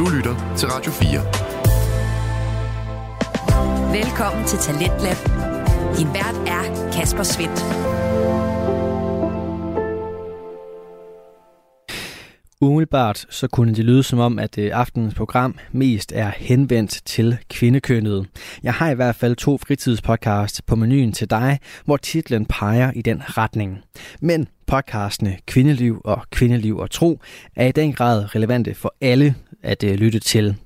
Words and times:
Du 0.00 0.08
lytter 0.08 0.54
til 0.56 0.68
Radio 0.68 0.92
4. 0.92 1.20
Velkommen 3.92 4.44
til 4.46 4.58
Talentlab. 4.58 5.16
Din 5.96 6.08
vært 6.14 6.48
er 6.48 6.90
Kasper 6.92 7.22
Svendt. 7.22 7.60
Umiddelbart 12.60 13.26
så 13.30 13.48
kunne 13.48 13.74
det 13.74 13.84
lyde 13.84 14.02
som 14.02 14.18
om, 14.18 14.38
at 14.38 14.58
øh, 14.58 14.70
aftenens 14.72 15.14
program 15.14 15.58
mest 15.72 16.12
er 16.12 16.30
henvendt 16.36 17.00
til 17.04 17.38
kvindekønnet. 17.50 18.26
Jeg 18.62 18.74
har 18.74 18.90
i 18.90 18.94
hvert 18.94 19.14
fald 19.14 19.36
to 19.36 19.58
fritidspodcasts 19.58 20.62
på 20.62 20.76
menuen 20.76 21.12
til 21.12 21.30
dig, 21.30 21.58
hvor 21.84 21.96
titlen 21.96 22.46
peger 22.46 22.92
i 22.94 23.02
den 23.02 23.22
retning. 23.24 23.78
Men 24.20 24.48
podcastene 24.70 25.36
Kvindeliv 25.46 26.00
og 26.04 26.22
Kvindeliv 26.30 26.78
og 26.78 26.90
Tro 26.90 27.20
er 27.56 27.66
i 27.66 27.72
den 27.72 27.92
grad 27.92 28.34
relevante 28.34 28.74
for 28.74 28.94
alle 29.00 29.34
at 29.62 29.84
øh, 29.84 29.94
lytte 29.94 30.18
til. 30.18 30.56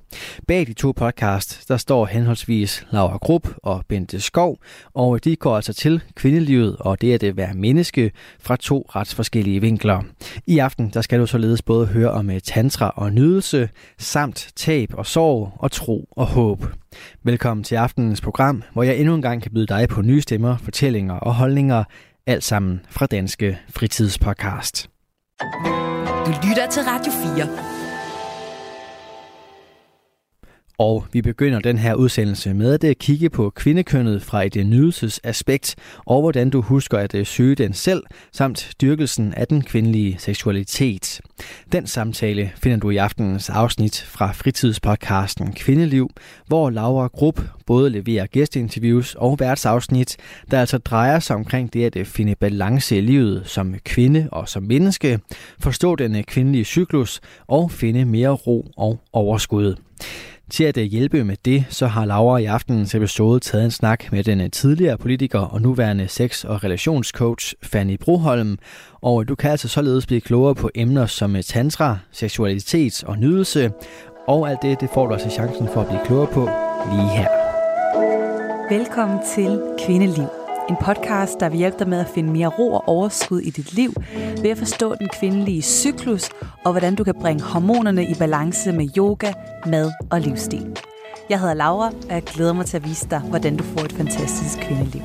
Bag 0.47 0.67
de 0.67 0.73
to 0.73 0.91
podcast, 0.91 1.67
der 1.67 1.77
står 1.77 2.05
henholdsvis 2.05 2.87
Laura 2.91 3.17
Grupp 3.17 3.47
og 3.63 3.83
Bente 3.87 4.21
Skov, 4.21 4.57
og 4.93 5.23
de 5.23 5.35
går 5.35 5.55
altså 5.55 5.73
til 5.73 6.03
kvindelivet 6.15 6.75
og 6.79 7.01
det 7.01 7.13
at 7.13 7.21
det 7.21 7.37
være 7.37 7.53
menneske 7.53 8.11
fra 8.39 8.55
to 8.55 8.85
ret 8.95 9.13
forskellige 9.13 9.61
vinkler. 9.61 10.01
I 10.47 10.57
aften 10.57 10.89
der 10.93 11.01
skal 11.01 11.19
du 11.19 11.25
således 11.25 11.61
både 11.61 11.85
høre 11.85 12.11
om 12.11 12.29
øh, 12.29 12.39
tantra 12.39 12.93
og 12.95 13.13
nydelse, 13.13 13.69
samt 13.97 14.49
tab 14.55 14.89
og 14.93 15.05
sorg 15.05 15.51
og 15.55 15.71
tro 15.71 16.07
og 16.11 16.25
håb. 16.25 16.65
Velkommen 17.23 17.63
til 17.63 17.75
aftenens 17.75 18.21
program, 18.21 18.63
hvor 18.73 18.83
jeg 18.83 18.97
endnu 18.97 19.15
en 19.15 19.21
gang 19.21 19.41
kan 19.41 19.51
byde 19.53 19.67
dig 19.67 19.89
på 19.89 20.01
nye 20.01 20.21
stemmer, 20.21 20.57
fortællinger 20.57 21.13
og 21.13 21.35
holdninger, 21.35 21.83
alt 22.27 22.43
sammen 22.43 22.81
fra 22.89 23.05
Danske 23.05 23.59
Fritidspodcast. 23.69 24.89
Du 26.25 26.31
lytter 26.49 26.69
til 26.71 26.83
Radio 26.83 27.11
4. 27.11 27.74
Og 30.77 31.05
vi 31.11 31.21
begynder 31.21 31.59
den 31.59 31.77
her 31.77 31.93
udsendelse 31.93 32.53
med 32.53 32.73
at 32.73 32.83
øh, 32.83 32.95
kigge 32.95 33.29
på 33.29 33.49
kvindekønnet 33.49 34.21
fra 34.21 34.43
et 34.43 34.55
øh, 34.55 34.63
nydelsesaspekt, 34.63 35.75
og 36.05 36.21
hvordan 36.21 36.49
du 36.49 36.61
husker 36.61 36.97
at 36.97 37.15
øh, 37.15 37.25
søge 37.25 37.55
den 37.55 37.73
selv, 37.73 38.03
samt 38.31 38.71
dyrkelsen 38.81 39.33
af 39.33 39.47
den 39.47 39.61
kvindelige 39.61 40.15
seksualitet. 40.19 41.21
Den 41.71 41.87
samtale 41.87 42.51
finder 42.55 42.77
du 42.77 42.89
i 42.89 42.97
aftenens 42.97 43.49
afsnit 43.49 44.01
fra 44.07 44.31
fritidspodcasten 44.31 45.53
Kvindeliv, 45.53 46.09
hvor 46.47 46.69
Laura 46.69 47.07
Grupp 47.07 47.41
både 47.65 47.89
leverer 47.89 48.25
gæsteinterviews 48.25 49.15
og 49.15 49.39
værtsafsnit, 49.39 50.17
der 50.51 50.59
altså 50.59 50.77
drejer 50.77 51.19
sig 51.19 51.35
omkring 51.35 51.73
det 51.73 51.95
at 51.97 52.07
finde 52.07 52.35
balance 52.35 52.97
i 52.97 53.01
livet 53.01 53.43
som 53.45 53.75
kvinde 53.85 54.29
og 54.31 54.49
som 54.49 54.63
menneske, 54.63 55.19
forstå 55.59 55.95
den 55.95 56.23
kvindelige 56.23 56.65
cyklus 56.65 57.21
og 57.47 57.71
finde 57.71 58.05
mere 58.05 58.29
ro 58.29 58.71
og 58.77 58.99
overskud. 59.13 59.75
Til 60.49 60.63
at 60.63 60.77
øh, 60.77 60.83
hjælpe 60.83 61.23
med 61.23 61.35
det, 61.45 61.65
så 61.69 61.87
har 61.87 62.05
Laura 62.05 62.37
i 62.37 62.45
aftenens 62.45 62.95
episode 62.95 63.39
taget 63.39 63.65
en 63.65 63.71
snak 63.71 64.11
med 64.11 64.23
den 64.23 64.41
øh, 64.41 64.51
tidligere 64.51 64.97
politiker 64.97 65.39
og 65.39 65.61
nuværende 65.61 66.07
sex- 66.07 66.43
og 66.43 66.63
relationscoach 66.63 67.53
Fanny 67.63 67.97
Broholm. 67.97 68.57
Og 69.01 69.21
øh, 69.21 69.27
du 69.27 69.35
kan 69.35 69.51
altså 69.51 69.67
således 69.67 70.05
blive 70.05 70.21
klogere 70.21 70.55
på 70.55 70.69
emner 70.75 71.05
som 71.05 71.35
tantra, 71.45 71.97
seksualitet 72.11 73.03
og 73.03 73.17
nydelse. 73.17 73.71
Og 74.27 74.49
alt 74.49 74.59
det, 74.61 74.81
det 74.81 74.89
får 74.93 75.07
du 75.07 75.13
altså 75.13 75.29
chancen 75.29 75.67
for 75.73 75.81
at 75.81 75.87
blive 75.87 76.01
klogere 76.05 76.27
på 76.33 76.49
lige 76.91 77.09
her. 77.09 77.27
Velkommen 78.77 79.19
til 79.35 79.61
Kvindeliv. 79.85 80.44
En 80.69 80.75
podcast, 80.75 81.39
der 81.39 81.49
vil 81.49 81.57
hjælpe 81.57 81.79
dig 81.79 81.89
med 81.89 81.99
at 81.99 82.07
finde 82.07 82.31
mere 82.31 82.47
ro 82.47 82.73
og 82.73 82.87
overskud 82.87 83.39
i 83.39 83.49
dit 83.49 83.73
liv, 83.73 83.93
ved 84.41 84.49
at 84.49 84.57
forstå 84.57 84.95
den 84.95 85.07
kvindelige 85.19 85.61
cyklus, 85.61 86.29
og 86.63 86.71
hvordan 86.71 86.95
du 86.95 87.03
kan 87.03 87.15
bringe 87.21 87.43
hormonerne 87.43 88.03
i 88.05 88.13
balance 88.19 88.71
med 88.71 88.87
yoga, 88.97 89.33
mad 89.65 89.91
og 90.11 90.21
livsstil. 90.21 90.77
Jeg 91.29 91.39
hedder 91.39 91.53
Laura, 91.53 91.87
og 91.87 92.13
jeg 92.13 92.23
glæder 92.23 92.53
mig 92.53 92.65
til 92.65 92.77
at 92.77 92.83
vise 92.83 93.09
dig, 93.09 93.19
hvordan 93.19 93.57
du 93.57 93.63
får 93.63 93.81
et 93.81 93.91
fantastisk 93.91 94.59
kvindeliv. 94.59 95.01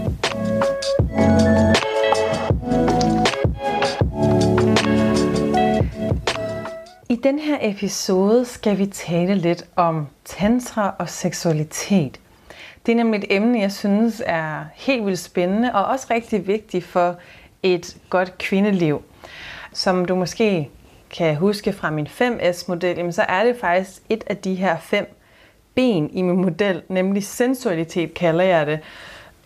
I 7.09 7.16
den 7.22 7.38
her 7.38 7.59
episode 7.60 8.44
skal 8.44 8.78
vi 8.78 8.87
tale 8.87 9.34
lidt 9.34 9.65
om 9.76 10.06
tantra 10.25 10.94
og 10.99 11.09
seksualitet– 11.09 12.20
det 12.90 13.00
er 13.00 13.04
nemlig 13.04 13.18
et 13.18 13.36
emne, 13.36 13.60
jeg 13.60 13.72
synes 13.72 14.22
er 14.26 14.64
helt 14.74 15.06
vildt 15.06 15.18
spændende 15.18 15.72
og 15.74 15.84
også 15.84 16.06
rigtig 16.10 16.46
vigtigt 16.46 16.84
for 16.84 17.16
et 17.62 17.96
godt 18.10 18.38
kvindeliv. 18.38 19.02
Som 19.72 20.04
du 20.04 20.14
måske 20.14 20.70
kan 21.16 21.36
huske 21.36 21.72
fra 21.72 21.90
min 21.90 22.06
5S-model, 22.06 23.12
så 23.12 23.22
er 23.22 23.44
det 23.44 23.56
faktisk 23.60 24.02
et 24.08 24.24
af 24.26 24.36
de 24.36 24.54
her 24.54 24.76
fem 24.78 25.16
ben 25.74 26.10
i 26.12 26.22
min 26.22 26.36
model, 26.36 26.82
nemlig 26.88 27.24
sensualitet 27.24 28.14
kalder 28.14 28.44
jeg 28.44 28.66
det. 28.66 28.80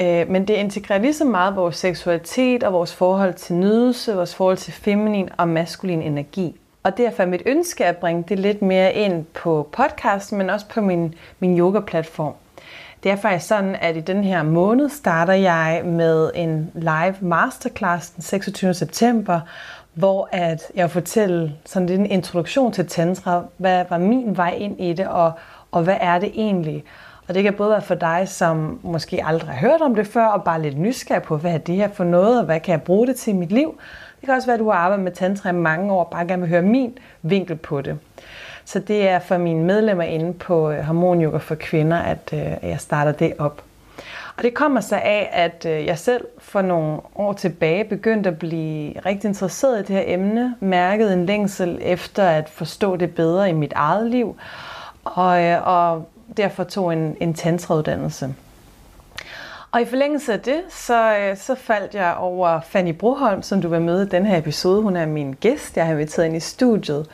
Øh, 0.01 0.31
men 0.31 0.49
det 0.49 0.55
integrerer 0.55 0.99
lige 0.99 1.15
så 1.15 1.25
meget 1.25 1.57
vores 1.57 1.77
seksualitet 1.77 2.63
og 2.63 2.73
vores 2.73 2.95
forhold 2.95 3.35
til 3.35 3.55
nydelse, 3.55 4.15
vores 4.15 4.35
forhold 4.35 4.57
til 4.57 4.73
feminin 4.73 5.29
og 5.37 5.49
maskulin 5.49 6.03
energi. 6.03 6.57
Og 6.83 6.97
derfor 6.97 7.23
er 7.23 7.27
mit 7.27 7.43
ønske 7.47 7.85
at 7.85 7.97
bringe 7.97 8.25
det 8.29 8.39
lidt 8.39 8.63
mere 8.63 8.95
ind 8.95 9.25
på 9.25 9.69
podcasten, 9.73 10.39
men 10.39 10.51
også 10.51 10.67
på 10.69 10.81
min, 10.81 11.15
min 11.41 11.59
yoga-platform. 11.59 12.35
Det 13.05 13.13
er 13.13 13.17
faktisk 13.17 13.49
sådan, 13.49 13.77
at 13.81 13.97
i 13.97 14.01
den 14.01 14.25
her 14.25 14.43
måned 14.43 14.89
starter 14.89 15.33
jeg 15.33 15.83
med 15.85 16.31
en 16.35 16.71
live 16.75 17.15
masterclass 17.21 18.11
den 18.11 18.23
26. 18.23 18.75
september, 18.75 19.41
hvor 19.95 20.29
at 20.33 20.63
jeg 20.75 20.91
fortæller 20.91 21.51
sådan 21.65 21.89
lidt 21.89 22.01
en 22.01 22.07
introduktion 22.07 22.73
til 22.73 22.87
tantra. 22.87 23.45
Hvad 23.57 23.85
var 23.91 23.99
min 23.99 24.37
vej 24.37 24.51
ind 24.51 24.81
i 24.81 24.93
det, 24.93 25.09
og, 25.09 25.33
og 25.73 25.83
hvad 25.83 25.97
er 26.01 26.19
det 26.19 26.31
egentlig? 26.35 26.85
Og 27.29 27.35
det 27.35 27.43
kan 27.43 27.55
både 27.55 27.71
være 27.71 27.83
for 27.83 27.95
dig, 27.95 28.25
som 28.29 28.81
måske 28.83 29.25
aldrig 29.25 29.51
har 29.51 29.69
hørt 29.69 29.81
om 29.81 29.95
det 29.95 30.07
før, 30.07 30.27
og 30.27 30.45
bare 30.45 30.63
lidt 30.63 30.79
nysgerrig 30.79 31.23
på, 31.23 31.37
hvad 31.37 31.53
er 31.53 31.59
det 31.59 31.75
her 31.75 31.89
for 31.89 32.05
noget, 32.05 32.39
og 32.39 32.45
hvad 32.45 32.61
kan 32.61 32.73
jeg 32.73 32.83
bruge 32.83 33.07
det 33.07 33.17
til 33.17 33.35
i 33.35 33.37
mit 33.37 33.53
liv. 33.53 33.79
Det 34.21 34.27
kan 34.27 34.35
også 34.35 34.47
være, 34.47 34.55
at 34.55 34.61
du 34.61 34.71
har 34.71 34.79
arbejdet 34.79 35.05
med 35.05 35.13
tantra 35.13 35.49
i 35.49 35.53
mange 35.53 35.93
år, 35.93 36.05
og 36.05 36.11
bare 36.11 36.27
gerne 36.27 36.43
vil 36.43 36.49
høre 36.49 36.63
min 36.63 36.99
vinkel 37.23 37.57
på 37.57 37.81
det. 37.81 37.99
Så 38.65 38.79
det 38.79 39.09
er 39.09 39.19
for 39.19 39.39
mine 39.39 39.65
medlemmer 39.65 40.05
inde 40.05 40.33
på 40.33 40.71
øh, 40.71 41.41
for 41.41 41.55
Kvinder, 41.55 41.99
at 41.99 42.31
øh, 42.33 42.71
jeg 42.71 42.77
starter 42.81 43.13
det 43.13 43.33
op. 43.39 43.63
Og 44.37 44.43
det 44.43 44.55
kommer 44.55 44.81
så 44.81 44.97
af, 44.97 45.31
at 45.33 45.67
øh, 45.69 45.87
jeg 45.87 45.99
selv 45.99 46.25
for 46.39 46.63
nogle 46.63 47.01
år 47.15 47.33
tilbage 47.33 47.85
begyndte 47.85 48.29
at 48.29 48.39
blive 48.39 49.01
rigtig 49.07 49.29
interesseret 49.29 49.79
i 49.79 49.83
det 49.83 49.97
her 49.97 50.03
emne, 50.07 50.55
mærkede 50.61 51.13
en 51.13 51.27
længsel 51.27 51.79
efter 51.83 52.25
at 52.29 52.49
forstå 52.49 52.97
det 52.97 53.15
bedre 53.15 53.51
i 53.51 53.53
mit 53.53 53.73
eget 53.77 54.11
liv, 54.11 54.37
og, 55.05 55.43
øh, 55.43 55.67
og 55.69 56.09
derfor 56.37 56.65
tog 56.65 56.93
en, 56.93 57.17
en 57.21 57.35
tantrauddannelse. 57.35 58.35
Og 59.73 59.83
i 59.83 59.85
forlængelse 59.85 60.33
af 60.33 60.41
det, 60.41 60.61
så, 60.71 61.33
så 61.35 61.55
faldt 61.55 61.95
jeg 61.95 62.15
over 62.19 62.61
Fanny 62.61 62.93
Broholm, 62.93 63.43
som 63.43 63.63
du 63.63 63.69
var 63.69 63.79
med 63.79 64.07
i 64.07 64.09
den 64.09 64.27
her 64.27 64.39
episode. 64.39 64.83
Hun 64.83 64.97
er 64.97 65.07
min 65.07 65.33
gæst, 65.41 65.77
jeg 65.77 65.87
har 65.87 65.93
inviteret 65.93 66.27
ind 66.27 66.37
i 66.37 66.41
studiet. 66.41 67.07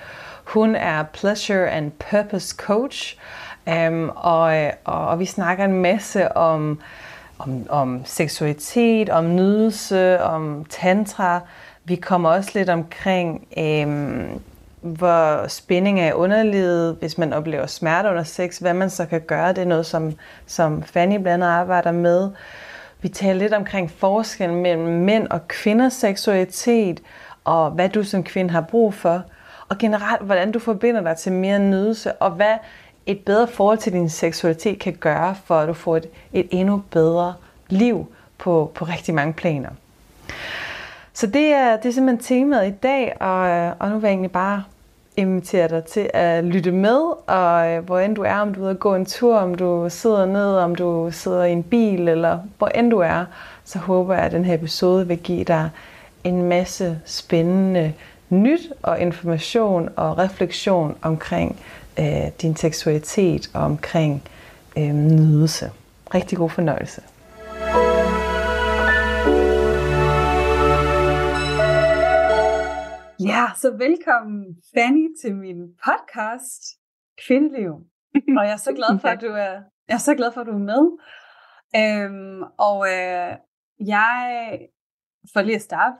Hun 0.50 0.74
er 0.74 1.02
Pleasure 1.02 1.70
and 1.70 1.90
Purpose 2.10 2.56
Coach, 2.56 3.16
um, 3.66 4.10
og, 4.16 4.72
og, 4.84 5.08
og 5.08 5.18
vi 5.18 5.24
snakker 5.24 5.64
en 5.64 5.72
masse 5.72 6.36
om, 6.36 6.80
om, 7.38 7.66
om 7.68 8.02
seksualitet, 8.04 9.08
om 9.08 9.34
nydelse, 9.34 10.22
om 10.22 10.64
tantra. 10.64 11.40
Vi 11.84 11.96
kommer 11.96 12.30
også 12.30 12.50
lidt 12.54 12.68
omkring, 12.68 13.46
um, 13.56 14.42
hvor 14.80 15.48
spænding 15.48 16.00
er 16.00 16.08
i 16.08 16.12
underlivet, 16.12 16.96
hvis 17.00 17.18
man 17.18 17.32
oplever 17.32 17.66
smerte 17.66 18.08
under 18.08 18.24
sex, 18.24 18.58
hvad 18.58 18.74
man 18.74 18.90
så 18.90 19.06
kan 19.06 19.20
gøre. 19.20 19.48
Det 19.48 19.58
er 19.58 19.66
noget, 19.66 19.86
som, 19.86 20.12
som 20.46 20.82
Fanny 20.82 21.16
blandt 21.16 21.28
andet 21.28 21.48
arbejder 21.48 21.92
med. 21.92 22.30
Vi 23.02 23.08
taler 23.08 23.38
lidt 23.38 23.54
omkring 23.54 23.90
forskellen 23.90 24.62
mellem 24.62 24.86
mænd 24.86 25.28
og 25.28 25.48
kvinders 25.48 25.92
seksualitet, 25.92 27.00
og 27.44 27.70
hvad 27.70 27.88
du 27.88 28.04
som 28.04 28.24
kvinde 28.24 28.50
har 28.50 28.60
brug 28.60 28.94
for 28.94 29.22
og 29.70 29.78
generelt, 29.78 30.22
hvordan 30.22 30.52
du 30.52 30.58
forbinder 30.58 31.00
dig 31.00 31.16
til 31.16 31.32
mere 31.32 31.58
nydelse, 31.58 32.12
og 32.12 32.30
hvad 32.30 32.54
et 33.06 33.18
bedre 33.18 33.46
forhold 33.46 33.78
til 33.78 33.92
din 33.92 34.08
seksualitet 34.08 34.78
kan 34.78 34.92
gøre, 34.92 35.34
for 35.44 35.58
at 35.58 35.68
du 35.68 35.72
får 35.72 35.96
et, 35.96 36.06
et 36.32 36.48
endnu 36.50 36.82
bedre 36.90 37.34
liv 37.68 38.06
på, 38.38 38.72
på 38.74 38.84
rigtig 38.84 39.14
mange 39.14 39.32
planer. 39.32 39.70
Så 41.12 41.26
det 41.26 41.46
er, 41.46 41.76
det 41.76 41.88
er 41.88 41.92
simpelthen 41.92 42.24
temaet 42.24 42.68
i 42.68 42.74
dag, 42.82 43.16
og, 43.20 43.72
og 43.78 43.90
nu 43.90 43.94
vil 43.94 44.02
jeg 44.02 44.12
egentlig 44.12 44.32
bare 44.32 44.64
invitere 45.16 45.68
dig 45.68 45.84
til 45.84 46.10
at 46.14 46.44
lytte 46.44 46.72
med, 46.72 47.00
og 47.26 47.68
øh, 47.68 47.84
hvor 47.84 47.98
end 47.98 48.16
du 48.16 48.22
er, 48.22 48.34
om 48.34 48.54
du 48.54 48.60
er 48.60 48.64
ude 48.64 48.70
at 48.70 48.78
gå 48.78 48.94
en 48.94 49.06
tur, 49.06 49.36
om 49.36 49.54
du 49.54 49.86
sidder 49.88 50.26
ned, 50.26 50.56
om 50.56 50.74
du 50.74 51.08
sidder 51.12 51.44
i 51.44 51.52
en 51.52 51.62
bil, 51.62 52.08
eller 52.08 52.38
hvor 52.58 52.68
end 52.68 52.90
du 52.90 52.98
er, 52.98 53.24
så 53.64 53.78
håber 53.78 54.14
jeg, 54.14 54.22
at 54.22 54.32
den 54.32 54.44
her 54.44 54.54
episode 54.54 55.08
vil 55.08 55.18
give 55.18 55.44
dig 55.44 55.70
en 56.24 56.42
masse 56.42 57.00
spændende 57.04 57.92
nyt 58.30 58.72
og 58.82 59.00
information 59.00 59.88
og 59.96 60.18
refleksion 60.18 60.98
omkring 61.02 61.60
øh, 61.98 62.28
din 62.42 62.56
seksualitet 62.56 63.50
og 63.54 63.62
omkring 63.62 64.22
øh, 64.78 64.94
nydelse. 64.94 65.70
Rigtig 66.14 66.38
god 66.38 66.50
fornøjelse. 66.50 67.02
Ja, 73.20 73.44
så 73.56 73.70
velkommen 73.78 74.44
Fanny 74.74 75.08
til 75.22 75.36
min 75.36 75.56
podcast, 75.84 76.62
kvindeliv. 77.26 77.72
Og 78.38 78.44
jeg 78.44 78.52
er 78.52 78.56
så 78.56 78.72
glad 78.72 78.98
for, 79.00 79.08
at 79.08 79.20
du 79.20 79.26
er, 79.26 79.54
jeg 79.88 79.94
er 79.94 79.98
så 79.98 80.14
glad 80.14 80.32
for, 80.32 80.40
at 80.40 80.46
du 80.46 80.52
er 80.52 80.70
med. 80.72 80.84
Øhm, 81.76 82.42
og 82.58 82.86
øh, 82.86 83.36
jeg, 83.86 84.58
for 85.32 85.42
lige 85.42 85.56
at 85.56 85.62
starte 85.62 85.96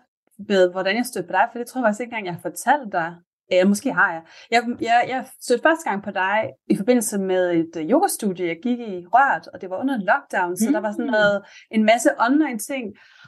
med, 0.48 0.70
hvordan 0.70 0.96
jeg 0.96 1.06
stødte 1.06 1.26
på 1.26 1.32
dig, 1.32 1.48
for 1.52 1.58
det 1.58 1.66
tror 1.66 1.80
jeg 1.80 1.86
faktisk 1.86 2.00
ikke 2.00 2.10
engang, 2.10 2.26
jeg 2.26 2.34
har 2.34 2.40
fortalt 2.40 2.92
dig. 2.92 3.14
Ja, 3.50 3.64
måske 3.64 3.92
har 3.92 4.12
jeg. 4.12 4.22
Jeg, 4.50 4.62
jeg, 4.80 5.04
jeg 5.08 5.26
stødte 5.40 5.62
første 5.62 5.90
gang 5.90 6.02
på 6.02 6.10
dig 6.10 6.50
i 6.68 6.76
forbindelse 6.76 7.18
med 7.18 7.50
et 7.52 7.76
uh, 7.76 7.90
yogastudie, 7.90 8.46
jeg 8.46 8.58
gik 8.62 8.80
i 8.80 9.06
Rørt, 9.14 9.48
og 9.52 9.60
det 9.60 9.70
var 9.70 9.76
under 9.76 9.96
lockdown, 9.96 10.56
så 10.56 10.68
mm. 10.68 10.72
der 10.72 10.80
var 10.80 10.92
sådan 10.92 11.06
noget, 11.06 11.42
en 11.70 11.84
masse 11.84 12.10
online 12.26 12.58
ting. 12.58 12.84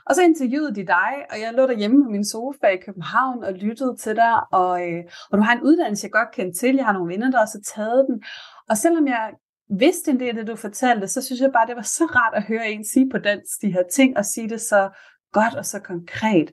Og 0.06 0.14
så 0.14 0.22
interviewede 0.22 0.74
de 0.74 0.86
dig, 0.86 1.12
og 1.30 1.40
jeg 1.40 1.52
lå 1.54 1.66
derhjemme 1.66 2.04
på 2.04 2.10
min 2.10 2.24
sofa 2.24 2.66
i 2.66 2.76
København 2.86 3.44
og 3.44 3.52
lyttede 3.52 3.96
til 3.96 4.16
dig, 4.16 4.34
og, 4.52 4.74
øh, 4.88 5.02
og 5.30 5.38
du 5.38 5.42
har 5.42 5.52
en 5.52 5.62
uddannelse, 5.62 6.04
jeg 6.04 6.12
godt 6.12 6.34
kender 6.34 6.52
til. 6.52 6.76
Jeg 6.76 6.84
har 6.84 6.92
nogle 6.92 7.12
venner, 7.12 7.30
der 7.30 7.40
også 7.40 7.58
har 7.58 7.82
taget 7.82 8.06
den. 8.08 8.22
Og 8.70 8.76
selvom 8.76 9.06
jeg 9.06 9.30
vidste 9.78 10.10
en 10.10 10.20
del 10.20 10.28
af 10.28 10.34
det, 10.34 10.46
du 10.46 10.56
fortalte, 10.56 11.08
så 11.08 11.22
synes 11.22 11.40
jeg 11.40 11.52
bare, 11.52 11.66
det 11.66 11.76
var 11.76 11.82
så 11.82 12.04
rart 12.04 12.34
at 12.34 12.42
høre 12.42 12.70
en 12.70 12.84
sige 12.84 13.10
på 13.10 13.18
dansk 13.18 13.62
de 13.62 13.72
her 13.72 13.82
ting, 13.92 14.16
og 14.16 14.24
sige 14.24 14.48
det 14.48 14.60
så 14.60 14.90
godt 15.32 15.54
og 15.54 15.66
så 15.66 15.78
konkret. 15.78 16.52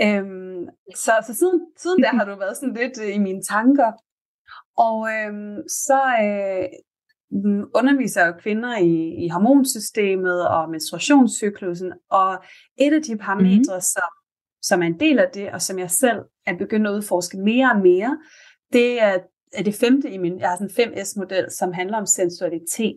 Øhm, 0.00 0.68
så, 0.94 1.12
så 1.26 1.34
siden, 1.34 1.60
siden 1.76 2.02
der 2.02 2.08
har 2.08 2.24
du 2.24 2.38
været 2.38 2.56
sådan 2.56 2.74
lidt 2.74 3.00
øh, 3.02 3.14
i 3.14 3.18
mine 3.18 3.42
tanker. 3.42 3.92
Og 4.76 5.08
øhm, 5.14 5.68
så 5.68 6.00
øh, 6.24 6.68
underviser 7.74 8.24
jeg 8.24 8.34
kvinder 8.38 8.78
i, 8.78 9.24
i 9.24 9.28
hormonsystemet 9.28 10.48
og 10.48 10.70
menstruationscyklusen, 10.70 11.92
og 12.10 12.44
et 12.78 12.92
af 12.92 13.02
de 13.02 13.16
parametre, 13.16 13.76
mm. 13.76 13.80
som, 13.80 14.10
som 14.62 14.82
er 14.82 14.86
en 14.86 15.00
del 15.00 15.18
af 15.18 15.30
det, 15.34 15.52
og 15.52 15.62
som 15.62 15.78
jeg 15.78 15.90
selv 15.90 16.18
er 16.46 16.56
begyndt 16.58 16.86
at 16.86 16.92
udforske 16.92 17.38
mere 17.38 17.70
og 17.70 17.80
mere, 17.80 18.18
det 18.72 19.02
er, 19.02 19.18
er 19.52 19.62
det 19.62 19.74
femte 19.74 20.10
i 20.10 20.18
min, 20.18 20.38
jeg 20.38 20.48
har 20.48 20.56
sådan 20.56 20.92
en 20.92 20.94
5S-model, 20.94 21.50
som 21.50 21.72
handler 21.72 21.98
om 21.98 22.06
sensualitet. 22.06 22.96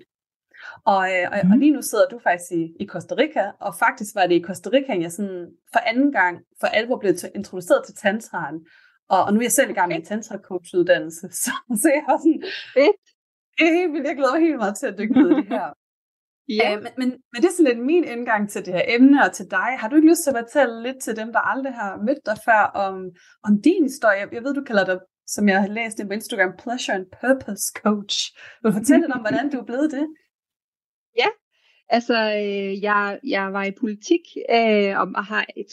Og, 0.86 1.04
øh, 1.14 1.26
og, 1.32 1.38
mm. 1.44 1.52
og 1.52 1.58
lige 1.58 1.72
nu 1.72 1.82
sidder 1.82 2.08
du 2.12 2.20
faktisk 2.20 2.52
i, 2.52 2.64
i 2.80 2.86
Costa 2.88 3.16
Rica, 3.16 3.52
og 3.60 3.76
faktisk 3.80 4.16
var 4.16 4.28
det 4.28 4.36
i 4.36 4.44
Costa 4.44 4.70
Rica, 4.70 5.02
jeg 5.02 5.12
sådan 5.12 5.48
for 5.74 5.80
anden 5.80 6.12
gang 6.12 6.40
for 6.60 6.68
alvor 6.68 6.98
blev 7.00 7.14
introduceret 7.36 7.86
til 7.86 7.96
tantraen. 7.96 8.66
Og, 9.10 9.24
og 9.24 9.34
nu 9.34 9.40
er 9.40 9.44
jeg 9.44 9.52
selv 9.52 9.70
i 9.70 9.74
gang 9.74 9.88
med 9.88 9.98
en 9.98 10.06
tantra-coach-uddannelse, 10.06 11.28
så, 11.44 11.52
så 11.82 11.88
jeg 11.96 12.04
har 12.08 12.18
sådan. 12.18 12.42
Det 13.58 13.68
er 13.68 13.74
helt 13.80 13.94
vildt, 13.94 14.08
jeg 14.08 14.16
glæder 14.16 14.34
mig 14.34 14.42
helt 14.48 14.58
meget 14.58 14.78
til 14.78 14.88
at 14.88 14.98
dykke 15.00 15.14
ned 15.14 15.30
i 15.32 15.36
det 15.36 15.48
her. 15.48 15.68
Ja. 16.50 16.76
Øh, 16.76 16.84
men, 16.84 16.92
men, 16.98 17.10
men 17.32 17.42
det 17.42 17.48
er 17.48 17.56
sådan 17.58 17.72
lidt 17.72 17.86
min 17.86 18.04
indgang 18.04 18.50
til 18.50 18.66
det 18.66 18.74
her 18.74 18.86
emne 18.88 19.24
og 19.26 19.32
til 19.34 19.46
dig. 19.52 19.70
Har 19.80 19.88
du 19.90 19.96
ikke 19.96 20.10
lyst 20.10 20.24
til 20.24 20.32
at 20.32 20.44
fortælle 20.44 20.84
lidt 20.84 21.00
til 21.02 21.16
dem, 21.16 21.30
der 21.34 21.40
aldrig 21.40 21.74
har 21.74 21.92
mødt 22.08 22.26
dig 22.26 22.38
før, 22.46 22.62
om, 22.86 22.96
om 23.44 23.62
din 23.62 23.84
historie? 23.84 24.28
Jeg 24.32 24.44
ved, 24.44 24.54
du 24.54 24.64
kalder 24.64 24.86
dig, 24.86 25.00
som 25.28 25.50
jeg 25.50 25.62
har 25.62 25.68
læst 25.68 25.98
det 25.98 26.08
på 26.08 26.14
Instagram, 26.14 26.54
Pleasure 26.64 26.96
and 26.98 27.06
Purpose 27.22 27.66
Coach. 27.84 28.18
Vil 28.62 28.72
du 28.72 28.78
fortælle 28.80 29.02
lidt 29.02 29.16
om, 29.18 29.22
hvordan 29.26 29.50
du 29.52 29.58
er 29.60 29.66
blevet 29.66 29.92
det? 29.92 30.08
Ja, 31.18 31.28
altså 31.90 32.14
øh, 32.14 32.84
jeg, 32.84 33.20
jeg 33.24 33.54
var 33.54 33.64
i 33.64 33.72
politik 33.72 34.22
øh, 34.52 35.00
og 35.00 35.26
har 35.26 35.46
et, 35.58 35.68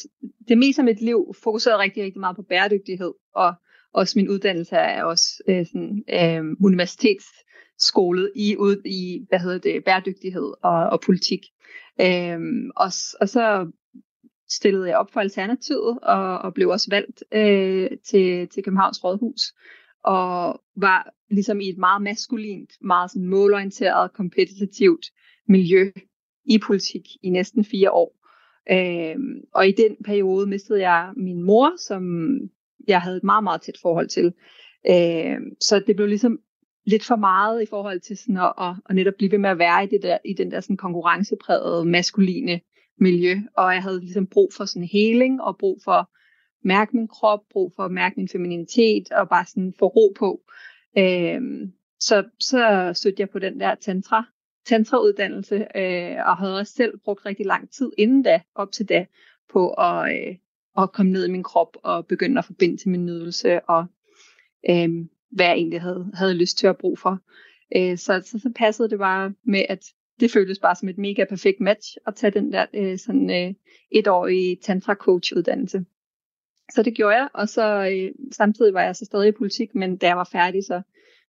det 0.48 0.58
meste 0.58 0.80
af 0.80 0.84
mit 0.84 1.00
liv 1.00 1.34
fokuseret 1.42 1.78
rigtig, 1.78 2.04
rigtig 2.04 2.20
meget 2.20 2.36
på 2.36 2.42
bæredygtighed, 2.42 3.12
og 3.34 3.54
også 3.92 4.18
min 4.18 4.28
uddannelse 4.28 4.76
er 4.76 5.04
også 5.04 5.42
øh, 5.48 5.66
sådan, 5.66 6.04
øh, 6.12 6.56
universitetsskolet 6.64 8.32
i, 8.36 8.56
ud, 8.56 8.82
i 8.84 9.26
hvad 9.28 9.38
hedder 9.38 9.58
det, 9.58 9.84
bæredygtighed 9.84 10.54
og, 10.62 10.90
og 10.90 11.00
politik. 11.00 11.40
Øh, 12.00 12.40
og, 12.76 12.90
og 13.20 13.28
så 13.28 13.70
stillede 14.48 14.88
jeg 14.88 14.96
op 14.96 15.12
for 15.12 15.20
Alternativet 15.20 15.98
og, 16.02 16.38
og 16.38 16.54
blev 16.54 16.68
også 16.68 16.90
valgt 16.90 17.24
øh, 17.32 17.90
til, 18.04 18.48
til 18.48 18.64
Københavns 18.64 19.04
Rådhus 19.04 19.54
og 20.04 20.60
var 20.76 21.14
ligesom 21.30 21.60
i 21.60 21.68
et 21.68 21.78
meget 21.78 22.02
maskulint, 22.02 22.70
meget 22.80 23.10
sådan 23.10 23.28
målorienteret, 23.28 24.12
kompetitivt 24.12 25.06
miljø 25.48 25.90
i 26.44 26.58
politik 26.58 27.02
i 27.22 27.30
næsten 27.30 27.64
fire 27.64 27.90
år. 27.90 28.16
Øh, 28.70 29.16
og 29.54 29.68
i 29.68 29.72
den 29.72 29.96
periode 30.04 30.46
mistede 30.46 30.80
jeg 30.80 31.12
min 31.16 31.42
mor, 31.42 31.72
som 31.78 32.02
jeg 32.88 33.00
havde 33.00 33.16
et 33.16 33.24
meget, 33.24 33.44
meget 33.44 33.62
tæt 33.62 33.78
forhold 33.82 34.08
til. 34.08 34.32
Øh, 34.90 35.36
så 35.60 35.82
det 35.86 35.96
blev 35.96 36.08
ligesom 36.08 36.38
lidt 36.86 37.04
for 37.04 37.16
meget 37.16 37.62
i 37.62 37.66
forhold 37.66 38.00
til 38.00 38.16
sådan 38.16 38.36
at, 38.36 38.52
at, 38.58 38.74
at 38.88 38.94
netop 38.94 39.14
blive 39.14 39.30
ved 39.30 39.38
med 39.38 39.50
at 39.50 39.58
være 39.58 39.84
i, 39.84 39.86
det 39.86 40.02
der, 40.02 40.18
i 40.24 40.32
den 40.32 40.50
der 40.50 40.60
sådan 40.60 40.76
konkurrenceprægede 40.76 41.84
maskuline 41.84 42.60
miljø. 42.98 43.36
Og 43.56 43.74
jeg 43.74 43.82
havde 43.82 44.00
ligesom 44.00 44.26
brug 44.26 44.52
for 44.56 44.64
sådan 44.64 44.88
healing 44.92 45.42
og 45.42 45.58
brug 45.58 45.80
for 45.84 45.92
at 45.92 46.06
mærke 46.64 46.96
min 46.96 47.08
krop, 47.08 47.40
brug 47.50 47.72
for 47.76 47.82
at 47.82 47.92
mærke 47.92 48.14
min 48.16 48.28
femininitet 48.28 49.12
og 49.12 49.28
bare 49.28 49.46
sådan 49.46 49.74
få 49.78 49.86
ro 49.86 50.12
på. 50.18 50.40
Øh, 50.98 51.40
så, 52.00 52.24
så 52.40 52.90
stødte 52.94 53.20
jeg 53.20 53.30
på 53.30 53.38
den 53.38 53.60
der 53.60 53.74
tantra 53.74 54.33
tantrauddannelse, 54.66 55.66
øh, 55.76 56.16
og 56.26 56.36
havde 56.36 56.58
også 56.58 56.72
selv 56.72 56.98
brugt 57.04 57.26
rigtig 57.26 57.46
lang 57.46 57.70
tid 57.70 57.92
inden 57.98 58.22
da, 58.22 58.40
op 58.54 58.72
til 58.72 58.88
da, 58.88 59.06
på 59.52 59.70
at, 59.70 60.16
øh, 60.16 60.36
at 60.78 60.92
komme 60.92 61.12
ned 61.12 61.26
i 61.26 61.30
min 61.30 61.42
krop 61.42 61.76
og 61.82 62.06
begynde 62.06 62.38
at 62.38 62.44
forbinde 62.44 62.76
til 62.76 62.88
min 62.88 63.06
nydelse, 63.06 63.60
og 63.60 63.86
øh, 64.70 64.88
hvad 65.30 65.46
jeg 65.46 65.54
egentlig 65.54 65.80
havde, 65.80 66.10
havde 66.14 66.34
lyst 66.34 66.58
til 66.58 66.66
at 66.66 66.76
bruge 66.76 66.96
for. 66.96 67.18
Øh, 67.76 67.98
så, 67.98 68.22
så, 68.24 68.38
så 68.38 68.52
passede 68.56 68.90
det 68.90 68.98
bare 68.98 69.34
med, 69.44 69.64
at 69.68 69.84
det 70.20 70.30
føltes 70.30 70.58
bare 70.58 70.76
som 70.76 70.88
et 70.88 70.98
mega 70.98 71.24
perfekt 71.24 71.60
match 71.60 71.96
at 72.06 72.14
tage 72.14 72.30
den 72.30 72.52
der 72.52 72.66
øh, 72.74 72.98
sådan 72.98 73.30
øh, 73.30 73.54
etårige 73.90 74.56
tantra 74.62 74.94
coach 74.94 75.36
uddannelse. 75.36 75.84
Så 76.72 76.82
det 76.82 76.94
gjorde 76.94 77.16
jeg, 77.16 77.28
og 77.34 77.48
så 77.48 77.90
øh, 77.92 78.14
samtidig 78.32 78.74
var 78.74 78.82
jeg 78.82 78.96
så 78.96 79.04
stadig 79.04 79.28
i 79.28 79.32
politik, 79.32 79.74
men 79.74 79.96
da 79.96 80.06
jeg 80.06 80.16
var 80.16 80.28
færdig, 80.32 80.64
så 80.64 80.82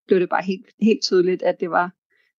blev 0.07 0.19
det 0.19 0.29
bare 0.29 0.43
helt, 0.43 0.65
helt 0.81 1.01
tydeligt, 1.01 1.43
at 1.43 1.59
det 1.59 1.69
var 1.69 1.91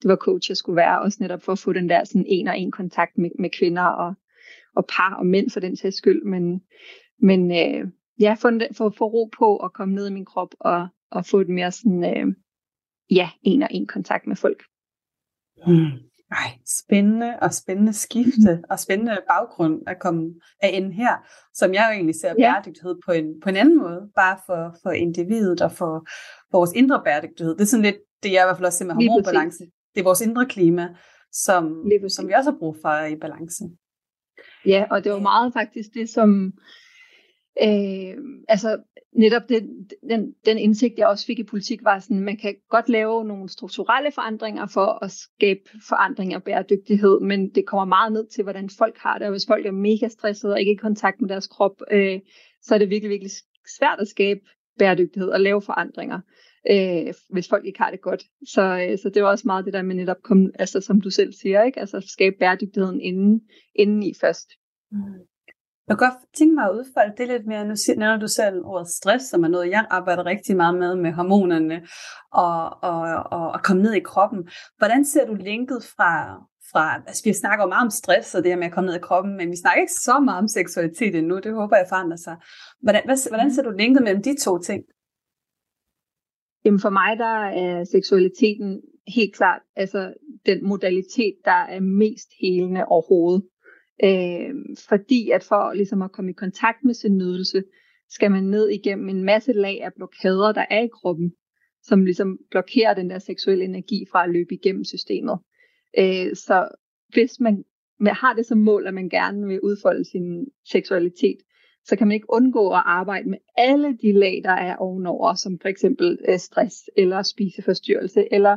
det 0.02 0.08
var 0.08 0.16
coach, 0.16 0.50
jeg 0.50 0.56
skulle 0.56 0.76
være, 0.76 1.00
også 1.00 1.18
netop 1.20 1.42
for 1.42 1.52
at 1.52 1.58
få 1.58 1.72
den 1.72 1.88
der 1.88 2.04
sådan 2.04 2.24
en 2.28 2.48
og 2.48 2.58
en 2.58 2.70
kontakt 2.70 3.18
med, 3.18 3.30
med 3.38 3.50
kvinder 3.58 3.82
og, 3.82 4.14
og 4.76 4.86
par 4.96 5.14
og 5.14 5.26
mænd 5.26 5.50
for 5.50 5.60
den 5.60 5.76
sags 5.76 5.96
skyld, 5.96 6.24
men, 6.24 6.62
men 7.20 7.50
øh, 7.50 7.88
ja, 8.20 8.36
få, 8.40 8.50
for, 8.72 8.94
for 8.98 9.06
ro 9.06 9.30
på 9.38 9.56
og 9.56 9.72
komme 9.72 9.94
ned 9.94 10.08
i 10.08 10.12
min 10.12 10.24
krop 10.24 10.54
og, 10.60 10.88
og 11.10 11.26
få 11.26 11.40
et 11.40 11.48
mere 11.48 11.72
sådan, 11.72 12.04
øh, 12.04 12.34
ja, 13.10 13.30
en 13.42 13.62
og 13.62 13.68
en 13.70 13.86
kontakt 13.86 14.26
med 14.26 14.36
folk. 14.36 14.62
Mm. 15.66 16.06
Ej, 16.30 16.58
spændende 16.66 17.38
og 17.42 17.54
spændende 17.54 17.92
skifte 17.92 18.54
mm. 18.56 18.64
og 18.70 18.78
spændende 18.78 19.18
baggrund 19.28 19.82
at 19.86 19.98
komme 20.00 20.34
af 20.62 20.70
ind 20.72 20.92
her, 20.92 21.16
som 21.54 21.74
jeg 21.74 21.86
jo 21.88 21.94
egentlig 21.94 22.14
ser 22.14 22.28
ja. 22.28 22.52
bæredygtighed 22.52 22.94
på 23.06 23.12
en, 23.12 23.40
på 23.42 23.48
en 23.48 23.56
anden 23.56 23.78
måde, 23.78 24.10
bare 24.16 24.38
for, 24.46 24.76
for 24.82 24.90
individet 24.90 25.60
og 25.60 25.72
for, 25.72 26.06
for 26.50 26.58
vores 26.58 26.72
indre 26.72 27.02
bæredygtighed. 27.04 27.54
Det 27.54 27.60
er 27.60 27.66
sådan 27.66 27.84
lidt 27.84 27.96
det, 28.22 28.32
jeg 28.32 28.42
i 28.42 28.46
hvert 28.46 28.56
fald 28.56 28.66
også 28.66 28.78
ser 28.78 28.84
med 28.84 28.94
hormonbalance 28.94 29.64
det 29.96 30.02
er 30.02 30.10
vores 30.10 30.20
indre 30.20 30.46
klima, 30.46 30.88
som, 31.32 31.90
som 32.08 32.28
vi 32.28 32.32
også 32.32 32.50
har 32.50 32.58
brug 32.58 32.76
for 32.82 33.04
i 33.04 33.16
balance. 33.16 33.64
Ja, 34.66 34.84
og 34.90 35.04
det 35.04 35.12
var 35.12 35.18
meget 35.18 35.52
faktisk 35.52 35.88
det, 35.94 36.08
som 36.08 36.52
øh, 37.62 38.14
altså 38.48 38.78
netop 39.12 39.42
det, 39.48 39.62
den, 40.10 40.32
den 40.46 40.58
indsigt, 40.58 40.98
jeg 40.98 41.06
også 41.06 41.26
fik 41.26 41.38
i 41.38 41.44
politik, 41.44 41.84
var 41.84 41.98
sådan, 41.98 42.20
man 42.20 42.36
kan 42.36 42.54
godt 42.70 42.88
lave 42.88 43.24
nogle 43.24 43.48
strukturelle 43.48 44.12
forandringer 44.12 44.66
for 44.66 45.04
at 45.04 45.10
skabe 45.10 45.60
forandring 45.88 46.36
og 46.36 46.42
bæredygtighed, 46.42 47.20
men 47.20 47.54
det 47.54 47.66
kommer 47.66 47.84
meget 47.84 48.12
ned 48.12 48.26
til, 48.26 48.42
hvordan 48.42 48.70
folk 48.78 48.96
har 48.98 49.18
det, 49.18 49.26
og 49.26 49.30
hvis 49.30 49.46
folk 49.46 49.66
er 49.66 49.70
mega 49.70 50.08
stressede 50.08 50.52
og 50.52 50.60
ikke 50.60 50.72
i 50.72 50.76
kontakt 50.86 51.20
med 51.20 51.28
deres 51.28 51.46
krop, 51.46 51.80
øh, 51.90 52.20
så 52.62 52.74
er 52.74 52.78
det 52.78 52.90
virkelig, 52.90 53.10
virkelig 53.10 53.30
svært 53.78 54.00
at 54.00 54.08
skabe 54.08 54.40
bæredygtighed 54.78 55.28
og 55.28 55.40
lave 55.40 55.62
forandringer 55.62 56.20
øh, 56.70 57.14
hvis 57.30 57.48
folk 57.48 57.64
ikke 57.64 57.78
har 57.78 57.90
det 57.90 58.00
godt. 58.00 58.22
Så, 58.46 58.62
øh, 58.62 58.98
så 58.98 59.10
det 59.14 59.22
var 59.22 59.28
også 59.28 59.44
meget 59.46 59.64
det 59.64 59.72
der 59.72 59.82
med 59.82 59.94
netop, 59.94 60.22
kom, 60.24 60.50
altså, 60.58 60.80
som 60.80 61.00
du 61.00 61.10
selv 61.10 61.32
siger, 61.32 61.62
ikke? 61.62 61.80
Altså 61.80 62.00
skabe 62.00 62.36
bæredygtigheden 62.40 63.00
inden, 63.00 63.40
inden 63.74 64.02
i 64.02 64.12
først. 64.20 64.48
Mm. 64.92 64.98
Jeg 65.88 65.98
kan 65.98 66.08
godt 66.08 66.20
tænke 66.38 66.54
mig 66.54 66.64
at 66.64 66.74
udfolde 66.74 67.14
det 67.18 67.28
lidt 67.28 67.46
mere. 67.46 67.64
Nu 67.64 67.74
nævner 67.96 68.18
du 68.18 68.28
selv 68.28 68.64
ordet 68.64 68.88
stress, 68.88 69.24
som 69.24 69.44
er 69.44 69.48
noget, 69.48 69.70
jeg 69.70 69.86
arbejder 69.90 70.26
rigtig 70.26 70.56
meget 70.56 70.74
med, 70.78 70.96
med 70.96 71.12
hormonerne 71.12 71.86
og, 72.32 72.82
og, 72.82 73.00
og, 73.36 73.50
og 73.50 73.62
komme 73.62 73.82
ned 73.82 73.92
i 73.92 74.00
kroppen. 74.00 74.48
Hvordan 74.78 75.04
ser 75.04 75.26
du 75.26 75.34
linket 75.34 75.84
fra, 75.96 76.12
fra, 76.72 77.02
altså 77.06 77.22
vi 77.24 77.32
snakker 77.32 77.64
jo 77.64 77.68
meget 77.68 77.84
om 77.84 77.90
stress 77.90 78.34
og 78.34 78.42
det 78.42 78.50
her 78.50 78.58
med 78.58 78.66
at 78.66 78.72
komme 78.72 78.86
ned 78.86 78.96
i 78.96 79.06
kroppen, 79.08 79.36
men 79.36 79.50
vi 79.50 79.56
snakker 79.56 79.80
ikke 79.80 79.92
så 79.92 80.20
meget 80.20 80.38
om 80.38 80.48
seksualitet 80.48 81.14
endnu, 81.14 81.38
det 81.38 81.52
håber 81.52 81.76
jeg 81.76 81.86
forandrer 81.88 82.16
sig. 82.16 82.36
Hvordan, 82.82 83.02
hvad, 83.04 83.28
hvordan 83.30 83.54
ser 83.54 83.62
du 83.62 83.70
linket 83.70 84.02
mellem 84.02 84.22
de 84.22 84.34
to 84.44 84.58
ting? 84.58 84.84
Jamen 86.66 86.80
for 86.80 86.90
mig, 86.90 87.18
der 87.18 87.44
er 87.64 87.84
seksualiteten 87.84 88.82
helt 89.16 89.34
klart 89.34 89.62
altså 89.76 90.14
den 90.46 90.68
modalitet, 90.68 91.34
der 91.44 91.60
er 91.74 91.80
mest 91.80 92.28
helende 92.40 92.84
overhovedet. 92.86 93.42
Øh, 94.04 94.54
fordi 94.88 95.30
at 95.30 95.42
for 95.44 95.72
ligesom 95.72 96.02
at 96.02 96.12
komme 96.12 96.30
i 96.30 96.34
kontakt 96.34 96.84
med 96.84 96.94
sin 96.94 97.16
nydelse, 97.16 97.62
skal 98.08 98.30
man 98.30 98.44
ned 98.44 98.68
igennem 98.68 99.08
en 99.08 99.24
masse 99.24 99.52
lag 99.52 99.82
af 99.82 99.90
blokader, 99.96 100.52
der 100.52 100.64
er 100.70 100.82
i 100.82 100.88
kroppen, 100.88 101.32
som 101.82 102.04
ligesom 102.04 102.38
blokerer 102.50 102.94
den 102.94 103.10
der 103.10 103.18
seksuelle 103.18 103.64
energi 103.64 104.04
fra 104.12 104.24
at 104.24 104.30
løbe 104.30 104.54
igennem 104.54 104.84
systemet. 104.84 105.38
Øh, 105.98 106.34
så 106.34 106.68
hvis 107.08 107.40
man 107.40 107.64
har 108.06 108.34
det 108.34 108.46
som 108.46 108.58
mål, 108.58 108.86
at 108.86 108.94
man 108.94 109.08
gerne 109.08 109.46
vil 109.46 109.60
udfolde 109.60 110.04
sin 110.04 110.46
seksualitet, 110.64 111.38
så 111.86 111.96
kan 111.96 112.06
man 112.06 112.14
ikke 112.14 112.32
undgå 112.32 112.70
at 112.70 112.82
arbejde 112.84 113.28
med 113.28 113.38
alle 113.56 113.96
de 114.02 114.12
lag, 114.12 114.40
der 114.44 114.50
er 114.50 114.76
ovenover, 114.76 115.34
som 115.34 115.58
for 115.58 115.68
eksempel 115.68 116.18
øh, 116.28 116.38
stress, 116.38 116.90
eller 116.96 117.22
spiseforstyrrelse, 117.22 118.32
eller 118.32 118.56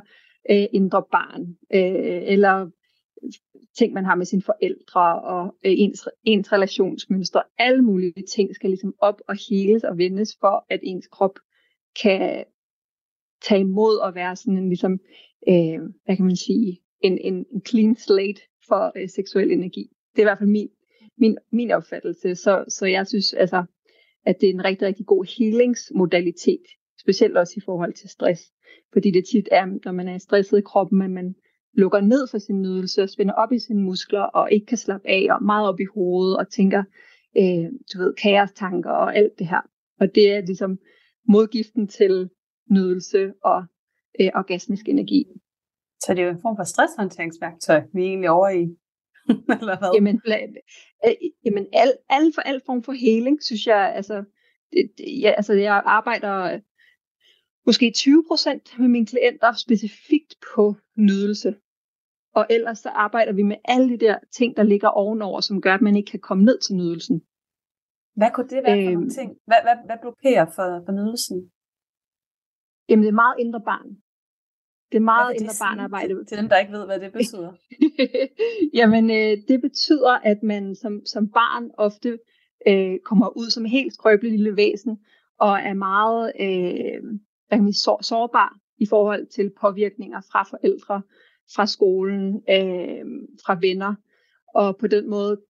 øh, 0.50 0.66
indre 0.74 1.04
barn, 1.12 1.42
øh, 1.74 2.22
eller 2.34 2.62
øh, 3.24 3.32
ting, 3.78 3.94
man 3.94 4.06
har 4.06 4.16
med 4.16 4.26
sine 4.26 4.42
forældre, 4.42 5.22
og 5.22 5.46
øh, 5.66 5.74
ens, 5.78 6.08
ens 6.24 6.52
relationsmønstre. 6.52 7.44
Alle 7.58 7.82
mulige 7.82 8.24
ting 8.36 8.56
skal 8.56 8.70
ligesom 8.70 8.94
op 9.00 9.22
og 9.28 9.36
heles 9.50 9.84
og 9.84 9.98
vendes, 9.98 10.38
for 10.40 10.66
at 10.70 10.80
ens 10.84 11.08
krop 11.08 11.40
kan 12.02 12.44
tage 13.42 13.62
imod 13.62 13.98
og 13.98 14.16
være 14.16 14.36
sådan 14.36 14.58
en, 14.58 14.70
ligesom, 14.70 15.00
øh, 15.48 15.80
hvad 16.06 16.16
kan 16.16 16.26
man 16.26 16.36
sige, 16.36 16.82
en, 17.02 17.18
en, 17.18 17.46
en 17.54 17.62
clean 17.66 17.96
slate 17.96 18.42
for 18.68 18.92
øh, 18.96 19.10
seksuel 19.10 19.52
energi. 19.52 19.90
Det 20.12 20.20
er 20.20 20.24
i 20.24 20.30
hvert 20.30 20.38
fald 20.38 20.50
min, 20.50 20.70
min, 21.20 21.38
min 21.52 21.72
opfattelse. 21.72 22.36
Så, 22.36 22.66
så 22.68 22.86
jeg 22.86 23.08
synes 23.08 23.34
altså, 23.34 23.64
at 24.26 24.36
det 24.42 24.50
er 24.50 24.54
en 24.54 24.66
rigtig, 24.66 24.88
rigtig 24.88 25.06
god 25.06 25.26
healingsmodalitet, 25.38 26.64
specielt 27.02 27.38
også 27.38 27.54
i 27.58 27.62
forhold 27.66 27.94
til 27.94 28.10
stress. 28.10 28.42
Fordi 28.94 29.12
det 29.12 29.26
tit 29.32 29.50
er, 29.52 29.66
når 29.86 29.92
man 29.92 30.08
er 30.08 30.18
stresset 30.18 30.58
i 30.58 30.62
kroppen, 30.62 31.02
at 31.02 31.12
man 31.12 31.36
lukker 31.74 32.02
ned 32.02 32.28
for 32.32 32.38
sin 32.38 32.62
nydelse 32.62 33.04
og 33.04 33.10
spænder 33.10 33.34
op 33.34 33.52
i 33.52 33.60
sine 33.60 33.82
muskler 33.82 34.22
og 34.22 34.52
ikke 34.52 34.66
kan 34.66 34.78
slappe 34.78 35.10
af 35.10 35.28
og 35.30 35.44
meget 35.44 35.70
op 35.70 35.80
i 35.80 35.86
hovedet 35.94 36.38
og 36.38 36.52
tænker, 36.52 36.84
øh, 37.38 37.66
du 37.94 37.98
ved, 37.98 38.14
kaostanker 38.14 38.92
og 38.92 39.16
alt 39.16 39.40
det 39.40 39.48
her. 39.48 39.62
Og 40.00 40.16
det 40.16 40.32
er 40.32 40.42
ligesom 40.42 40.80
modgiften 41.28 41.88
til 41.88 42.30
nydelse 42.72 43.34
og 43.44 43.66
øh, 44.20 44.30
orgasmisk 44.36 44.90
energi. 44.90 45.26
Så 46.00 46.14
det 46.14 46.20
er 46.20 46.26
jo 46.26 46.32
en 46.32 46.42
form 46.42 46.56
for 46.58 46.64
stresshåndteringsværktøj, 46.64 47.82
vi 47.94 48.02
er 48.02 48.08
egentlig 48.08 48.30
over 48.30 48.50
i. 48.50 48.76
Eller 49.62 49.78
hvad? 49.78 49.92
Jamen, 49.96 50.22
øh, 51.06 51.14
jamen 51.46 51.66
al, 51.74 51.92
al, 52.10 52.34
for, 52.36 52.42
al 52.42 52.62
form 52.66 52.84
for 52.84 52.92
healing, 52.92 53.44
synes 53.44 53.68
jeg, 53.68 53.94
altså, 53.96 54.24
det, 54.72 54.92
det, 54.98 55.22
ja, 55.22 55.32
altså 55.38 55.54
jeg 55.54 55.82
arbejder 55.86 56.60
måske 57.66 57.94
20% 57.98 58.80
med 58.82 58.88
mine 58.88 59.06
klienter 59.06 59.54
specifikt 59.54 60.36
på 60.54 60.76
nydelse. 60.98 61.56
Og 62.36 62.46
ellers 62.50 62.80
så 62.80 62.90
arbejder 62.90 63.34
vi 63.34 63.44
med 63.44 63.58
alle 63.66 63.90
de 63.90 63.98
der 64.06 64.18
ting, 64.32 64.58
der 64.58 64.64
ligger 64.64 64.88
ovenover, 64.88 65.42
som 65.42 65.62
gør, 65.62 65.74
at 65.74 65.82
man 65.82 65.96
ikke 65.96 66.12
kan 66.12 66.20
komme 66.20 66.44
ned 66.44 66.60
til 66.60 66.76
nydelsen. 66.76 67.22
Hvad 68.16 68.32
kunne 68.34 68.50
det 68.50 68.64
være 68.64 68.78
for 68.86 68.92
øhm, 68.92 68.94
nogle 68.94 69.10
ting? 69.10 69.30
Hvad, 69.50 69.62
hvad, 69.66 69.78
hvad 69.86 69.98
blokerer 70.02 70.46
for, 70.46 70.68
for 70.86 70.92
nydelsen? 70.92 71.38
Jamen, 72.90 73.04
det 73.04 73.10
er 73.10 73.22
meget 73.24 73.36
indre 73.40 73.62
barn. 73.72 73.90
Det 74.92 74.96
er 74.96 75.00
meget 75.00 75.36
indre 75.40 75.54
barnarbejde. 75.62 76.26
Til, 76.26 76.38
dem, 76.38 76.50
der 76.50 76.58
ikke 76.58 76.74
ved, 76.74 76.86
hvad 76.86 77.00
det 77.00 77.14
betyder. 77.14 77.52
Jamen, 78.80 79.10
øh, 79.12 79.38
det 79.48 79.62
betyder, 79.62 80.12
at 80.12 80.44
man 80.44 80.76
som, 80.76 81.02
som 81.06 81.28
barn 81.28 81.72
ofte 81.78 82.20
øh, 82.68 83.00
kommer 83.06 83.38
ud 83.38 83.50
som 83.50 83.66
helt 83.66 83.94
skrøbelig 83.94 84.32
lille 84.32 84.56
væsen, 84.56 85.00
og 85.40 85.60
er 85.60 85.74
meget 85.74 86.32
øh, 86.40 87.04
hvad 87.48 87.58
kan 87.58 87.64
man 87.64 87.74
sige, 87.74 87.82
så, 87.82 87.98
sårbar 88.02 88.58
i 88.78 88.86
forhold 88.86 89.28
til 89.28 89.52
påvirkninger 89.62 90.22
fra 90.32 90.44
forældre, 90.44 91.02
fra 91.56 91.66
skolen, 91.66 92.36
øh, 92.50 93.06
fra 93.46 93.58
venner, 93.62 93.96
og 94.56 94.78
på 94.78 94.88
den 94.88 95.10
måde 95.10 95.42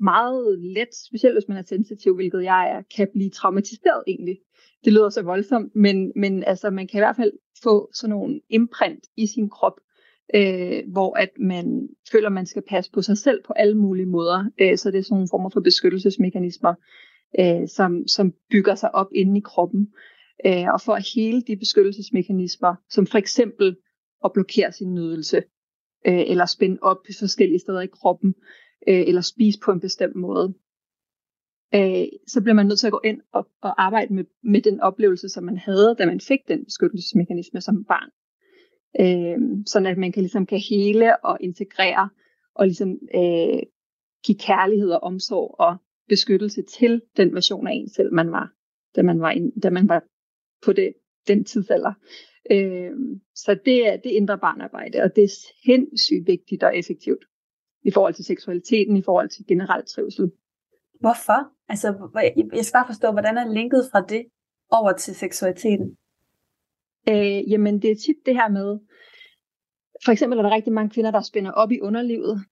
meget 0.00 0.58
let, 0.58 0.88
specielt 1.06 1.34
hvis 1.34 1.48
man 1.48 1.56
er 1.56 1.62
sensitiv, 1.62 2.14
hvilket 2.14 2.42
jeg 2.42 2.70
er, 2.70 2.82
kan 2.96 3.08
blive 3.12 3.30
traumatiseret 3.30 4.02
egentlig 4.06 4.38
det 4.84 4.92
lyder 4.92 5.08
så 5.08 5.22
voldsomt, 5.22 5.76
men, 5.76 6.12
men 6.16 6.44
altså, 6.44 6.70
man 6.70 6.86
kan 6.86 6.98
i 6.98 7.00
hvert 7.00 7.16
fald 7.16 7.32
få 7.62 7.90
sådan 7.94 8.10
nogle 8.10 8.40
imprint 8.48 9.04
i 9.16 9.26
sin 9.26 9.50
krop, 9.50 9.80
øh, 10.34 10.82
hvor 10.92 11.18
at 11.18 11.30
man 11.38 11.88
føler, 12.12 12.26
at 12.26 12.32
man 12.32 12.46
skal 12.46 12.62
passe 12.68 12.90
på 12.90 13.02
sig 13.02 13.18
selv 13.18 13.42
på 13.46 13.52
alle 13.52 13.76
mulige 13.76 14.06
måder. 14.06 14.44
Øh, 14.60 14.78
så 14.78 14.90
det 14.90 14.98
er 14.98 15.02
sådan 15.02 15.14
nogle 15.14 15.28
former 15.30 15.50
for 15.50 15.60
beskyttelsesmekanismer, 15.60 16.74
øh, 17.40 17.68
som, 17.68 18.08
som 18.08 18.34
bygger 18.50 18.74
sig 18.74 18.94
op 18.94 19.08
inde 19.14 19.38
i 19.38 19.42
kroppen. 19.44 19.88
Øh, 20.46 20.66
og 20.72 20.80
for 20.80 20.92
at 20.92 21.08
hele 21.14 21.42
de 21.42 21.56
beskyttelsesmekanismer, 21.56 22.74
som 22.90 23.06
for 23.06 23.18
eksempel 23.18 23.76
at 24.24 24.32
blokere 24.32 24.72
sin 24.72 24.94
nydelse, 24.94 25.36
øh, 26.06 26.24
eller 26.26 26.46
spænde 26.46 26.78
op 26.82 26.98
forskellige 27.18 27.58
steder 27.58 27.80
i 27.80 27.86
kroppen, 27.86 28.34
øh, 28.88 29.00
eller 29.08 29.20
spise 29.20 29.58
på 29.64 29.72
en 29.72 29.80
bestemt 29.80 30.16
måde, 30.16 30.54
øh, 31.74 32.06
så 32.26 32.40
bliver 32.42 32.54
man 32.54 32.66
nødt 32.66 32.78
til 32.78 32.86
at 32.86 32.92
gå 32.92 33.00
ind 33.04 33.20
og, 33.32 33.48
og 33.60 33.82
arbejde 33.82 34.14
med, 34.14 34.24
med 34.42 34.62
den 34.62 34.80
oplevelse, 34.80 35.28
som 35.28 35.44
man 35.44 35.58
havde, 35.58 35.96
da 35.98 36.06
man 36.06 36.20
fik 36.20 36.40
den 36.48 36.64
beskyttelsesmekanisme 36.64 37.60
som 37.60 37.84
barn. 37.84 38.10
Øh, 39.00 39.64
sådan 39.66 39.86
at 39.86 39.98
man 39.98 40.12
kan, 40.12 40.22
ligesom 40.22 40.46
kan 40.46 40.60
hele 40.70 41.24
og 41.24 41.38
integrere 41.40 42.08
og 42.54 42.66
ligesom 42.66 42.98
øh, 43.14 43.62
give 44.24 44.38
kærlighed 44.38 44.90
og 44.90 45.02
omsorg 45.02 45.54
og 45.58 45.76
beskyttelse 46.08 46.62
til 46.62 47.02
den 47.16 47.34
version 47.34 47.66
af 47.66 47.72
en 47.72 47.88
selv, 47.88 48.12
man 48.12 48.32
var, 48.32 48.52
da 48.96 49.02
man 49.02 49.20
var, 49.20 49.30
in, 49.30 49.60
da 49.60 49.70
man 49.70 49.88
var 49.88 50.02
på 50.64 50.72
det, 50.72 50.94
den 51.28 51.44
tidsalder. 51.44 51.92
Øh, 52.50 52.90
så 53.34 53.58
det 53.64 53.86
er 53.86 53.96
det 53.96 54.10
indre 54.10 54.38
barnarbejde, 54.38 55.02
og 55.02 55.16
det 55.16 55.24
er 55.24 55.34
sindssygt 55.64 56.26
vigtigt 56.26 56.62
og 56.62 56.76
effektivt 56.76 57.24
i 57.84 57.90
forhold 57.90 58.14
til 58.14 58.24
seksualiteten, 58.24 58.96
i 58.96 59.02
forhold 59.02 59.28
til 59.28 59.46
generelt 59.46 59.86
trivsel. 59.86 60.30
Hvorfor? 61.04 61.40
Altså, 61.68 61.88
jeg 62.56 62.64
skal 62.64 62.78
bare 62.78 62.86
forstå, 62.92 63.12
hvordan 63.12 63.38
er 63.38 63.52
linket 63.52 63.88
fra 63.92 64.00
det 64.00 64.24
over 64.70 64.92
til 64.92 65.14
seksualiteten? 65.14 65.96
Øh, 67.08 67.50
jamen, 67.50 67.82
det 67.82 67.90
er 67.90 67.94
tit 67.94 68.16
det 68.26 68.34
her 68.34 68.48
med, 68.48 68.78
for 70.04 70.12
eksempel 70.12 70.38
er 70.38 70.42
der 70.42 70.54
rigtig 70.54 70.72
mange 70.72 70.90
kvinder, 70.90 71.10
der 71.10 71.20
spænder 71.20 71.50
op 71.50 71.72
i 71.72 71.80
underlivet, 71.80 72.44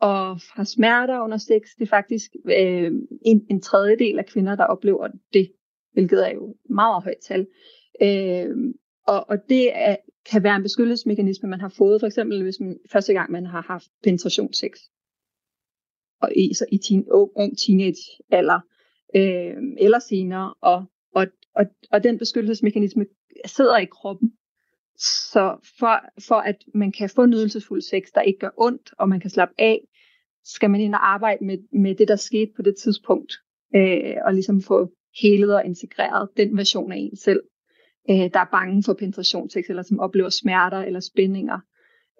og 0.00 0.40
har 0.56 0.64
smerter 0.64 1.20
under 1.20 1.36
sex. 1.36 1.62
Det 1.78 1.82
er 1.82 1.96
faktisk 1.98 2.30
øh, 2.44 2.92
en, 3.22 3.46
en 3.50 3.60
tredjedel 3.60 4.18
af 4.18 4.26
kvinder, 4.26 4.54
der 4.54 4.64
oplever 4.64 5.08
det, 5.32 5.52
hvilket 5.92 6.28
er 6.28 6.34
jo 6.34 6.56
meget 6.70 7.02
højt 7.02 7.22
tal. 7.28 7.46
Øh, 8.02 8.56
og, 9.06 9.30
og 9.30 9.38
det 9.48 9.76
er, 9.76 9.96
kan 10.30 10.42
være 10.42 10.56
en 10.56 10.62
beskyttelsesmekanisme, 10.62 11.48
man 11.48 11.60
har 11.60 11.74
fået, 11.78 12.00
for 12.00 12.06
eksempel 12.06 12.42
hvis 12.42 12.60
man 12.60 12.78
første 12.92 13.12
gang 13.12 13.32
man 13.32 13.46
har 13.46 13.62
haft 13.62 13.88
penetrationssex 14.02 14.70
og 16.22 16.32
i, 16.36 16.54
så 16.54 16.66
i 16.72 16.78
teen, 16.78 17.10
ung, 17.10 17.30
ung 17.36 17.58
teenage 17.58 18.02
alder, 18.30 18.60
øh, 19.16 19.56
eller 19.78 19.98
senere, 19.98 20.54
og, 20.60 20.84
og, 21.14 21.26
og, 21.54 21.64
og 21.92 22.04
den 22.04 22.18
beskyttelsesmekanisme 22.18 23.06
sidder 23.46 23.78
i 23.78 23.84
kroppen. 23.84 24.32
Så 24.98 25.56
for, 25.78 26.00
for 26.28 26.34
at 26.34 26.56
man 26.74 26.92
kan 26.92 27.10
få 27.10 27.26
nydelsesfuld 27.26 27.82
sex, 27.82 28.02
der 28.14 28.20
ikke 28.20 28.38
gør 28.38 28.50
ondt, 28.56 28.94
og 28.98 29.08
man 29.08 29.20
kan 29.20 29.30
slappe 29.30 29.54
af, 29.58 29.80
skal 30.44 30.70
man 30.70 30.80
ind 30.80 30.94
og 30.94 31.12
arbejde 31.12 31.44
med, 31.44 31.58
med 31.72 31.94
det, 31.94 32.08
der 32.08 32.16
skete 32.16 32.52
på 32.56 32.62
det 32.62 32.76
tidspunkt, 32.76 33.32
øh, 33.76 34.16
og 34.24 34.34
ligesom 34.34 34.62
få 34.62 34.90
helet 35.22 35.54
og 35.54 35.64
integreret 35.64 36.28
den 36.36 36.56
version 36.56 36.92
af 36.92 36.96
en 36.96 37.16
selv, 37.16 37.40
øh, 38.10 38.16
der 38.16 38.40
er 38.40 38.50
bange 38.52 38.82
for 38.82 38.94
penetrationssex, 38.94 39.64
eller 39.68 39.82
som 39.82 40.00
oplever 40.00 40.28
smerter 40.28 40.78
eller 40.78 41.00
spændinger. 41.00 41.58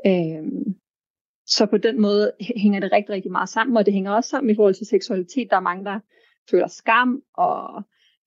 Øh, 0.07 0.75
så 1.47 1.67
på 1.67 1.77
den 1.77 2.01
måde 2.01 2.33
hænger 2.57 2.81
det 2.81 2.93
rigtig, 2.93 3.15
rigtig 3.15 3.33
meget 3.33 3.49
sammen, 3.49 3.77
og 3.77 3.87
det 3.87 3.95
hænger 3.95 4.13
også 4.13 4.31
sammen 4.31 4.51
i 4.51 4.55
forhold 4.55 4.75
til 4.75 4.87
seksualitet. 4.87 5.51
Der 5.51 5.57
er 5.57 5.61
mange, 5.61 5.85
der 5.85 6.01
føler 6.51 6.67
skam 6.67 7.23
og 7.35 7.83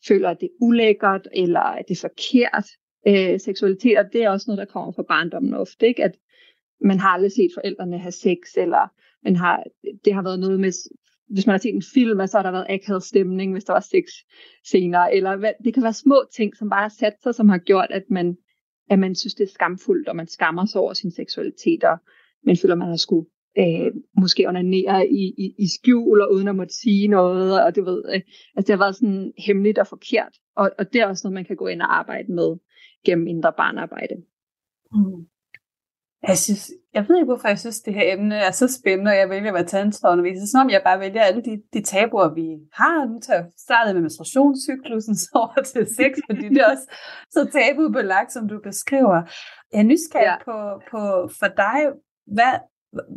føler, 0.07 0.29
at 0.29 0.37
det 0.39 0.45
er 0.45 0.57
ulækkert 0.61 1.27
eller 1.33 1.59
at 1.59 1.85
det 1.87 1.97
er 1.97 2.09
forkert. 2.09 2.65
Øh, 3.07 3.39
seksualitet, 3.39 3.97
og 3.97 4.05
det 4.13 4.23
er 4.23 4.29
også 4.29 4.45
noget, 4.47 4.57
der 4.57 4.73
kommer 4.73 4.91
fra 4.91 5.03
barndommen 5.03 5.53
ofte, 5.53 5.87
ikke? 5.87 6.03
at 6.03 6.15
man 6.81 6.99
har 6.99 7.09
aldrig 7.09 7.31
set 7.31 7.51
forældrene 7.53 7.99
have 7.99 8.11
sex, 8.11 8.37
eller 8.57 8.87
man 9.23 9.35
har, 9.35 9.63
det 10.05 10.13
har 10.13 10.21
været 10.21 10.39
noget 10.39 10.59
med, 10.59 10.71
hvis 11.29 11.45
man 11.45 11.53
har 11.53 11.57
set 11.57 11.75
en 11.75 11.83
film, 11.93 12.27
så 12.27 12.37
har 12.37 12.43
der 12.43 12.51
været 12.51 12.65
akavet 12.69 13.03
stemning, 13.03 13.51
hvis 13.51 13.63
der 13.63 13.73
var 13.73 13.79
sex 13.79 14.03
senere, 14.65 15.15
eller 15.15 15.35
hvad, 15.35 15.53
det 15.63 15.73
kan 15.73 15.83
være 15.83 15.93
små 15.93 16.23
ting, 16.35 16.55
som 16.55 16.69
bare 16.69 16.81
har 16.81 16.95
sat 16.99 17.13
sig, 17.23 17.35
som 17.35 17.49
har 17.49 17.57
gjort, 17.57 17.87
at 17.89 18.03
man, 18.09 18.37
at 18.89 18.99
man 18.99 19.15
synes, 19.15 19.35
det 19.35 19.43
er 19.43 19.53
skamfuldt, 19.53 20.09
og 20.09 20.15
man 20.15 20.27
skammer 20.27 20.65
sig 20.65 20.81
over 20.81 20.93
sin 20.93 21.11
seksualitet, 21.11 21.83
og 21.83 21.97
men 22.45 22.57
føler, 22.57 22.75
man 22.75 22.87
har 22.87 22.95
skulle 22.95 23.25
øh, 23.57 23.91
måske 24.17 24.47
onanere 24.47 25.07
i, 25.07 25.23
i, 25.37 25.55
i 25.57 25.67
skjul, 25.67 26.21
og 26.21 26.33
uden 26.33 26.47
at 26.47 26.55
måtte 26.55 26.73
sige 26.73 27.07
noget, 27.07 27.63
og 27.63 27.75
du 27.75 27.83
ved, 27.83 28.03
øh, 28.13 28.21
altså 28.55 28.67
det 28.67 28.69
har 28.69 28.85
været 28.85 28.95
sådan 28.95 29.33
hemmeligt 29.37 29.79
og 29.79 29.87
forkert, 29.87 30.33
og, 30.55 30.71
og 30.79 30.93
det 30.93 31.01
er 31.01 31.07
også 31.07 31.21
noget, 31.27 31.33
man 31.33 31.45
kan 31.45 31.55
gå 31.55 31.67
ind 31.67 31.81
og 31.81 31.97
arbejde 31.97 32.31
med 32.31 32.57
gennem 33.05 33.27
indre 33.27 33.53
barnarbejde. 33.57 34.15
Mm. 34.93 35.27
Jeg, 36.27 36.37
synes, 36.37 36.71
jeg 36.93 37.05
ved 37.07 37.15
ikke, 37.15 37.25
hvorfor 37.25 37.47
jeg 37.47 37.59
synes, 37.59 37.79
det 37.81 37.93
her 37.93 38.13
emne 38.13 38.35
er 38.35 38.51
så 38.51 38.67
spændende, 38.79 39.11
og 39.11 39.17
jeg 39.17 39.29
vælger 39.29 39.47
at 39.47 39.53
være 39.53 39.65
tantraunderviser. 39.65 40.45
Sådan 40.45 40.65
om 40.65 40.69
jeg 40.69 40.81
bare 40.85 40.99
vælger 40.99 41.21
alle 41.21 41.41
de, 41.41 41.61
de 41.73 41.81
tabuer, 41.83 42.33
vi 42.33 42.47
har. 42.73 43.05
Nu 43.05 43.19
tager 43.19 43.39
jeg 43.39 43.49
startet 43.57 43.95
med 43.95 44.01
menstruationscyklusen, 44.01 45.15
så 45.23 45.29
over 45.33 45.61
til 45.71 45.87
sex, 45.99 46.11
fordi 46.29 46.49
det 46.49 46.57
er 46.57 46.71
også 46.71 46.87
så 47.35 47.41
tabubelagt, 47.55 48.31
som 48.33 48.47
du 48.47 48.59
beskriver. 48.63 49.19
Jeg 49.73 49.79
er 49.79 49.89
nysgerrig 49.91 50.25
ja. 50.25 50.43
på, 50.47 50.57
på 50.91 51.01
for 51.39 51.49
dig, 51.63 51.79
hvad, 52.27 52.53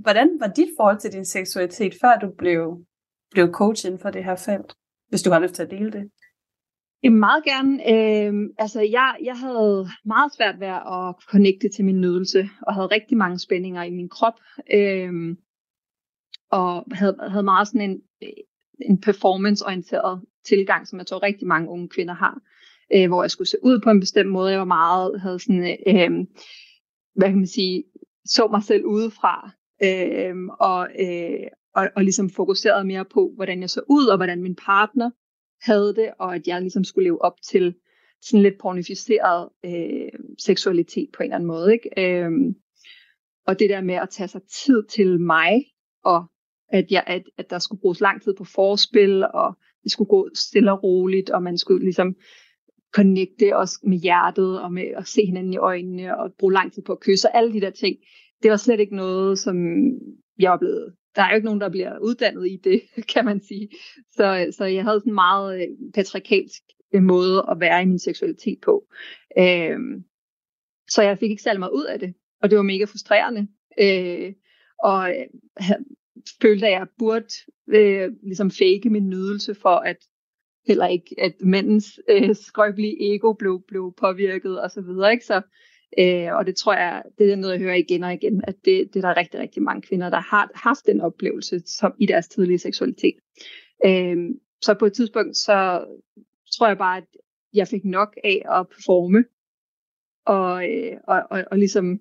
hvordan 0.03 0.41
var 0.41 0.47
dit 0.47 0.69
forhold 0.77 0.99
til 0.99 1.13
din 1.13 1.25
seksualitet, 1.25 1.95
før 2.01 2.19
du 2.19 2.31
blev, 2.39 2.85
blev 3.31 3.53
coach 3.53 3.87
inden 3.87 4.01
for 4.01 4.11
det 4.11 4.25
her 4.25 4.37
felt? 4.37 4.75
Hvis 5.09 5.23
du 5.23 5.31
har 5.31 5.41
lyst 5.41 5.55
til 5.55 5.63
at 5.63 5.71
dele 5.71 5.93
det. 5.93 6.11
Jamen 7.03 7.21
meget 7.21 7.45
gerne. 7.45 7.73
Øh, 7.93 8.35
altså 8.59 8.81
jeg, 8.81 9.17
jeg 9.25 9.39
havde 9.39 9.89
meget 10.05 10.33
svært 10.37 10.61
ved 10.61 10.67
at 10.67 11.15
connecte 11.31 11.69
til 11.69 11.85
min 11.85 12.01
nydelse, 12.01 12.49
og 12.63 12.75
havde 12.75 12.87
rigtig 12.87 13.17
mange 13.17 13.39
spændinger 13.39 13.83
i 13.83 13.91
min 13.91 14.09
krop. 14.09 14.35
Øh, 14.75 15.37
og 16.51 16.85
havde, 16.93 17.17
havde 17.29 17.43
meget 17.43 17.69
sådan 17.69 17.91
en, 17.91 18.01
en 18.81 19.01
performance-orienteret 19.01 20.23
tilgang, 20.47 20.89
som 20.89 20.99
jeg 20.99 21.07
tror 21.07 21.23
rigtig 21.23 21.47
mange 21.47 21.69
unge 21.69 21.89
kvinder 21.89 22.15
har, 22.15 22.41
øh, 22.95 23.09
hvor 23.09 23.23
jeg 23.23 23.31
skulle 23.31 23.49
se 23.49 23.57
ud 23.63 23.81
på 23.81 23.91
en 23.91 24.01
bestemt 24.01 24.31
måde. 24.31 24.51
Jeg 24.51 24.59
var 24.59 24.65
meget, 24.65 25.21
havde 25.21 25.39
sådan, 25.39 25.77
øh, 25.87 26.27
hvad 27.15 27.29
kan 27.29 27.37
man 27.37 27.47
sige, 27.47 27.85
så 28.29 28.49
mig 28.49 28.63
selv 28.63 28.85
udefra, 28.85 29.51
øh, 29.83 30.37
og, 30.61 30.89
øh, 31.01 31.47
og, 31.75 31.89
og 31.97 32.03
ligesom 32.03 32.31
fokuserede 32.31 32.85
mere 32.85 33.05
på, 33.05 33.33
hvordan 33.37 33.61
jeg 33.61 33.71
så 33.71 33.81
ud, 33.89 34.07
og 34.07 34.17
hvordan 34.17 34.43
min 34.43 34.57
partner 34.57 35.11
havde 35.63 35.95
det, 35.95 36.11
og 36.19 36.35
at 36.35 36.47
jeg 36.47 36.61
ligesom 36.61 36.85
skulle 36.85 37.05
leve 37.05 37.23
op 37.23 37.43
til 37.43 37.75
sådan 38.23 38.43
lidt 38.43 38.59
pornificeret 38.61 39.49
øh, 39.65 40.21
seksualitet 40.39 41.09
på 41.17 41.23
en 41.23 41.25
eller 41.25 41.37
anden 41.37 41.47
måde. 41.47 41.73
Ikke? 41.73 41.91
Øh, 41.99 42.31
og 43.47 43.59
det 43.59 43.71
der 43.71 43.81
med 43.81 43.95
at 43.95 44.09
tage 44.11 44.29
sig 44.29 44.41
tid 44.43 44.83
til 44.87 45.21
mig, 45.21 45.65
og 46.05 46.25
at, 46.69 46.87
jeg, 46.91 47.05
at, 47.07 47.23
at 47.39 47.51
der 47.51 47.59
skulle 47.59 47.81
bruges 47.81 48.01
lang 48.01 48.23
tid 48.23 48.35
på 48.35 48.45
forspil, 48.45 49.25
og 49.35 49.59
det 49.83 49.93
skulle 49.93 50.09
gå 50.09 50.29
stille 50.35 50.73
og 50.73 50.83
roligt, 50.83 51.31
og 51.31 51.43
man 51.43 51.59
skulle 51.59 51.85
ligesom 51.85 52.15
connecte 52.93 53.57
os 53.57 53.79
med 53.83 53.99
hjertet, 53.99 54.61
og 54.63 54.73
med 54.73 54.87
at 54.97 55.07
se 55.07 55.27
hinanden 55.27 55.53
i 55.53 55.57
øjnene, 55.57 56.19
og 56.19 56.33
bruge 56.39 56.53
lang 56.53 56.73
tid 56.73 56.83
på 56.83 56.93
at 56.93 57.01
kysse, 57.01 57.29
og 57.29 57.37
alle 57.37 57.53
de 57.53 57.61
der 57.61 57.71
ting. 57.71 57.97
Det 58.43 58.51
var 58.51 58.57
slet 58.57 58.81
ikke 58.81 58.97
noget, 58.97 59.39
som 59.39 59.57
jeg 60.39 60.51
oplevede. 60.51 60.95
Der 61.17 61.23
er 61.23 61.31
jo 61.31 61.35
ikke 61.35 61.45
nogen, 61.45 61.61
der 61.61 61.69
bliver 61.69 61.99
uddannet 61.99 62.47
i 62.47 62.57
det, 62.65 62.83
kan 63.15 63.25
man 63.25 63.41
sige. 63.41 63.69
Så, 64.11 64.55
så 64.57 64.65
jeg 64.65 64.85
havde 64.85 65.01
sådan 65.01 65.11
en 65.11 65.15
meget 65.15 65.63
øh, 65.63 65.69
patriarkalsk 65.95 66.63
øh, 66.95 67.03
måde 67.03 67.47
at 67.51 67.61
være 67.61 67.83
i 67.83 67.87
min 67.87 67.99
seksualitet 67.99 68.59
på. 68.65 68.85
Øhm, 69.39 70.05
så 70.89 71.03
jeg 71.03 71.19
fik 71.19 71.31
ikke 71.31 71.43
særlig 71.43 71.61
meget 71.61 71.73
ud 71.73 71.85
af 71.85 71.99
det, 71.99 72.15
og 72.43 72.51
det 72.51 72.57
var 72.57 72.63
mega 72.63 72.85
frustrerende. 72.85 73.49
Øh, 73.81 74.33
og 74.85 75.11
øh, 75.11 75.27
følte, 76.43 76.67
at 76.67 76.73
jeg 76.73 76.87
burde 76.99 77.35
øh, 77.69 78.11
ligesom 78.23 78.51
fake 78.51 78.91
min 78.91 79.09
nydelse 79.09 79.55
for 79.55 79.77
at 79.77 79.97
heller 80.69 80.87
ikke, 80.87 81.15
at 81.19 81.33
mændens 81.41 82.01
øh, 82.09 82.35
skrøbelige 82.35 83.15
ego 83.15 83.33
blev, 83.33 83.63
blev 83.69 83.95
påvirket 84.01 84.61
og 84.61 84.71
så 84.71 84.81
videre. 84.81 85.13
Ikke? 85.13 85.25
Så, 85.25 85.43
øh, 85.99 86.37
og 86.37 86.47
det 86.47 86.57
tror 86.57 86.75
jeg, 86.75 87.03
det 87.19 87.33
er 87.33 87.37
noget, 87.37 87.55
jeg 87.55 87.61
hører 87.61 87.75
igen 87.75 88.03
og 88.03 88.15
igen, 88.15 88.43
at 88.47 88.55
det, 88.65 88.95
det 88.95 89.05
er 89.05 89.09
der 89.09 89.17
rigtig, 89.17 89.41
rigtig 89.41 89.63
mange 89.63 89.83
kvinder, 89.83 90.11
der 90.11 90.21
har 90.21 90.51
haft 90.55 90.87
den 90.87 91.01
oplevelse 91.01 91.63
som 91.67 91.93
i 91.99 92.07
deres 92.07 92.29
tidlige 92.29 92.59
seksualitet. 92.59 93.15
Øh, 93.87 94.17
så 94.63 94.75
på 94.79 94.87
et 94.87 94.93
tidspunkt, 94.93 95.37
så 95.37 95.85
tror 96.57 96.67
jeg 96.67 96.79
bare, 96.79 96.97
at 96.97 97.07
jeg 97.55 97.69
fik 97.69 97.85
nok 97.85 98.17
af 98.25 98.43
at 98.59 98.69
performe, 98.69 99.25
og, 100.27 100.71
øh, 100.71 100.97
og, 101.09 101.23
og, 101.31 101.45
og 101.51 101.59
ligesom 101.59 101.99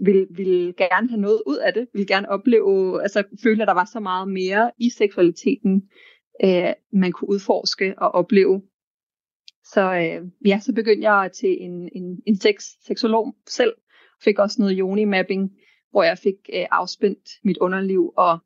vil, 0.00 0.26
vil 0.30 0.74
gerne 0.76 1.08
have 1.08 1.20
noget 1.20 1.42
ud 1.46 1.56
af 1.56 1.74
det, 1.74 1.88
vil 1.94 2.06
gerne 2.06 2.28
opleve, 2.28 3.02
altså 3.02 3.24
føle, 3.42 3.62
at 3.62 3.68
der 3.68 3.74
var 3.74 3.88
så 3.92 4.00
meget 4.00 4.28
mere 4.28 4.70
i 4.78 4.90
seksualiteten, 4.90 5.90
øh, 6.44 6.72
man 6.92 7.12
kunne 7.12 7.28
udforske 7.28 7.94
og 7.98 8.10
opleve. 8.10 8.62
Så 9.64 9.80
øh, 9.80 10.48
ja, 10.48 10.60
så 10.60 10.74
begyndte 10.74 11.10
jeg 11.10 11.30
til 11.32 11.56
en, 11.60 11.88
en, 11.92 12.22
en 12.26 12.36
sex, 12.36 12.64
seksolog 12.86 13.36
selv, 13.46 13.74
fik 14.24 14.38
også 14.38 14.56
noget 14.62 14.78
yoni-mapping, 14.78 15.58
hvor 15.90 16.02
jeg 16.02 16.18
fik 16.18 16.34
øh, 16.52 16.66
afspændt 16.70 17.30
mit 17.44 17.58
underliv 17.58 18.12
og 18.16 18.38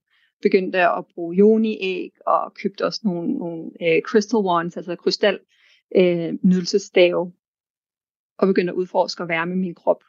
begyndte 0.43 0.79
at 0.79 1.05
bruge 1.15 1.37
yoni-æg 1.37 2.11
og 2.27 2.55
købte 2.55 2.85
også 2.85 3.01
nogle, 3.05 3.33
nogle 3.33 3.71
øh, 3.83 4.03
crystal 4.03 4.41
wands, 4.41 4.77
altså 4.77 4.97
krystal 4.97 5.41
øh, 5.97 6.35
nydelsesstave, 6.43 7.33
og 8.39 8.47
begyndte 8.47 8.71
at 8.71 8.77
udforske 8.77 9.23
og 9.23 9.29
være 9.29 9.47
med 9.47 9.57
min 9.57 9.75
krop. 9.75 10.05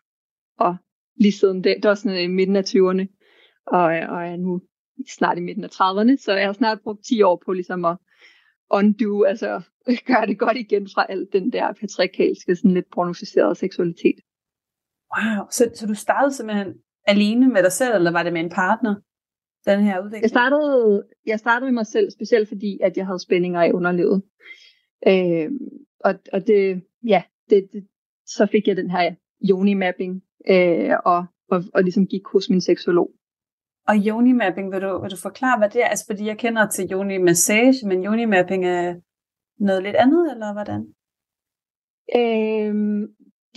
Og 0.57 0.75
lige 1.15 1.31
siden 1.31 1.63
det, 1.63 1.75
det 1.75 1.89
var 1.89 1.95
sådan 1.95 2.23
i 2.23 2.27
midten 2.27 2.55
af 2.55 2.63
20'erne, 2.63 3.05
og, 3.65 3.95
øh, 3.95 4.09
og 4.11 4.21
jeg 4.23 4.31
er 4.31 4.37
nu 4.37 4.61
snart 5.17 5.37
i 5.37 5.41
midten 5.41 5.63
af 5.63 5.67
30'erne, 5.67 6.17
så 6.17 6.33
jeg 6.33 6.45
har 6.45 6.53
snart 6.53 6.81
brugt 6.81 7.05
10 7.05 7.21
år 7.21 7.41
på 7.45 7.53
ligesom 7.53 7.85
at 7.85 7.97
undo, 8.71 9.23
altså 9.23 9.61
gøre 10.07 10.25
det 10.25 10.39
godt 10.39 10.57
igen 10.57 10.87
fra 10.95 11.05
alt 11.09 11.33
den 11.33 11.51
der 11.53 11.73
patriarkalske, 11.73 12.55
sådan 12.55 12.71
lidt 12.71 12.91
pornoficerede 12.91 13.55
seksualitet. 13.55 14.19
Wow, 15.15 15.45
så, 15.51 15.71
så 15.75 15.87
du 15.87 15.93
startede 15.93 16.33
simpelthen 16.33 16.73
alene 17.07 17.49
med 17.49 17.63
dig 17.63 17.71
selv, 17.71 17.95
eller 17.95 18.11
var 18.11 18.23
det 18.23 18.33
med 18.33 18.41
en 18.41 18.49
partner, 18.49 18.95
den 19.65 19.83
her 19.83 19.99
udvikling? 19.99 20.21
Jeg 20.21 20.29
startede, 20.29 21.03
jeg 21.25 21.39
startede 21.39 21.71
med 21.71 21.73
mig 21.73 21.87
selv, 21.87 22.11
specielt 22.11 22.47
fordi, 22.47 22.79
at 22.83 22.97
jeg 22.97 23.05
havde 23.05 23.19
spændinger 23.19 23.63
i 23.63 23.71
underlivet. 23.71 24.23
Øh, 25.07 25.51
og, 25.99 26.15
og 26.33 26.47
det, 26.47 26.83
ja, 27.07 27.23
det, 27.49 27.67
det, 27.73 27.87
så 28.25 28.45
fik 28.51 28.67
jeg 28.67 28.77
den 28.77 28.91
her 28.91 29.15
yoni-mapping, 29.51 30.13
øh, 30.49 30.95
og, 31.05 31.25
og, 31.49 31.63
og 31.73 31.83
ligesom 31.83 32.07
gik 32.07 32.27
hos 32.33 32.49
min 32.49 32.61
seksolog. 32.61 33.11
Og 33.87 33.95
yoni-mapping, 33.95 34.71
vil 34.71 34.81
du, 34.81 35.01
vil 35.01 35.11
du 35.11 35.17
forklare, 35.21 35.57
hvad 35.57 35.69
det 35.69 35.83
er? 35.83 35.87
Altså, 35.87 36.05
fordi 36.09 36.25
jeg 36.25 36.37
kender 36.37 36.67
til 36.67 36.91
yoni-massage, 36.91 37.87
men 37.87 38.05
yoni-mapping 38.05 38.65
er 38.65 38.95
noget 39.59 39.83
lidt 39.83 39.95
andet, 39.95 40.31
eller 40.31 40.53
hvordan? 40.53 40.81
Øhm, 42.15 43.01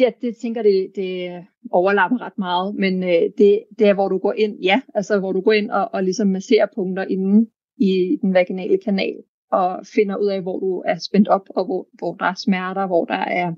ja, 0.00 0.10
det 0.20 0.36
tænker 0.36 0.62
det, 0.62 0.92
det 0.96 1.44
overlapper 1.70 2.20
ret 2.20 2.38
meget, 2.38 2.74
men 2.74 3.02
øh, 3.02 3.22
det, 3.38 3.64
det 3.78 3.88
er, 3.88 3.94
hvor 3.94 4.08
du 4.08 4.18
går 4.18 4.32
ind, 4.32 4.58
ja, 4.62 4.80
altså 4.94 5.18
hvor 5.18 5.32
du 5.32 5.40
går 5.40 5.52
ind 5.52 5.70
og, 5.70 5.88
og 5.92 6.04
ligesom 6.04 6.28
masserer 6.28 6.66
punkter 6.74 7.04
inde 7.04 7.50
i 7.76 8.18
den 8.22 8.34
vaginale 8.34 8.78
kanal, 8.84 9.16
og 9.50 9.86
finder 9.94 10.16
ud 10.16 10.26
af, 10.26 10.42
hvor 10.42 10.58
du 10.58 10.82
er 10.86 10.96
spændt 10.98 11.28
op, 11.28 11.48
og 11.50 11.64
hvor, 11.64 11.88
hvor 11.92 12.14
der 12.14 12.26
er 12.26 12.34
smerter, 12.34 12.86
hvor 12.86 13.04
der 13.04 13.14
er 13.14 13.54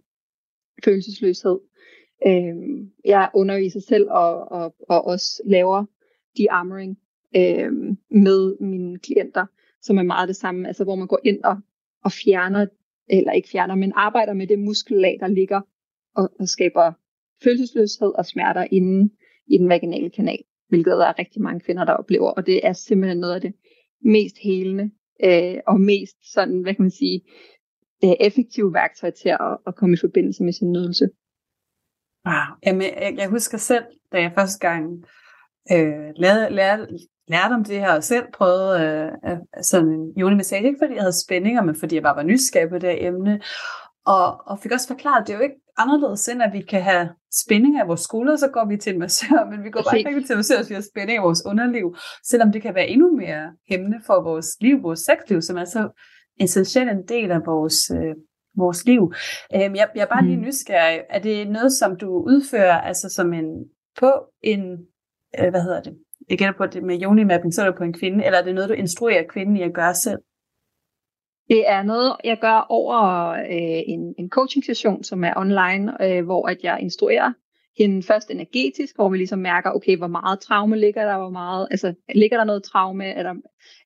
følelsesløshed. 0.85 1.58
Øh, 2.26 2.54
jeg 3.04 3.30
underviser 3.35 3.80
selv 3.80 4.11
og, 4.11 4.52
og, 4.52 4.74
og 4.88 5.06
også 5.06 5.42
laver 5.44 5.85
de-armoring 6.37 6.99
øh, 7.37 7.73
med 8.11 8.61
mine 8.61 8.99
klienter, 8.99 9.47
som 9.83 9.99
er 9.99 10.03
meget 10.03 10.29
det 10.29 10.37
samme, 10.37 10.68
altså 10.68 10.85
hvor 10.85 10.97
man 10.97 11.07
går 11.07 11.21
ind 11.25 11.45
og, 11.45 11.57
og 12.05 12.12
fjerner, 12.12 12.66
eller 13.09 13.33
ikke 13.33 13.49
fjerner, 13.49 13.75
men 13.75 13.92
arbejder 13.97 14.33
med 14.33 14.47
det 14.47 14.59
muskellag, 14.59 15.16
der 15.21 15.27
ligger 15.27 15.61
og, 16.16 16.31
og 16.40 16.49
skaber 16.49 16.92
følelsesløshed 17.45 18.12
og 18.18 18.27
smerter 18.27 18.66
inde 18.71 19.12
i 19.47 19.59
den 19.59 19.68
vaginale 19.68 20.11
kanal, 20.11 20.38
hvilket 20.68 20.90
der 20.90 21.07
er 21.07 21.18
rigtig 21.18 21.42
mange 21.42 21.61
kvinder, 21.61 21.85
der 21.85 21.92
oplever, 21.92 22.31
og 22.31 22.47
det 22.47 22.66
er 22.66 22.73
simpelthen 22.73 23.18
noget 23.18 23.35
af 23.35 23.40
det 23.40 23.55
mest 24.05 24.37
helende 24.42 24.90
øh, 25.25 25.57
og 25.66 25.81
mest 25.81 26.16
sådan, 26.33 26.62
hvad 26.62 26.75
kan 26.75 26.83
man 26.83 26.90
sige, 26.90 27.23
øh, 28.05 28.11
effektive 28.21 28.75
værktøj 28.75 29.11
til 29.11 29.29
at, 29.29 29.59
at 29.66 29.77
komme 29.77 29.95
i 29.95 30.01
forbindelse 30.01 30.45
med 30.45 30.53
sin 30.53 30.73
nydelse. 30.73 31.09
Wow. 32.27 32.57
Jamen, 32.66 32.83
jeg, 32.83 33.14
jeg 33.16 33.29
husker 33.29 33.59
selv, 33.59 33.85
da 34.12 34.21
jeg 34.21 34.33
første 34.35 34.68
gang 34.68 35.05
øh, 35.72 36.11
lærte, 36.16 36.55
lærte, 36.55 36.87
lærte 37.29 37.53
om 37.53 37.64
det 37.64 37.81
her, 37.81 37.92
og 37.92 38.05
selv 38.05 38.25
prøvede 38.33 38.81
øh, 39.27 39.37
sådan 39.62 39.88
en 39.88 40.12
julemassage, 40.16 40.66
ikke 40.66 40.79
fordi 40.83 40.94
jeg 40.94 41.03
havde 41.03 41.22
spændinger, 41.25 41.62
men 41.62 41.77
fordi 41.81 41.94
jeg 41.94 42.03
bare 42.03 42.16
var 42.16 42.22
nysgerrig 42.22 42.68
på 42.68 42.79
det 42.79 42.90
her 42.90 43.09
emne, 43.09 43.40
og, 44.07 44.46
og 44.46 44.59
fik 44.59 44.72
også 44.72 44.88
forklaret, 44.88 45.20
at 45.20 45.27
det 45.27 45.33
er 45.33 45.38
jo 45.38 45.42
ikke 45.42 45.61
anderledes 45.79 46.29
end, 46.29 46.42
at 46.42 46.53
vi 46.53 46.61
kan 46.61 46.83
have 46.83 47.09
spændinger 47.44 47.85
i 47.85 47.87
vores 47.87 48.01
skulder, 48.01 48.37
så 48.37 48.48
går 48.48 48.64
vi 48.68 48.77
til 48.77 48.92
en 48.92 48.98
massør, 48.98 49.44
men 49.51 49.64
vi 49.64 49.70
går 49.70 49.83
bare 49.83 49.98
ikke 49.98 50.22
til 50.22 50.33
en 50.33 50.38
massør, 50.38 50.57
hvis 50.57 50.70
vi 50.70 50.75
har 50.75 50.85
spændinger 50.92 51.22
i 51.22 51.25
vores 51.25 51.42
underliv, 51.46 51.96
selvom 52.25 52.53
det 52.53 52.62
kan 52.62 52.75
være 52.75 52.88
endnu 52.88 53.16
mere 53.16 53.53
hæmmende 53.68 54.01
for 54.07 54.22
vores 54.22 54.57
liv, 54.61 54.83
vores 54.83 55.01
sexliv, 55.01 55.42
som 55.42 55.57
er 55.57 55.64
så 55.64 55.88
essentiel 56.40 56.88
en 56.88 57.09
del 57.09 57.31
af 57.31 57.40
vores, 57.46 57.90
øh, 57.90 58.14
vores 58.57 58.85
liv. 58.85 59.12
Øhm, 59.55 59.75
jeg, 59.75 59.88
jeg 59.94 60.03
er 60.03 60.07
bare 60.14 60.25
lige 60.25 60.37
mm. 60.37 60.42
nysgerrig. 60.42 61.01
Er 61.11 61.18
det 61.18 61.51
noget, 61.51 61.72
som 61.72 61.96
du 61.96 62.09
udfører 62.27 62.81
altså 62.81 63.09
som 63.09 63.33
en 63.33 63.64
på 64.01 64.12
en, 64.42 64.79
øh, 65.40 65.51
hvad 65.51 65.62
hedder 65.62 65.83
det, 65.83 65.95
jeg 66.31 66.38
gætter 66.38 66.55
på 66.59 66.66
det 66.66 66.83
med 66.83 67.03
yoni-mapping, 67.03 67.53
så 67.53 67.62
er 67.62 67.66
det 67.66 67.79
på 67.79 67.85
en 67.85 67.92
kvinde, 67.92 68.25
eller 68.25 68.38
er 68.38 68.45
det 68.45 68.55
noget, 68.55 68.71
du 68.71 68.75
instruerer 68.75 69.23
kvinden 69.29 69.57
i 69.57 69.62
at 69.62 69.75
gøre 69.75 69.95
selv? 69.95 70.18
Det 71.49 71.71
er 71.71 71.83
noget, 71.83 72.16
jeg 72.25 72.38
gør 72.40 72.66
over 72.68 73.29
øh, 73.29 73.83
en, 73.87 74.14
en 74.18 74.31
coaching-session, 74.31 75.05
som 75.05 75.25
er 75.25 75.33
online, 75.37 76.05
øh, 76.05 76.25
hvor 76.25 76.49
at 76.49 76.59
jeg 76.62 76.79
instruerer 76.81 77.33
hende 77.79 78.03
først 78.03 78.31
energetisk, 78.31 78.97
hvor 78.97 79.09
vi 79.09 79.16
ligesom 79.16 79.38
mærker, 79.38 79.71
okay, 79.71 79.97
hvor 79.97 80.07
meget 80.07 80.40
traume 80.40 80.77
ligger 80.77 81.05
der, 81.05 81.18
hvor 81.18 81.31
meget, 81.31 81.68
altså 81.71 81.95
ligger 82.14 82.37
der 82.37 82.45
noget 82.45 82.62
traume, 82.62 83.05
er 83.05 83.23
der, 83.23 83.35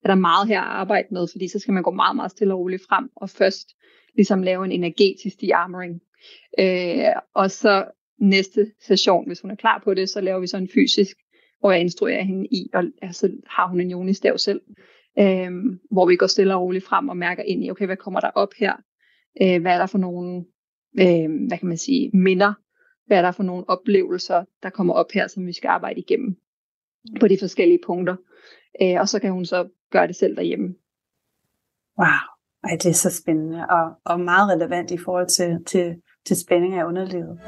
er 0.04 0.08
der 0.08 0.14
meget 0.14 0.48
her 0.48 0.60
at 0.60 0.66
arbejde 0.66 1.08
med, 1.10 1.26
fordi 1.32 1.48
så 1.48 1.58
skal 1.58 1.74
man 1.74 1.82
gå 1.82 1.90
meget, 1.90 2.16
meget 2.16 2.30
stille 2.30 2.54
og 2.54 2.60
roligt 2.60 2.82
frem, 2.88 3.10
og 3.16 3.30
først 3.30 3.68
ligesom 4.14 4.42
lave 4.42 4.64
en 4.64 4.72
energetisk 4.72 5.40
de-armoring. 5.40 6.00
Øh, 6.58 7.22
og 7.34 7.50
så 7.50 7.84
næste 8.20 8.72
session, 8.80 9.26
hvis 9.26 9.40
hun 9.40 9.50
er 9.50 9.54
klar 9.54 9.80
på 9.84 9.94
det, 9.94 10.08
så 10.08 10.20
laver 10.20 10.40
vi 10.40 10.46
så 10.46 10.56
en 10.56 10.68
fysisk, 10.74 11.16
hvor 11.60 11.70
jeg 11.70 11.80
instruerer 11.80 12.22
hende 12.22 12.46
i, 12.46 12.70
og 12.74 12.84
altså, 13.02 13.32
har 13.46 13.68
hun 13.68 13.80
en 13.80 13.90
jonistav 13.90 14.38
selv, 14.38 14.60
øh, 15.18 15.50
hvor 15.90 16.06
vi 16.06 16.16
går 16.16 16.26
stille 16.26 16.54
og 16.54 16.62
roligt 16.62 16.84
frem 16.84 17.08
og 17.08 17.16
mærker 17.16 17.42
ind 17.42 17.64
i, 17.64 17.70
okay, 17.70 17.86
hvad 17.86 17.96
kommer 17.96 18.20
der 18.20 18.30
op 18.34 18.52
her? 18.58 18.72
Øh, 19.42 19.60
hvad 19.60 19.72
er 19.72 19.78
der 19.78 19.86
for 19.86 19.98
nogle, 19.98 20.44
øh, 20.98 21.46
hvad 21.48 21.58
kan 21.58 21.68
man 21.68 21.78
sige, 21.78 22.10
minder? 22.14 22.52
Hvad 23.06 23.18
er 23.18 23.22
der 23.22 23.32
for 23.32 23.42
nogle 23.42 23.68
oplevelser, 23.68 24.44
der 24.62 24.70
kommer 24.70 24.94
op 24.94 25.12
her, 25.14 25.26
som 25.26 25.46
vi 25.46 25.52
skal 25.52 25.68
arbejde 25.68 26.00
igennem 26.00 26.36
på 27.20 27.28
de 27.28 27.36
forskellige 27.40 27.80
punkter? 27.86 28.16
Øh, 28.82 29.00
og 29.00 29.08
så 29.08 29.20
kan 29.20 29.32
hun 29.32 29.44
så 29.44 29.68
gøre 29.90 30.06
det 30.06 30.16
selv 30.16 30.36
derhjemme. 30.36 30.74
Wow. 31.98 32.06
Ej, 32.64 32.76
det 32.82 32.86
er 32.86 32.92
så 32.92 33.22
spændende 33.22 33.66
og, 33.70 33.92
og 34.04 34.20
meget 34.20 34.50
relevant 34.50 34.90
i 34.90 34.98
forhold 34.98 35.28
til, 35.28 35.64
til, 35.66 36.02
til 36.26 36.40
spænding 36.40 36.74
af 36.74 36.84
underlivet. 36.84 37.40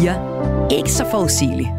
4. 0.00 0.68
Ikke 0.78 0.92
så 0.92 1.04
forudsigelig. 1.10 1.74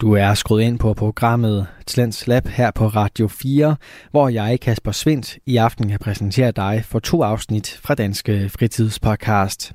Du 0.00 0.12
er 0.12 0.34
skruet 0.34 0.62
ind 0.62 0.78
på 0.78 0.94
programmet 0.94 1.66
Talents 1.86 2.26
Lab 2.26 2.48
her 2.48 2.70
på 2.70 2.86
Radio 2.86 3.28
4, 3.28 3.76
hvor 4.10 4.28
jeg, 4.28 4.60
Kasper 4.60 4.92
Svindt, 4.92 5.38
i 5.46 5.56
aften 5.56 5.88
kan 5.88 5.98
præsentere 5.98 6.50
dig 6.50 6.84
for 6.86 6.98
to 6.98 7.22
afsnit 7.22 7.80
fra 7.82 7.94
Danske 7.94 8.48
Fritidspodcast. 8.48 9.72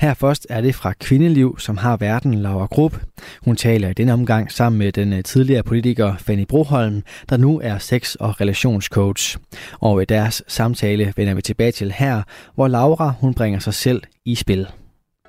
Her 0.00 0.14
først 0.14 0.46
er 0.50 0.60
det 0.60 0.74
fra 0.74 0.92
Kvindeliv, 0.92 1.58
som 1.58 1.76
har 1.76 1.96
verden 1.96 2.34
Laura 2.34 2.66
Grupp. 2.66 2.96
Hun 3.44 3.56
taler 3.56 3.88
i 3.88 3.92
denne 3.92 4.12
omgang 4.12 4.52
sammen 4.52 4.78
med 4.78 4.92
den 4.92 5.12
øh, 5.12 5.24
tidligere 5.24 5.62
politiker 5.62 6.16
Fanny 6.16 6.46
Broholm, 6.48 7.02
der 7.28 7.36
nu 7.36 7.60
er 7.64 7.78
sex- 7.78 8.14
og 8.14 8.40
relationscoach. 8.40 9.38
Og 9.80 10.02
i 10.02 10.04
deres 10.04 10.42
samtale 10.48 11.12
vender 11.16 11.34
vi 11.34 11.42
tilbage 11.42 11.72
til 11.72 11.92
her, 11.92 12.22
hvor 12.54 12.68
Laura 12.68 13.12
hun 13.20 13.34
bringer 13.34 13.58
sig 13.58 13.74
selv 13.74 14.02
i 14.24 14.34
spil. 14.34 14.66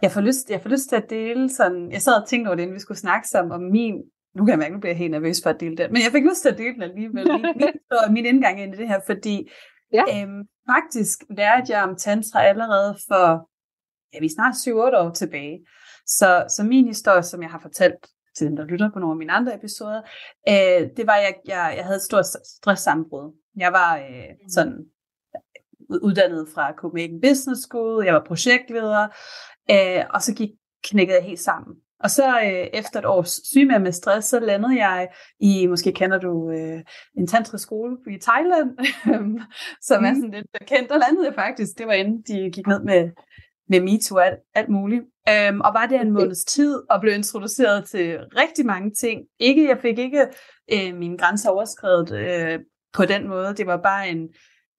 Jeg 0.01 0.11
får, 0.11 0.21
lyst, 0.21 0.49
jeg 0.49 0.61
får 0.61 0.69
lyst 0.69 0.89
til 0.89 0.95
at 0.95 1.09
dele 1.09 1.49
sådan, 1.49 1.91
jeg 1.91 2.01
sad 2.01 2.21
og 2.21 2.27
tænkte 2.27 2.47
over 2.47 2.55
det, 2.55 2.63
inden 2.63 2.75
vi 2.75 2.79
skulle 2.79 2.97
snakke 2.97 3.27
sammen 3.27 3.51
om 3.51 3.61
min 3.61 4.03
nu 4.35 4.45
kan 4.45 4.51
jeg 4.51 4.59
mærke, 4.59 4.73
nu 4.73 4.79
bliver 4.79 4.93
jeg 4.93 4.97
helt 4.97 5.11
nervøs 5.11 5.43
for 5.43 5.49
at 5.49 5.59
dele 5.59 5.77
den, 5.77 5.93
men 5.93 6.01
jeg 6.01 6.11
fik 6.11 6.23
lyst 6.23 6.41
til 6.41 6.49
at 6.49 6.57
dele 6.57 6.73
den 6.73 6.81
alligevel, 6.81 7.27
min, 7.31 7.45
min, 7.55 7.69
min 8.15 8.25
indgang 8.25 8.61
ind 8.61 8.73
i 8.73 8.77
det 8.77 8.87
her, 8.87 8.99
fordi 9.05 9.51
ja. 9.93 10.03
øhm, 10.13 10.43
faktisk 10.71 11.23
lærte 11.37 11.73
jeg 11.73 11.83
om 11.83 11.95
tantra 11.95 12.43
allerede 12.43 12.97
for, 13.07 13.49
ja, 14.13 14.19
vi 14.19 14.25
er 14.25 14.35
snart 14.35 14.53
7-8 14.53 14.97
år 14.97 15.11
tilbage. 15.11 15.59
Så, 16.05 16.45
så 16.49 16.63
min 16.63 16.87
historie, 16.87 17.23
som 17.23 17.41
jeg 17.41 17.51
har 17.51 17.59
fortalt 17.59 18.07
til 18.37 18.47
dem, 18.47 18.55
der 18.55 18.65
lytter 18.65 18.89
på 18.93 18.99
nogle 18.99 19.13
af 19.13 19.17
mine 19.17 19.33
andre 19.33 19.55
episoder, 19.55 20.01
øh, 20.49 20.89
det 20.97 21.07
var, 21.07 21.13
at 21.13 21.23
jeg, 21.23 21.35
jeg, 21.47 21.73
jeg 21.77 21.85
havde 21.85 21.95
et 21.95 22.01
stort 22.01 22.25
stresssammenbrud. 22.25 23.35
Jeg 23.57 23.73
var 23.73 23.97
øh, 23.97 24.29
mm. 24.41 24.49
sådan 24.49 24.85
uddannet 26.01 26.47
fra 26.53 26.73
Copenhagen 26.73 27.21
Business 27.21 27.61
School, 27.61 28.05
jeg 28.05 28.13
var 28.13 28.23
projektleder, 28.27 29.07
øh, 29.71 30.04
og 30.10 30.21
så 30.21 30.36
gik 30.36 30.50
knækkede 30.84 31.17
jeg 31.17 31.26
helt 31.26 31.39
sammen. 31.39 31.76
Og 32.04 32.10
så 32.10 32.39
øh, 32.41 32.67
efter 32.74 33.00
et 33.00 33.06
års 33.06 33.47
syge 33.47 33.80
med 33.80 33.91
stress, 33.91 34.28
så 34.28 34.39
landede 34.39 34.88
jeg 34.88 35.10
i, 35.39 35.67
måske 35.67 35.91
kender 35.91 36.19
du 36.19 36.52
øh, 36.52 36.82
en 37.17 37.28
tantrisk 37.28 37.63
skole 37.63 37.97
i 38.08 38.17
Thailand, 38.21 38.69
som 39.88 40.00
mm. 40.00 40.06
er 40.06 40.13
sådan 40.13 40.32
lidt 40.32 40.67
kendt. 40.67 40.89
Der 40.89 40.97
landede 40.97 41.26
jeg 41.26 41.36
faktisk, 41.36 41.78
det 41.78 41.88
var 41.88 41.93
inden 41.93 42.21
de 42.21 42.52
gik 42.52 42.67
ned 42.67 42.84
med, 42.84 43.10
med 43.69 43.82
MeToo 43.82 44.17
og 44.17 44.26
alt, 44.26 44.39
alt 44.54 44.69
muligt. 44.69 45.02
Øhm, 45.30 45.62
og 45.62 45.74
var 45.74 45.86
der 45.86 46.02
en 46.02 46.12
måneds 46.12 46.45
tid 46.45 46.82
og 46.89 47.02
blev 47.02 47.13
introduceret 47.13 47.86
til 47.86 48.19
rigtig 48.38 48.65
mange 48.65 48.91
ting. 48.91 49.21
Ikke, 49.39 49.67
jeg 49.67 49.78
fik 49.82 50.00
ikke 50.00 50.28
øh, 50.74 50.95
mine 50.95 51.17
grænser 51.17 51.50
overskrevet 51.50 52.12
øh, 52.12 52.60
på 52.93 53.06
den 53.06 53.28
måde. 53.28 53.56
Det 53.56 53.67
var 53.67 53.78
bare 53.78 54.10
en, 54.10 54.28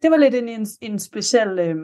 det 0.03 0.11
var 0.11 0.17
lidt 0.17 0.35
en, 0.35 0.49
en, 0.49 0.67
en 0.81 0.99
speciel... 0.99 1.59
Øh, 1.59 1.77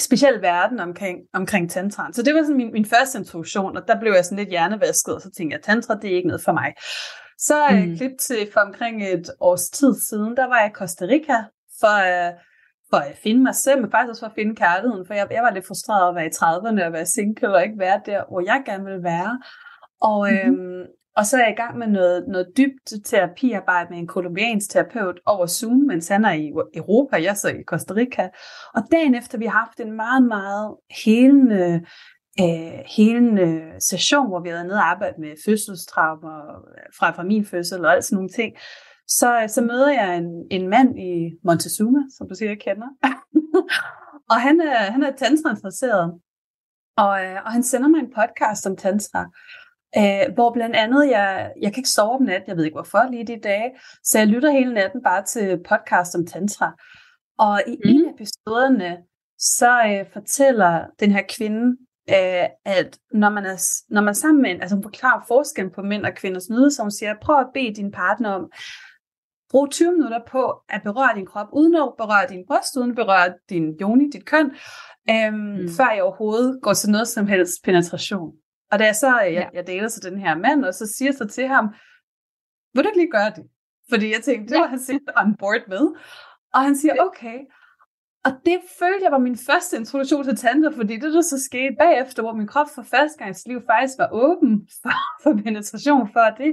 speciel 0.00 0.42
verden 0.42 0.80
omkring, 0.80 1.18
omkring 1.32 1.70
tantra. 1.70 2.12
Så 2.12 2.22
det 2.22 2.34
var 2.34 2.42
sådan 2.42 2.56
min, 2.56 2.72
min 2.72 2.84
første 2.84 3.18
introduktion, 3.18 3.76
og 3.76 3.88
der 3.88 4.00
blev 4.00 4.12
jeg 4.12 4.24
sådan 4.24 4.38
lidt 4.38 4.48
hjernevasket, 4.48 5.14
og 5.14 5.20
så 5.20 5.30
tænkte 5.30 5.54
jeg, 5.54 5.62
tantra, 5.62 5.94
det 5.94 6.10
er 6.10 6.16
ikke 6.16 6.28
noget 6.28 6.44
for 6.44 6.52
mig. 6.52 6.74
Så 7.38 7.68
mm. 7.70 7.76
øh, 7.76 7.96
klip 7.96 8.18
til 8.18 8.48
for 8.52 8.60
omkring 8.60 9.06
et 9.08 9.30
års 9.40 9.70
tid 9.70 9.94
siden, 9.94 10.36
der 10.36 10.46
var 10.46 10.58
jeg 10.60 10.70
i 10.70 10.78
Costa 10.78 11.04
Rica 11.04 11.38
for, 11.80 11.96
øh, 12.12 12.32
for 12.90 12.96
at 12.96 13.16
finde 13.22 13.42
mig 13.42 13.54
selv, 13.54 13.80
men 13.80 13.90
faktisk 13.90 14.10
også 14.10 14.20
for 14.20 14.26
at 14.26 14.38
finde 14.38 14.56
kærligheden, 14.56 15.06
for 15.06 15.14
jeg, 15.14 15.26
jeg 15.30 15.42
var 15.42 15.50
lidt 15.50 15.66
frustreret 15.66 16.08
at 16.08 16.14
være 16.14 16.26
i 16.26 16.36
30'erne 16.38 16.86
og 16.86 16.92
være 16.92 17.06
single 17.06 17.54
og 17.54 17.62
ikke 17.62 17.78
være 17.78 18.00
der, 18.06 18.24
hvor 18.28 18.40
jeg 18.40 18.62
gerne 18.66 18.84
ville 18.84 19.02
være. 19.02 19.40
Og, 20.00 20.28
mm-hmm. 20.30 20.64
øhm, 20.64 20.86
og 21.16 21.26
så 21.26 21.36
er 21.36 21.40
jeg 21.40 21.52
i 21.52 21.60
gang 21.62 21.78
med 21.78 21.86
noget, 21.86 22.24
noget 22.28 22.46
dybt 22.56 23.04
terapiarbejde 23.04 23.90
med 23.90 23.98
en 23.98 24.06
kolumbiansk 24.06 24.70
terapeut 24.70 25.20
over 25.26 25.46
Zoom, 25.46 25.76
mens 25.76 26.08
han 26.08 26.24
er 26.24 26.32
i 26.32 26.52
Europa, 26.74 27.22
jeg 27.22 27.36
så 27.36 27.48
i 27.48 27.62
Costa 27.66 27.94
Rica. 27.94 28.28
Og 28.74 28.82
dagen 28.92 29.14
efter, 29.14 29.38
vi 29.38 29.46
har 29.46 29.58
haft 29.58 29.80
en 29.80 29.92
meget, 29.92 30.22
meget 30.22 30.76
helende, 31.04 31.84
øh, 32.40 32.80
helende 32.96 33.72
session, 33.80 34.28
hvor 34.28 34.40
vi 34.40 34.48
havde 34.48 34.64
nede 34.64 34.76
og 34.76 34.90
arbejdet 34.90 35.18
med 35.18 35.32
fødselstraumer 35.46 36.36
fra, 36.98 37.10
fra 37.10 37.22
min 37.22 37.46
fødsel 37.46 37.84
og 37.84 37.92
alt 37.92 38.04
sådan 38.04 38.16
nogle 38.16 38.30
ting, 38.30 38.56
så, 39.08 39.44
så 39.48 39.62
møder 39.62 39.92
jeg 39.92 40.16
en, 40.16 40.46
en 40.50 40.68
mand 40.68 40.98
i 40.98 41.30
Montezuma, 41.44 41.98
som 42.16 42.28
du 42.28 42.34
sikkert 42.34 42.58
kender. 42.58 42.88
og 44.30 44.40
han 44.40 44.60
er, 44.60 44.76
han 44.76 45.02
er 45.02 45.12
tantra-interesseret. 45.16 46.20
Og, 46.96 47.24
øh, 47.24 47.36
og 47.44 47.52
han 47.52 47.62
sender 47.62 47.88
mig 47.88 47.98
en 47.98 48.14
podcast 48.20 48.66
om 48.66 48.76
tantra. 48.76 49.30
Øh, 49.98 50.34
hvor 50.34 50.52
blandt 50.52 50.76
andet, 50.76 51.10
jeg, 51.10 51.52
jeg 51.60 51.72
kan 51.72 51.80
ikke 51.80 51.88
sove 51.88 52.14
om 52.14 52.22
natten, 52.22 52.48
jeg 52.48 52.56
ved 52.56 52.64
ikke 52.64 52.74
hvorfor 52.74 53.10
lige 53.10 53.26
de 53.26 53.40
dage, 53.40 53.70
så 54.04 54.18
jeg 54.18 54.26
lytter 54.26 54.50
hele 54.50 54.74
natten 54.74 55.02
bare 55.02 55.24
til 55.24 55.60
podcast 55.68 56.14
om 56.14 56.26
tantra. 56.26 56.72
Og 57.38 57.62
i 57.66 57.76
mm. 57.84 57.90
en 57.90 58.06
af 58.06 58.12
episoderne, 58.12 58.96
så 59.38 59.82
øh, 59.86 60.12
fortæller 60.12 60.84
den 61.00 61.10
her 61.10 61.22
kvinde, 61.28 61.76
øh, 62.10 62.48
at 62.64 62.98
når 63.12 63.30
man, 63.30 63.46
er, 63.46 63.56
når 63.88 64.00
man 64.00 64.08
er 64.08 64.12
sammen 64.12 64.42
med 64.42 64.50
en, 64.50 64.60
altså 64.60 64.76
hun 64.76 64.82
forklarer 64.82 65.24
forskellen 65.28 65.72
på 65.74 65.82
mænd 65.82 66.06
og 66.06 66.14
kvinders 66.14 66.50
nydelse, 66.50 66.82
hun 66.82 66.90
siger, 66.90 67.14
prøv 67.22 67.40
at 67.40 67.50
bede 67.54 67.74
din 67.74 67.90
partner 67.90 68.30
om, 68.30 68.50
brug 69.50 69.70
20 69.70 69.92
minutter 69.92 70.20
på 70.28 70.52
at 70.68 70.82
berøre 70.82 71.14
din 71.14 71.26
krop, 71.26 71.48
uden 71.52 71.74
at 71.74 71.92
berøre 71.98 72.26
din 72.28 72.44
bryst, 72.46 72.76
uden 72.76 72.90
at 72.90 72.96
berøre 72.96 73.34
din 73.48 73.76
joni, 73.80 74.10
dit 74.10 74.24
køn, 74.24 74.50
øhm, 75.10 75.34
mm. 75.34 75.68
før 75.76 75.90
jeg 75.90 76.02
overhovedet 76.02 76.58
går 76.62 76.72
til 76.72 76.90
noget 76.90 77.08
som 77.08 77.26
helst 77.26 77.64
penetration. 77.64 78.32
Og 78.74 78.80
da 78.80 78.84
jeg 78.84 78.96
så, 78.96 79.20
jeg, 79.20 79.32
ja. 79.32 79.48
jeg 79.52 79.66
deler 79.66 79.88
så 79.88 80.00
den 80.10 80.18
her 80.18 80.34
mand, 80.38 80.64
og 80.64 80.74
så 80.74 80.86
siger 80.96 81.12
så 81.12 81.24
til 81.26 81.46
ham, 81.48 81.64
vil 82.74 82.84
du 82.84 82.88
ikke 82.88 82.98
lige 82.98 83.16
gøre 83.18 83.30
det? 83.36 83.44
Fordi 83.90 84.12
jeg 84.12 84.22
tænkte, 84.22 84.54
det 84.54 84.60
var 84.60 84.66
han 84.66 84.78
sikkert 84.78 85.14
on 85.16 85.36
board 85.36 85.68
med. 85.68 85.84
Og 86.54 86.60
han 86.60 86.76
siger, 86.76 86.94
okay. 87.06 87.38
Og 88.24 88.32
det 88.46 88.58
følte 88.78 89.04
jeg 89.04 89.12
var 89.12 89.18
min 89.18 89.38
første 89.48 89.76
introduktion 89.76 90.24
til 90.24 90.36
tanter, 90.36 90.70
fordi 90.70 90.94
det 90.94 91.12
der 91.14 91.20
så 91.20 91.38
skete 91.48 91.76
bagefter, 91.78 92.22
hvor 92.22 92.34
min 92.34 92.46
krop 92.46 92.66
for 92.74 92.82
første 92.82 93.18
gang 93.18 93.30
i 93.30 93.48
liv 93.48 93.60
faktisk 93.72 93.98
var 93.98 94.08
åben 94.12 94.68
for, 94.82 94.94
for 95.22 95.32
penetration 95.44 96.08
for 96.12 96.26
det, 96.40 96.52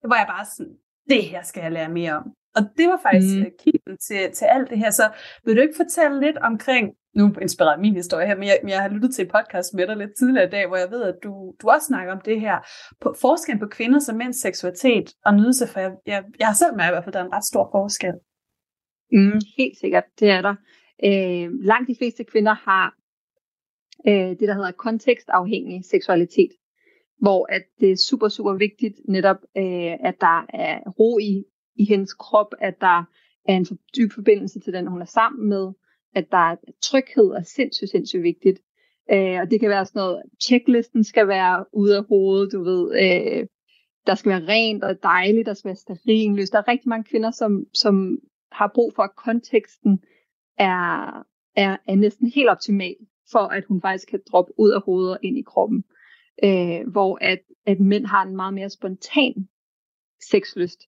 det 0.00 0.08
var 0.12 0.16
jeg 0.16 0.28
bare 0.28 0.46
sådan, 0.56 0.76
det 1.08 1.24
her 1.24 1.42
skal 1.42 1.62
jeg 1.62 1.72
lære 1.72 1.88
mere 1.88 2.16
om. 2.16 2.24
Og 2.56 2.62
det 2.78 2.88
var 2.88 3.00
faktisk 3.02 3.36
mm. 3.38 3.50
kilden 3.62 3.96
til, 4.06 4.32
til 4.32 4.44
alt 4.44 4.70
det 4.70 4.78
her. 4.78 4.90
Så 4.90 5.06
vil 5.44 5.56
du 5.56 5.60
ikke 5.60 5.80
fortælle 5.82 6.20
lidt 6.20 6.36
omkring, 6.36 6.86
nu 7.18 7.24
inspirerer 7.42 7.80
min 7.84 7.94
historie 7.94 8.26
her, 8.26 8.36
men 8.36 8.48
jeg, 8.48 8.58
men 8.62 8.70
jeg 8.70 8.82
har 8.82 8.88
lyttet 8.88 9.14
til 9.14 9.24
en 9.24 9.30
podcast 9.36 9.74
med 9.74 9.86
dig 9.86 9.96
lidt 9.96 10.14
tidligere 10.18 10.46
i 10.46 10.50
dag, 10.56 10.66
hvor 10.68 10.76
jeg 10.76 10.90
ved, 10.90 11.02
at 11.02 11.18
du, 11.24 11.32
du 11.60 11.64
også 11.68 11.86
snakker 11.86 12.12
om 12.12 12.20
det 12.20 12.40
her, 12.40 12.56
på 13.00 13.14
forskellen 13.20 13.60
på 13.60 13.68
kvinder 13.76 14.00
og 14.10 14.16
mænds 14.16 14.36
seksualitet 14.40 15.06
og 15.26 15.34
nydelse, 15.34 15.66
for 15.72 15.80
jeg, 15.80 15.92
jeg, 16.06 16.24
jeg 16.38 16.46
har 16.46 16.54
selv 16.54 16.74
med 16.76 16.84
i 16.84 16.92
hvert 16.92 17.04
fald, 17.04 17.12
der 17.12 17.20
er 17.20 17.24
en 17.24 17.36
ret 17.38 17.50
stor 17.52 17.68
forskel. 17.76 18.14
Mm, 19.12 19.40
helt 19.58 19.78
sikkert, 19.78 20.04
det 20.20 20.30
er 20.30 20.42
der. 20.48 20.54
Øh, 21.08 21.50
langt 21.70 21.88
de 21.88 21.96
fleste 21.98 22.24
kvinder 22.24 22.54
har 22.54 22.86
øh, 24.08 24.30
det, 24.38 24.48
der 24.48 24.54
hedder 24.54 24.72
kontekstafhængig 24.86 25.84
seksualitet, 25.84 26.52
hvor 27.20 27.46
at 27.54 27.62
det 27.80 27.90
er 27.90 27.96
super, 28.08 28.28
super 28.28 28.52
vigtigt 28.52 28.96
netop, 29.08 29.40
øh, 29.56 29.94
at 30.08 30.16
der 30.20 30.46
er 30.66 30.90
ro 30.98 31.18
i, 31.18 31.44
i 31.76 31.84
hendes 31.84 32.14
krop, 32.14 32.54
at 32.60 32.74
der 32.80 32.98
er 33.48 33.56
en 33.56 33.66
dyb 33.96 34.12
forbindelse 34.12 34.60
til 34.60 34.72
den, 34.72 34.86
hun 34.86 35.00
er 35.00 35.12
sammen 35.18 35.48
med, 35.48 35.72
at 36.14 36.30
der 36.30 36.50
er 36.50 36.56
tryghed 36.82 37.24
er 37.24 37.42
sindssygt, 37.42 37.90
sindssygt 37.90 38.22
vigtigt. 38.22 38.60
Øh, 39.12 39.40
og 39.40 39.50
det 39.50 39.60
kan 39.60 39.70
være 39.70 39.86
sådan 39.86 40.00
noget, 40.00 40.22
checklisten 40.42 41.04
skal 41.04 41.28
være 41.28 41.64
ude 41.72 41.96
af 41.96 42.04
hovedet, 42.04 42.52
du 42.52 42.64
ved, 42.64 42.92
øh, 43.02 43.46
der 44.06 44.14
skal 44.14 44.30
være 44.30 44.48
rent 44.48 44.84
og 44.84 45.02
dejligt, 45.02 45.46
der 45.46 45.54
skal 45.54 45.68
være 45.68 45.76
sterinløst. 45.76 46.52
Der 46.52 46.58
er 46.58 46.68
rigtig 46.68 46.88
mange 46.88 47.04
kvinder, 47.04 47.30
som, 47.30 47.64
som 47.74 48.18
har 48.52 48.70
brug 48.74 48.92
for, 48.94 49.02
at 49.02 49.16
konteksten 49.16 50.02
er, 50.58 51.18
er, 51.56 51.76
er 51.86 51.94
næsten 51.94 52.26
helt 52.26 52.48
optimal, 52.48 52.96
for 53.32 53.38
at 53.38 53.64
hun 53.64 53.80
faktisk 53.80 54.08
kan 54.08 54.20
droppe 54.30 54.52
ud 54.58 54.70
af 54.70 54.82
hovedet 54.82 55.12
og 55.12 55.18
ind 55.22 55.38
i 55.38 55.42
kroppen. 55.42 55.84
Øh, 56.44 56.88
hvor 56.92 57.18
at, 57.20 57.38
at 57.66 57.80
mænd 57.80 58.06
har 58.06 58.22
en 58.22 58.36
meget 58.36 58.54
mere 58.54 58.70
spontan 58.70 59.48
sexlyst, 60.30 60.80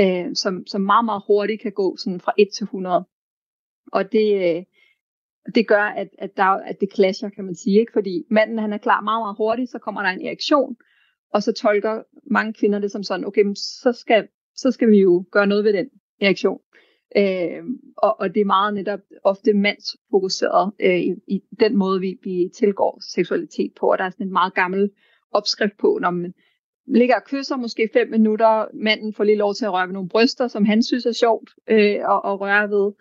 øh, 0.00 0.34
som, 0.34 0.66
som 0.66 0.80
meget, 0.80 1.04
meget 1.04 1.22
hurtigt 1.26 1.62
kan 1.62 1.72
gå 1.72 1.96
sådan 1.96 2.20
fra 2.20 2.32
1 2.38 2.48
til 2.54 2.64
100. 2.64 3.04
Og 3.92 4.12
det, 4.12 4.56
øh, 4.56 4.62
det 5.54 5.68
gør, 5.68 5.82
at, 5.82 6.08
at, 6.18 6.36
der, 6.36 6.44
at 6.44 6.80
det 6.80 6.88
clasher, 6.94 7.28
kan 7.28 7.44
man 7.44 7.54
sige. 7.54 7.80
Ikke? 7.80 7.92
Fordi 7.92 8.24
manden 8.30 8.58
han 8.58 8.72
er 8.72 8.78
klar 8.78 9.00
meget, 9.00 9.22
meget 9.22 9.36
hurtigt, 9.36 9.70
så 9.70 9.78
kommer 9.78 10.02
der 10.02 10.08
en 10.08 10.26
erektion, 10.26 10.76
og 11.34 11.42
så 11.42 11.52
tolker 11.52 12.02
mange 12.30 12.52
kvinder 12.52 12.78
det 12.78 12.90
som 12.90 13.02
sådan, 13.02 13.26
okay, 13.26 13.44
så 13.54 13.92
skal, 13.92 14.28
så 14.56 14.70
skal 14.70 14.90
vi 14.90 14.98
jo 14.98 15.24
gøre 15.30 15.46
noget 15.46 15.64
ved 15.64 15.72
den 15.72 15.88
erektion. 16.20 16.60
Øh, 17.16 17.62
og, 17.96 18.20
og 18.20 18.34
det 18.34 18.40
er 18.40 18.44
meget 18.44 18.74
netop 18.74 19.00
ofte 19.24 19.52
mandsfokuseret 19.52 20.72
øh, 20.80 20.98
i, 20.98 21.14
i 21.28 21.40
den 21.60 21.76
måde, 21.76 22.00
vi, 22.00 22.18
vi 22.22 22.50
tilgår 22.54 23.02
seksualitet 23.12 23.72
på. 23.80 23.90
Og 23.90 23.98
der 23.98 24.04
er 24.04 24.10
sådan 24.10 24.26
en 24.26 24.32
meget 24.32 24.54
gammel 24.54 24.90
opskrift 25.32 25.76
på, 25.78 25.98
når 26.00 26.10
man 26.10 26.34
ligger 26.94 27.14
og 27.14 27.24
kysser 27.24 27.56
måske 27.56 27.90
fem 27.92 28.10
minutter, 28.10 28.66
manden 28.74 29.14
får 29.14 29.24
lige 29.24 29.36
lov 29.36 29.54
til 29.54 29.64
at 29.64 29.72
røre 29.72 29.86
ved 29.86 29.92
nogle 29.92 30.08
bryster, 30.08 30.48
som 30.48 30.64
han 30.64 30.82
synes 30.82 31.06
er 31.06 31.12
sjovt 31.12 31.50
øh, 31.68 31.94
at, 31.94 32.20
at 32.24 32.40
røre 32.40 32.70
ved. 32.70 32.92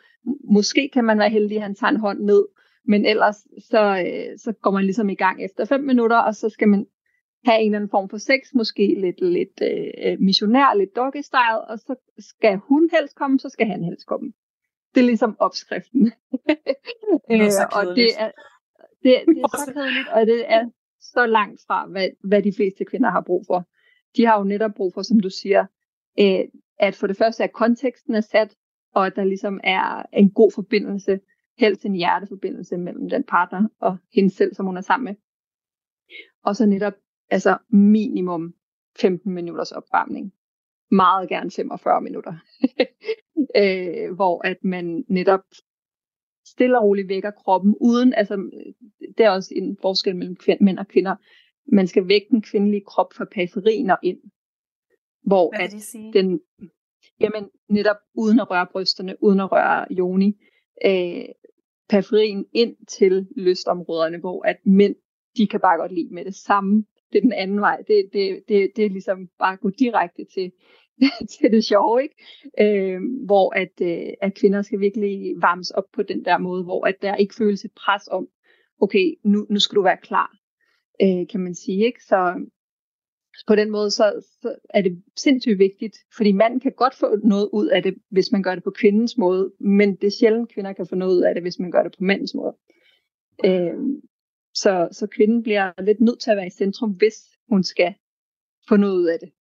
Måske 0.43 0.89
kan 0.93 1.05
man 1.05 1.19
være 1.19 1.29
heldig, 1.29 1.57
at 1.57 1.63
han 1.63 1.75
tager 1.75 1.91
en 1.91 1.99
hånd 1.99 2.19
ned, 2.19 2.45
men 2.85 3.05
ellers 3.05 3.47
så, 3.59 4.03
øh, 4.07 4.37
så 4.37 4.51
går 4.61 4.71
man 4.71 4.83
ligesom 4.83 5.09
i 5.09 5.15
gang 5.15 5.43
efter 5.43 5.65
fem 5.65 5.81
minutter, 5.81 6.17
og 6.17 6.35
så 6.35 6.49
skal 6.49 6.67
man 6.67 6.85
have 7.45 7.59
en 7.59 7.65
eller 7.65 7.77
anden 7.77 7.89
form 7.89 8.09
for 8.09 8.17
sex, 8.17 8.53
måske 8.53 8.95
lidt, 8.97 9.21
lidt 9.21 9.61
øh, 9.61 10.19
missionær, 10.19 10.73
lidt 10.77 10.95
doggy 10.95 11.21
style, 11.21 11.61
og 11.69 11.79
så 11.79 11.95
skal 12.19 12.57
hun 12.57 12.89
helst 12.99 13.15
komme, 13.15 13.39
så 13.39 13.49
skal 13.49 13.67
han 13.67 13.83
helst 13.83 14.05
komme. 14.05 14.33
Det 14.95 15.01
er 15.01 15.05
ligesom 15.05 15.35
opskriften. 15.39 16.01
det 17.29 17.35
er 17.35 17.63
øh, 17.63 17.77
og 17.79 17.95
det 17.95 18.09
er, 18.19 18.31
det, 19.03 19.13
det 19.27 19.37
er 19.43 19.57
så 19.57 19.71
kedeligt, 19.73 20.07
og 20.07 20.25
det 20.25 20.51
er 20.51 20.69
så 21.01 21.25
langt 21.25 21.61
fra, 21.67 21.87
hvad, 21.87 22.09
hvad 22.23 22.43
de 22.43 22.53
fleste 22.55 22.85
kvinder 22.85 23.09
har 23.09 23.21
brug 23.21 23.43
for 23.47 23.67
de 24.15 24.25
har 24.25 24.37
jo 24.37 24.43
netop 24.43 24.73
brug 24.73 24.93
for, 24.93 25.01
som 25.01 25.19
du 25.19 25.29
siger, 25.29 25.65
øh, 26.19 26.39
at 26.79 26.95
for 26.95 27.07
det 27.07 27.17
første, 27.17 27.43
at 27.43 27.53
konteksten 27.53 28.15
er 28.15 28.21
sat, 28.21 28.55
og 28.93 29.05
at 29.05 29.15
der 29.15 29.23
ligesom 29.23 29.59
er 29.63 30.03
en 30.13 30.31
god 30.31 30.51
forbindelse, 30.55 31.19
helst 31.57 31.85
en 31.85 31.93
hjerteforbindelse 31.93 32.77
mellem 32.77 33.09
den 33.09 33.23
partner 33.23 33.67
og 33.79 33.97
hende 34.13 34.29
selv, 34.29 34.53
som 34.53 34.65
hun 34.65 34.77
er 34.77 34.81
sammen 34.81 35.05
med. 35.05 35.15
Og 36.43 36.55
så 36.55 36.65
netop 36.65 36.93
altså 37.29 37.57
minimum 37.69 38.53
15 38.99 39.33
minutters 39.33 39.71
opvarmning. 39.71 40.33
Meget 40.91 41.29
gerne 41.29 41.51
45 41.51 42.01
minutter. 42.01 42.33
øh, 43.61 44.15
hvor 44.15 44.47
at 44.47 44.57
man 44.63 45.05
netop 45.09 45.43
stille 46.45 46.77
og 46.79 46.83
roligt 46.83 47.09
vækker 47.09 47.31
kroppen, 47.31 47.75
uden, 47.81 48.13
altså, 48.13 48.35
det 49.17 49.25
er 49.25 49.29
også 49.29 49.53
en 49.55 49.77
forskel 49.81 50.15
mellem 50.15 50.35
kvind, 50.35 50.59
mænd 50.61 50.79
og 50.79 50.87
kvinder. 50.87 51.15
Man 51.71 51.87
skal 51.87 52.07
vække 52.07 52.27
den 52.29 52.41
kvindelige 52.41 52.83
krop 52.85 53.13
fra 53.13 53.25
periferien 53.25 53.89
og 53.89 53.97
ind. 54.03 54.19
Hvor 55.23 55.51
Hvad 55.51 55.65
at 55.65 55.71
det 55.71 55.81
sige? 55.81 56.13
den, 56.13 56.41
jamen, 57.19 57.49
netop 57.69 57.97
uden 58.15 58.39
at 58.39 58.51
røre 58.51 58.67
brysterne, 58.71 59.23
uden 59.23 59.39
at 59.39 59.51
røre 59.51 59.85
joni, 59.89 60.37
øh, 60.85 61.25
periferien 61.89 62.45
ind 62.53 62.75
til 62.87 63.27
lystområderne, 63.35 64.17
hvor 64.17 64.45
at 64.45 64.57
mænd, 64.65 64.95
de 65.37 65.47
kan 65.47 65.59
bare 65.59 65.77
godt 65.77 65.91
lide 65.91 66.13
med 66.13 66.25
det 66.25 66.35
samme. 66.35 66.85
Det 67.11 67.17
er 67.17 67.21
den 67.21 67.33
anden 67.33 67.61
vej. 67.61 67.77
Det, 67.87 68.09
det, 68.13 68.43
det, 68.47 68.71
det 68.75 68.85
er 68.85 68.89
ligesom 68.89 69.29
bare 69.39 69.53
at 69.53 69.59
gå 69.59 69.69
direkte 69.69 70.25
til, 70.33 70.51
til 71.39 71.51
det 71.51 71.65
sjove, 71.65 72.01
ikke? 72.03 72.15
Øh, 72.59 73.01
hvor 73.25 73.55
at, 73.55 73.81
øh, 73.81 74.13
at 74.21 74.33
kvinder 74.35 74.61
skal 74.61 74.79
virkelig 74.79 75.35
varmes 75.41 75.71
op 75.71 75.83
på 75.93 76.03
den 76.03 76.25
der 76.25 76.37
måde, 76.37 76.63
hvor 76.63 76.87
at 76.87 76.95
der 77.01 77.15
ikke 77.15 77.35
føles 77.35 77.65
et 77.65 77.71
pres 77.85 78.07
om, 78.11 78.27
okay, 78.81 79.13
nu, 79.23 79.47
nu 79.49 79.59
skal 79.59 79.75
du 79.75 79.81
være 79.81 79.97
klar, 79.97 80.37
øh, 81.01 81.27
kan 81.27 81.39
man 81.39 81.55
sige, 81.55 81.85
ikke? 81.85 82.03
Så 82.03 82.45
på 83.47 83.55
den 83.55 83.71
måde, 83.71 83.91
så, 83.91 84.25
så 84.41 84.55
er 84.69 84.81
det 84.81 85.03
sindssygt 85.17 85.59
vigtigt, 85.59 85.97
fordi 86.17 86.31
manden 86.31 86.59
kan 86.59 86.71
godt 86.71 86.95
få 86.95 87.15
noget 87.23 87.49
ud 87.53 87.67
af 87.67 87.83
det, 87.83 87.95
hvis 88.09 88.31
man 88.31 88.43
gør 88.43 88.55
det 88.55 88.63
på 88.63 88.71
kvindens 88.71 89.17
måde, 89.17 89.51
men 89.59 89.95
det 89.95 90.07
er 90.07 90.17
sjældent, 90.19 90.53
kvinder 90.53 90.73
kan 90.73 90.87
få 90.87 90.95
noget 90.95 91.13
ud 91.17 91.21
af 91.21 91.33
det, 91.33 91.43
hvis 91.43 91.59
man 91.59 91.71
gør 91.71 91.83
det 91.83 91.91
på 91.97 92.03
mandens 92.03 92.33
måde. 92.35 92.55
Øh, 93.45 94.01
så, 94.53 94.87
så 94.91 95.07
kvinden 95.07 95.43
bliver 95.43 95.71
lidt 95.81 96.01
nødt 96.01 96.19
til 96.19 96.31
at 96.31 96.37
være 96.37 96.47
i 96.47 96.57
centrum, 96.57 96.91
hvis 96.91 97.15
hun 97.49 97.63
skal 97.63 97.93
få 98.69 98.77
noget 98.77 98.95
ud 98.95 99.05
af 99.05 99.19
det. 99.19 99.31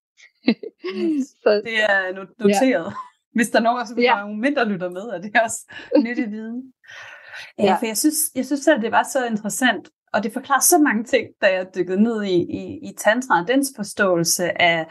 så, 1.43 1.61
det 1.65 1.77
er 1.89 2.13
noteret. 2.39 2.85
Ja. 2.85 2.93
Hvis 3.31 3.49
der 3.49 3.59
er 3.59 3.63
nogen, 3.63 3.87
som 3.87 3.99
Ja. 3.99 4.17
ja. 4.17 4.21
nogle 4.21 4.41
mindre 4.41 4.69
lytter 4.69 4.89
med, 4.89 5.01
er 5.01 5.21
det 5.21 5.31
også 5.43 5.71
nyttig 6.05 6.31
viden. 6.31 6.73
Ja. 7.57 7.63
Ja. 7.63 7.75
For 7.79 7.85
jeg 7.85 7.97
synes, 7.97 8.15
jeg 8.35 8.45
synes 8.45 8.61
selv, 8.61 8.81
det 8.81 8.91
var 8.91 9.03
så 9.13 9.25
interessant, 9.25 9.89
og 10.17 10.23
det 10.23 10.33
forklarer 10.33 10.61
så 10.61 10.77
mange 10.77 11.03
ting, 11.03 11.27
da 11.41 11.53
jeg 11.53 11.65
dykkede 11.75 12.03
ned 12.03 12.23
i, 12.23 12.35
i, 12.35 12.89
i 12.89 12.93
tantra, 12.97 13.41
og 13.41 13.47
dens 13.47 13.67
forståelse 13.75 14.61
af, 14.61 14.87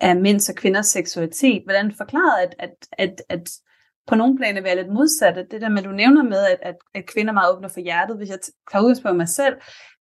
af 0.00 0.16
mænds 0.16 0.48
og 0.48 0.54
kvinders 0.54 0.86
seksualitet. 0.86 1.62
Hvordan 1.64 1.88
det 1.88 1.96
forklarede, 1.96 2.42
at, 2.42 2.54
at, 2.58 2.74
at, 2.98 3.22
at 3.28 3.48
på 4.06 4.14
nogle 4.14 4.36
planer 4.36 4.62
være 4.62 4.76
lidt 4.76 4.92
modsatte. 4.92 5.46
Det 5.50 5.60
der 5.60 5.68
med, 5.68 5.82
du 5.82 5.90
nævner 5.90 6.22
med, 6.22 6.46
at, 6.46 6.58
at, 6.62 6.76
at 6.94 7.06
kvinder 7.06 7.32
meget 7.32 7.56
åbner 7.56 7.68
for 7.68 7.80
hjertet, 7.80 8.16
hvis 8.16 8.28
jeg 8.28 8.38
tager 8.72 8.82
udgangspunkt 8.82 9.14
i 9.14 9.16
mig 9.16 9.28
selv. 9.28 9.54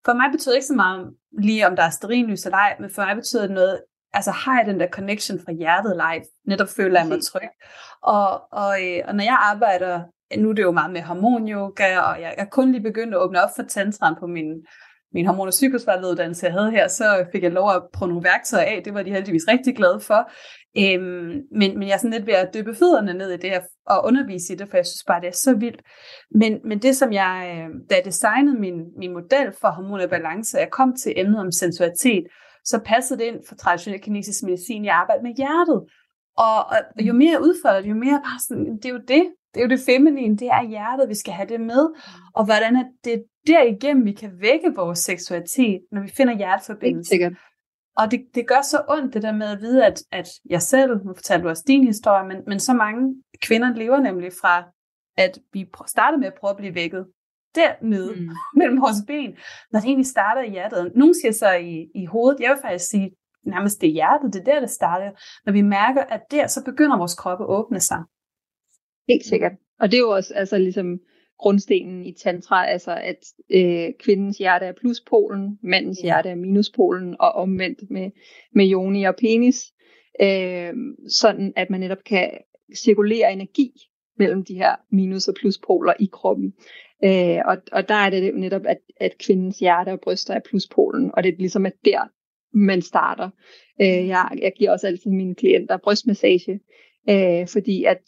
For 0.06 0.14
mig 0.14 0.32
betyder 0.32 0.52
det 0.52 0.58
ikke 0.58 0.74
så 0.74 0.74
meget 0.74 1.14
lige 1.40 1.68
om 1.68 1.76
der 1.76 1.84
er 1.84 1.90
sterinlys 1.90 2.46
eller 2.46 2.58
ej, 2.58 2.76
men 2.80 2.90
for 2.90 3.06
mig 3.06 3.16
betyder 3.16 3.42
det 3.42 3.52
noget, 3.52 3.82
altså 4.14 4.32
har 4.32 4.58
jeg 4.58 4.68
den 4.68 4.80
der 4.80 4.88
connection 4.88 5.40
fra 5.46 5.52
hjertet 5.52 5.96
live, 5.96 6.26
netop 6.46 6.70
føler 6.70 7.00
jeg 7.00 7.10
mig 7.10 7.24
tryg. 7.24 7.50
Og, 8.02 8.52
og, 8.52 8.74
øh, 8.86 9.02
og 9.08 9.16
når 9.16 9.24
jeg 9.24 9.38
arbejder, 9.42 10.04
nu 10.38 10.50
er 10.50 10.54
det 10.54 10.64
jo 10.64 10.72
meget 10.72 10.94
med 10.94 11.02
hormonyoga, 11.02 12.00
og 12.00 12.22
jeg, 12.22 12.34
jeg 12.38 12.46
er 12.46 12.46
kun 12.46 12.72
lige 12.72 12.84
begyndt 12.84 13.14
at 13.14 13.22
åbne 13.22 13.44
op 13.44 13.50
for 13.56 13.64
tantraen 13.64 14.16
på 14.20 14.28
min, 14.28 14.66
min 15.14 15.26
hormon- 15.26 15.48
og 15.48 15.54
cyklusvejlederuddannelse, 15.54 16.46
jeg 16.46 16.54
havde 16.54 16.72
her, 16.72 16.88
så 16.88 17.26
fik 17.32 17.44
jeg 17.44 17.52
lov 17.52 17.70
at 17.72 17.84
prøve 17.94 18.10
nogle 18.10 18.24
værktøjer 18.24 18.66
af. 18.66 18.82
Det 18.86 18.94
var 18.94 19.04
de 19.04 19.12
heldigvis 19.12 19.48
rigtig 19.48 19.76
glade 19.76 20.00
for. 20.00 20.32
Øhm, 20.78 21.42
men, 21.52 21.80
men 21.80 21.88
jeg 21.88 21.94
er 21.94 21.98
sådan 21.98 22.12
lidt 22.12 22.28
ved 22.28 22.34
at 22.34 22.54
dyppe 22.54 22.76
fødderne 22.76 23.14
ned 23.14 23.32
i 23.32 23.38
det 23.38 23.50
her, 23.50 23.62
og 23.86 24.06
undervise 24.06 24.54
i 24.54 24.56
det, 24.56 24.70
for 24.70 24.78
jeg 24.78 24.86
synes 24.86 25.04
bare, 25.08 25.22
det 25.22 25.28
er 25.28 25.32
så 25.32 25.56
vildt. 25.56 25.82
Men, 26.32 26.60
men 26.66 26.80
det, 26.80 26.96
som 26.98 27.14
jeg, 27.14 27.36
øh, 27.54 27.70
da 27.90 27.96
jeg 27.96 28.06
designede 28.06 28.60
min, 28.60 28.78
min 28.98 29.14
model 29.14 29.54
for 29.62 29.70
hormon 29.70 30.00
og 30.00 30.10
balance, 30.10 30.58
jeg 30.58 30.70
kom 30.72 30.96
til 30.96 31.14
emnet 31.16 31.40
om 31.40 31.52
sensualitet, 31.52 32.24
så 32.66 32.80
passede 32.86 33.20
det 33.20 33.26
ind 33.26 33.40
for 33.48 33.56
traditionel 33.56 34.02
kinesisk 34.02 34.44
medicin, 34.44 34.86
jeg 34.86 34.96
arbejder 34.96 35.24
med 35.24 35.36
hjertet. 35.36 35.80
Og, 36.38 36.58
og 36.74 36.78
jo 37.02 37.14
mere 37.14 37.32
jeg 37.32 37.42
udfolder 37.42 37.82
det, 37.82 37.90
jo 37.90 37.96
mere 37.96 38.22
bare 38.28 38.40
sådan, 38.48 38.78
det 38.82 38.86
er 38.86 38.94
jo 38.94 39.02
det, 39.08 39.26
det 39.58 39.64
er 39.64 39.68
jo 39.68 39.78
det 39.78 39.86
feminine, 39.86 40.38
det 40.38 40.48
er 40.48 40.64
hjertet, 40.64 41.10
vi 41.10 41.16
skal 41.16 41.34
have 41.34 41.50
det 41.50 41.62
med. 41.62 41.90
Og 42.34 42.46
hvordan 42.46 42.76
er 42.76 42.84
det 43.04 43.24
derigennem, 43.48 44.06
vi 44.06 44.12
kan 44.12 44.32
vække 44.42 44.74
vores 44.76 45.00
seksualitet, 45.00 45.82
når 45.92 46.02
vi 46.02 46.08
finder 46.08 46.38
hjerteforbindelse. 46.38 47.10
sikkert. 47.10 47.34
Og 47.98 48.12
det, 48.12 48.26
det 48.36 48.48
gør 48.48 48.62
så 48.62 48.82
ondt, 48.90 49.14
det 49.14 49.22
der 49.22 49.32
med 49.32 49.48
at 49.48 49.62
vide, 49.62 49.86
at, 49.86 50.04
at 50.12 50.28
jeg 50.50 50.62
selv, 50.62 51.06
nu 51.06 51.14
fortalte 51.16 51.44
du 51.44 51.50
også 51.50 51.64
din 51.68 51.84
historie, 51.84 52.28
men, 52.28 52.38
men 52.48 52.60
så 52.60 52.74
mange 52.74 53.24
kvinder 53.42 53.76
lever 53.76 54.00
nemlig 54.00 54.32
fra, 54.42 54.64
at 55.18 55.40
vi 55.54 55.70
starter 55.88 56.18
med 56.18 56.28
at 56.28 56.34
prøve 56.40 56.52
at 56.52 56.58
blive 56.58 56.76
vækket 56.76 57.06
dernede 57.56 58.16
mm. 58.16 58.30
mellem 58.60 58.82
vores 58.82 58.98
ben, 59.08 59.36
når 59.72 59.80
det 59.80 59.88
egentlig 59.88 60.08
starter 60.08 60.42
i 60.42 60.50
hjertet. 60.50 60.92
Nogle 60.96 61.14
siger 61.22 61.32
så 61.32 61.52
i, 61.54 61.88
i 61.96 62.06
hovedet, 62.06 62.40
jeg 62.40 62.50
vil 62.50 62.60
faktisk 62.62 62.90
sige, 62.90 63.12
nærmest 63.46 63.82
det 63.82 63.90
er 63.90 63.94
hjertet, 63.94 64.34
det 64.34 64.40
er 64.40 64.54
der, 64.54 64.60
det 64.60 64.70
starter. 64.70 65.12
Når 65.46 65.54
vi 65.54 65.62
mærker, 65.62 66.04
at 66.04 66.22
der, 66.32 66.48
så 66.48 66.64
begynder 66.64 66.98
vores 66.98 67.16
krop 67.16 67.42
at 67.42 67.48
åbne 67.48 67.80
sig. 67.80 68.04
Helt 69.08 69.26
sikkert. 69.26 69.52
Og 69.80 69.92
det 69.92 69.98
er 69.98 70.02
jo 70.02 70.10
også 70.10 70.34
altså, 70.34 70.58
ligesom 70.58 71.00
grundstenen 71.40 72.06
i 72.06 72.14
tantra, 72.14 72.68
altså 72.68 72.92
at 72.92 73.26
øh, 73.50 73.94
kvindens 74.00 74.38
hjerte 74.38 74.66
er 74.66 74.74
pluspolen, 74.82 75.60
mandens 75.64 76.00
hjerte 76.00 76.30
er 76.30 76.36
minuspolen, 76.36 77.16
og 77.20 77.32
omvendt 77.32 77.92
med, 77.92 78.12
med 78.54 78.72
yoni 78.72 79.04
og 79.04 79.16
penis, 79.16 79.74
øh, 80.22 80.74
sådan 81.10 81.54
at 81.56 81.70
man 81.70 81.80
netop 81.80 82.04
kan 82.06 82.32
cirkulere 82.76 83.34
energi 83.34 83.72
mellem 84.20 84.44
de 84.46 84.54
her 84.54 84.76
minus- 84.92 85.28
og 85.28 85.36
pluspoler 85.36 85.94
i 86.00 86.10
kroppen. 86.14 86.54
Øh, 87.04 87.40
og, 87.46 87.58
og 87.72 87.90
der 87.90 87.96
er 87.96 88.10
det 88.10 88.36
netop, 88.36 88.66
at, 88.66 88.78
at 89.00 89.18
kvindens 89.18 89.60
hjerte 89.60 89.90
og 89.90 90.00
bryster 90.00 90.34
er 90.34 90.40
pluspolen, 90.50 91.12
og 91.14 91.24
det 91.24 91.34
er 91.34 91.38
ligesom 91.38 91.66
at 91.66 91.74
der, 91.86 92.08
man 92.54 92.82
starter. 92.82 93.30
Øh, 93.82 94.08
jeg, 94.08 94.30
jeg 94.42 94.52
giver 94.58 94.72
også 94.72 94.88
altid 94.88 95.12
mine 95.12 95.36
klienter 95.36 95.78
brystmassage, 95.78 96.60
øh, 97.10 97.48
fordi 97.48 97.84
at 97.84 98.02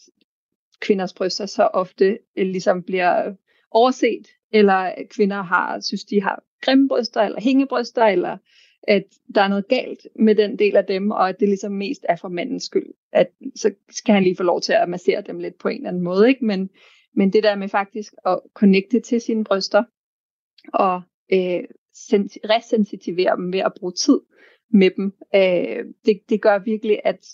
kvinders 0.80 1.12
bryster 1.12 1.46
så 1.46 1.62
ofte 1.62 2.18
øh, 2.36 2.46
ligesom 2.46 2.82
bliver 2.82 3.34
overset, 3.70 4.26
eller 4.52 4.94
kvinder 5.10 5.42
har 5.42 5.80
synes, 5.80 6.04
de 6.04 6.22
har 6.22 6.42
grimme 6.60 6.88
bryster, 6.88 7.20
eller 7.20 7.40
hængebryster, 7.40 8.04
eller 8.04 8.36
at 8.82 9.04
der 9.34 9.42
er 9.42 9.48
noget 9.48 9.68
galt 9.68 10.06
med 10.14 10.34
den 10.34 10.58
del 10.58 10.76
af 10.76 10.84
dem, 10.84 11.10
og 11.10 11.28
at 11.28 11.40
det 11.40 11.48
ligesom 11.48 11.72
mest 11.72 12.06
er 12.08 12.16
for 12.16 12.28
mandens 12.28 12.62
skyld. 12.62 12.86
At 13.12 13.30
så 13.56 13.74
skal 13.90 14.14
han 14.14 14.22
lige 14.22 14.36
få 14.36 14.42
lov 14.42 14.60
til 14.60 14.72
at 14.72 14.88
massere 14.88 15.22
dem 15.26 15.38
lidt 15.38 15.58
på 15.58 15.68
en 15.68 15.76
eller 15.76 15.88
anden 15.88 16.02
måde, 16.02 16.28
ikke? 16.28 16.44
Men, 16.44 16.70
men 17.14 17.32
det 17.32 17.42
der 17.42 17.54
med 17.54 17.68
faktisk 17.68 18.14
at 18.26 18.40
connecte 18.54 19.00
til 19.00 19.20
sine 19.20 19.44
bryster, 19.44 19.84
og 20.74 21.02
øh, 21.32 21.64
sens- 21.94 22.38
resensitivere 22.44 23.36
dem 23.36 23.52
ved 23.52 23.60
at 23.60 23.72
bruge 23.80 23.92
tid 23.92 24.20
med 24.70 24.90
dem, 24.96 25.12
øh, 25.34 25.84
det, 26.04 26.20
det 26.28 26.42
gør 26.42 26.58
virkelig, 26.58 27.00
at 27.04 27.26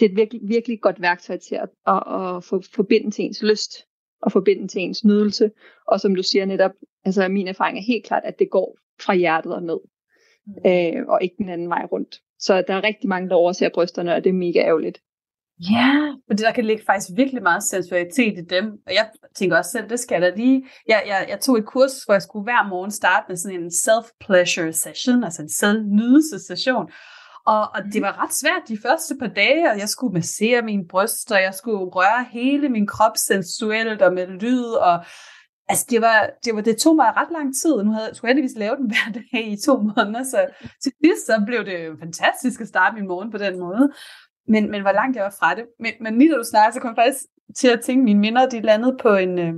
det 0.00 0.06
er 0.06 0.10
et 0.10 0.16
virkelig, 0.16 0.40
virkelig 0.44 0.80
godt 0.80 1.02
værktøj 1.02 1.36
til 1.36 1.54
at, 1.54 1.68
at, 1.86 2.02
at 2.06 2.44
få 2.44 2.62
forbinde 2.74 3.10
til 3.10 3.24
ens 3.24 3.42
lyst, 3.42 3.86
og 4.22 4.32
forbinde 4.32 4.68
til 4.68 4.82
ens 4.82 5.04
nydelse. 5.04 5.50
Og 5.86 6.00
som 6.00 6.14
du 6.14 6.22
siger 6.22 6.44
netop, 6.44 6.70
altså 7.04 7.28
min 7.28 7.48
erfaring 7.48 7.78
er 7.78 7.82
helt 7.82 8.04
klart, 8.04 8.22
at 8.24 8.38
det 8.38 8.50
går 8.50 8.76
fra 9.00 9.14
hjertet 9.14 9.54
og 9.54 9.62
ned, 9.62 9.80
øh, 10.66 11.06
og 11.08 11.22
ikke 11.22 11.36
den 11.38 11.48
anden 11.48 11.68
vej 11.68 11.84
rundt. 11.92 12.20
Så 12.38 12.64
der 12.68 12.74
er 12.74 12.84
rigtig 12.84 13.08
mange, 13.08 13.28
der 13.28 13.34
overser 13.34 13.68
brysterne, 13.74 14.14
og 14.14 14.24
det 14.24 14.30
er 14.30 14.34
mega 14.34 14.58
ærgerligt. 14.58 15.00
Ja, 15.70 16.14
fordi 16.26 16.42
der 16.42 16.52
kan 16.52 16.64
ligge 16.64 16.84
faktisk 16.86 17.10
virkelig 17.16 17.42
meget 17.42 17.62
sensualitet 17.62 18.38
i 18.38 18.42
dem. 18.42 18.64
Og 18.86 18.94
jeg 18.94 19.10
tænker 19.34 19.56
også 19.56 19.70
selv, 19.70 19.88
det 19.88 20.00
skal 20.00 20.14
jeg 20.14 20.22
da 20.22 20.36
lige. 20.36 20.66
Jeg, 20.88 21.02
jeg, 21.06 21.26
jeg 21.28 21.40
tog 21.40 21.58
et 21.58 21.66
kursus, 21.66 22.04
hvor 22.04 22.14
jeg 22.14 22.22
skulle 22.22 22.42
hver 22.42 22.68
morgen 22.68 22.90
starte 22.90 23.24
med 23.28 23.36
sådan 23.36 23.60
en 23.60 23.70
self-pleasure 23.70 24.72
session, 24.72 25.24
altså 25.24 25.42
en 25.42 25.48
selvnydelsessession. 25.48 26.90
Og, 27.46 27.60
og 27.74 27.82
det 27.92 28.02
var 28.02 28.22
ret 28.22 28.34
svært 28.34 28.68
de 28.68 28.78
første 28.82 29.16
par 29.20 29.26
dage, 29.26 29.70
og 29.70 29.78
jeg 29.78 29.88
skulle 29.88 30.14
massere 30.14 30.62
mine 30.62 30.88
bryster, 30.88 31.38
jeg 31.38 31.54
skulle 31.54 31.78
røre 31.78 32.26
hele 32.30 32.68
min 32.68 32.86
krop 32.86 33.16
sensuelt 33.16 34.02
og 34.02 34.12
med 34.12 34.26
lyd, 34.26 34.64
og 34.64 35.04
altså 35.68 35.86
det, 35.90 36.00
var, 36.00 36.30
det, 36.44 36.54
var, 36.54 36.60
det 36.60 36.76
tog 36.78 36.96
mig 36.96 37.16
ret 37.16 37.32
lang 37.32 37.54
tid, 37.62 37.82
nu 37.82 37.90
havde, 37.92 38.14
skulle 38.14 38.28
jeg 38.28 38.34
heldigvis 38.34 38.58
lave 38.58 38.76
den 38.76 38.86
hver 38.92 39.20
dag 39.20 39.48
i 39.52 39.56
to 39.66 39.76
måneder, 39.76 40.22
så 40.22 40.46
til 40.82 40.92
sidst 41.04 41.26
så 41.26 41.42
blev 41.46 41.64
det 41.64 41.98
fantastisk 41.98 42.60
at 42.60 42.68
starte 42.68 42.96
min 42.96 43.08
morgen 43.08 43.30
på 43.30 43.38
den 43.38 43.58
måde. 43.58 43.92
Men, 44.48 44.70
men 44.70 44.82
hvor 44.82 44.92
langt 44.92 45.16
jeg 45.16 45.24
var 45.24 45.36
fra 45.38 45.54
det. 45.54 45.64
Men, 45.80 45.92
men 46.00 46.18
lige 46.18 46.32
da 46.32 46.36
du 46.36 46.44
snakker, 46.44 46.72
så 46.72 46.80
kom 46.80 46.94
jeg 46.96 47.04
faktisk 47.04 47.24
til 47.56 47.68
at 47.68 47.80
tænke, 47.80 48.04
mine 48.04 48.20
minder, 48.20 48.48
de 48.48 48.60
landede 48.60 48.96
på 49.00 49.16
en, 49.16 49.38
øh, 49.38 49.54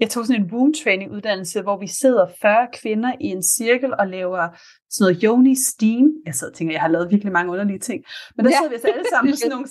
jeg 0.00 0.10
tog 0.10 0.26
sådan 0.26 0.42
en 0.42 0.50
womb 0.52 0.74
training 0.74 1.12
uddannelse, 1.12 1.62
hvor 1.62 1.78
vi 1.78 1.86
sidder 1.86 2.26
40 2.42 2.68
kvinder 2.82 3.12
i 3.20 3.26
en 3.26 3.42
cirkel 3.42 3.94
og 3.98 4.06
laver 4.06 4.48
sådan 4.90 5.04
noget 5.04 5.22
yoni 5.24 5.54
steam. 5.54 6.12
Jeg 6.26 6.34
sidder 6.34 6.50
og 6.52 6.56
tænker, 6.56 6.74
jeg 6.74 6.80
har 6.80 6.88
lavet 6.88 7.10
virkelig 7.10 7.32
mange 7.32 7.52
underlige 7.52 7.78
ting. 7.78 8.04
Men 8.36 8.44
der 8.44 8.50
Ja. 8.50 8.56
sidder 8.56 8.68
vi 8.68 8.74
altså 8.74 8.88
alle 8.88 9.04
sammen 9.14 9.32
på 9.32 9.36
sådan 9.36 9.50
nogle 9.50 9.68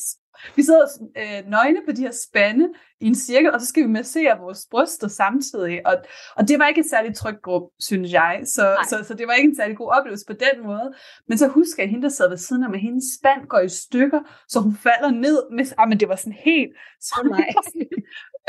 vi 0.56 0.64
sidder 0.64 0.86
øh, 1.18 1.50
nøgne 1.50 1.80
på 1.86 1.92
de 1.92 2.02
her 2.02 2.12
spande 2.30 2.70
i 3.02 3.06
en 3.08 3.16
cirkel, 3.16 3.52
og 3.52 3.62
så 3.62 3.68
skal 3.68 3.84
vi 3.84 3.88
massere 3.88 4.40
vores 4.40 4.68
bryster 4.72 5.08
samtidig. 5.08 5.88
Og, 5.88 5.96
og 6.36 6.48
det 6.48 6.60
var 6.60 6.68
ikke 6.68 6.82
et 6.82 6.90
særligt 6.90 7.16
trygt 7.16 7.42
gruppe, 7.42 7.68
synes 7.80 8.12
jeg. 8.14 8.42
Så, 8.46 8.78
så, 8.90 9.04
så 9.08 9.14
det 9.14 9.28
var 9.28 9.34
ikke 9.34 9.50
en 9.50 9.56
særlig 9.56 9.78
god 9.78 9.92
oplevelse 9.98 10.26
på 10.28 10.34
den 10.34 10.64
måde. 10.64 10.94
Men 11.28 11.38
så 11.38 11.48
husker 11.48 11.84
jeg, 11.84 11.88
at 11.88 11.90
hende, 11.90 12.04
der 12.04 12.10
sad 12.10 12.30
ved 12.30 12.38
siden 12.38 12.64
af 12.64 12.70
mig, 12.70 12.80
hendes 12.80 13.04
spand 13.20 13.48
går 13.48 13.60
i 13.60 13.70
stykker, 13.70 14.20
så 14.48 14.60
hun 14.60 14.76
falder 14.76 15.12
ned. 15.12 15.44
Med, 15.52 15.66
ah, 15.78 15.90
men 15.90 16.00
det 16.00 16.10
var 16.10 16.16
sådan 16.16 16.38
helt... 16.46 16.72
Så 17.02 17.16
oh, 17.24 17.40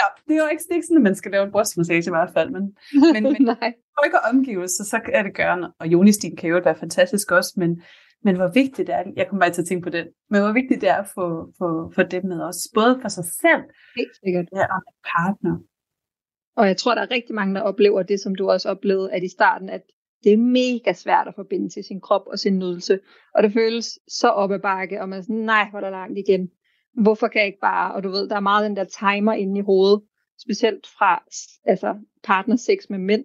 ja, 0.01 0.07
det 0.27 0.33
er 0.37 0.43
jo 0.45 0.49
ikke, 0.53 0.63
det 0.63 0.71
er 0.71 0.75
ikke 0.75 0.87
sådan, 0.87 1.03
at 1.03 1.09
man 1.11 1.15
skal 1.15 1.31
lave 1.31 1.45
en 1.45 1.53
brystmassage 1.53 2.07
i 2.07 2.17
hvert 2.17 2.33
fald. 2.37 2.51
Men, 2.51 2.65
men, 3.15 3.23
men 3.23 3.43
nej. 3.43 3.73
trykker 3.99 4.19
omgivelser, 4.31 4.85
så 4.85 5.01
er 5.13 5.23
det 5.23 5.35
gørende. 5.35 5.73
Og 5.81 5.87
Jonistin 5.87 6.37
kan 6.37 6.51
jo 6.51 6.61
være 6.65 6.79
fantastisk 6.85 7.31
også, 7.31 7.53
men 7.57 7.83
men 8.27 8.37
hvor 8.37 8.51
vigtigt 8.55 8.87
det 8.87 8.95
er, 8.95 9.03
jeg 9.17 9.27
kommer 9.29 9.45
bare 9.45 9.53
til 9.53 9.63
at 9.63 9.69
tænke 9.69 9.85
på 9.85 9.91
det, 9.91 10.09
men 10.31 10.41
hvor 10.41 10.53
vigtigt 10.53 10.81
det 10.81 10.89
er 10.89 11.01
at 11.05 11.11
få, 11.15 11.53
få, 11.59 11.93
få 11.95 12.03
det 12.03 12.25
med 12.25 12.41
os, 12.43 12.69
både 12.75 12.99
for 13.03 13.09
sig 13.09 13.25
selv. 13.25 13.63
Ja, 14.55 14.65
og 14.75 14.83
partner. 15.15 15.55
Og 16.57 16.67
jeg 16.67 16.77
tror, 16.77 16.95
der 16.95 17.03
er 17.03 17.11
rigtig 17.11 17.35
mange, 17.35 17.55
der 17.55 17.61
oplever 17.61 18.03
det, 18.03 18.21
som 18.21 18.35
du 18.35 18.51
også 18.51 18.69
oplevede, 18.69 19.13
at 19.13 19.23
i 19.23 19.29
starten, 19.29 19.69
at 19.71 19.83
det 20.25 20.33
er 20.33 20.37
mega 20.37 20.93
svært 20.93 21.29
at 21.29 21.35
forbinde 21.35 21.69
til 21.69 21.85
sin 21.85 22.01
krop 22.01 22.27
og 22.27 22.39
sin 22.39 22.59
nydelse. 22.59 23.01
Og 23.35 23.43
det 23.43 23.53
føles 23.53 23.99
så 24.09 24.29
op 24.29 24.53
ad 24.53 24.59
bakke, 24.59 25.01
og 25.01 25.09
man 25.09 25.19
er 25.19 25.23
sådan, 25.23 25.37
nej, 25.37 25.71
hvor 25.71 25.79
er 25.79 25.85
der 25.85 25.91
langt 25.91 26.19
igen. 26.19 26.51
Hvorfor 27.03 27.29
kan 27.29 27.39
jeg 27.39 27.47
ikke 27.47 27.61
bare, 27.61 27.95
og 27.95 28.05
du 28.05 28.09
ved, 28.09 28.29
der 28.29 28.37
er 28.37 28.41
meget 28.41 28.69
den 28.69 28.77
der 28.77 28.85
timer 28.85 29.33
inde 29.33 29.59
i 29.59 29.63
hovedet, 29.63 30.03
specielt 30.41 30.87
fra 30.99 31.23
altså 31.65 31.95
partnersex 32.25 32.79
med 32.91 32.99
mænd, 32.99 33.25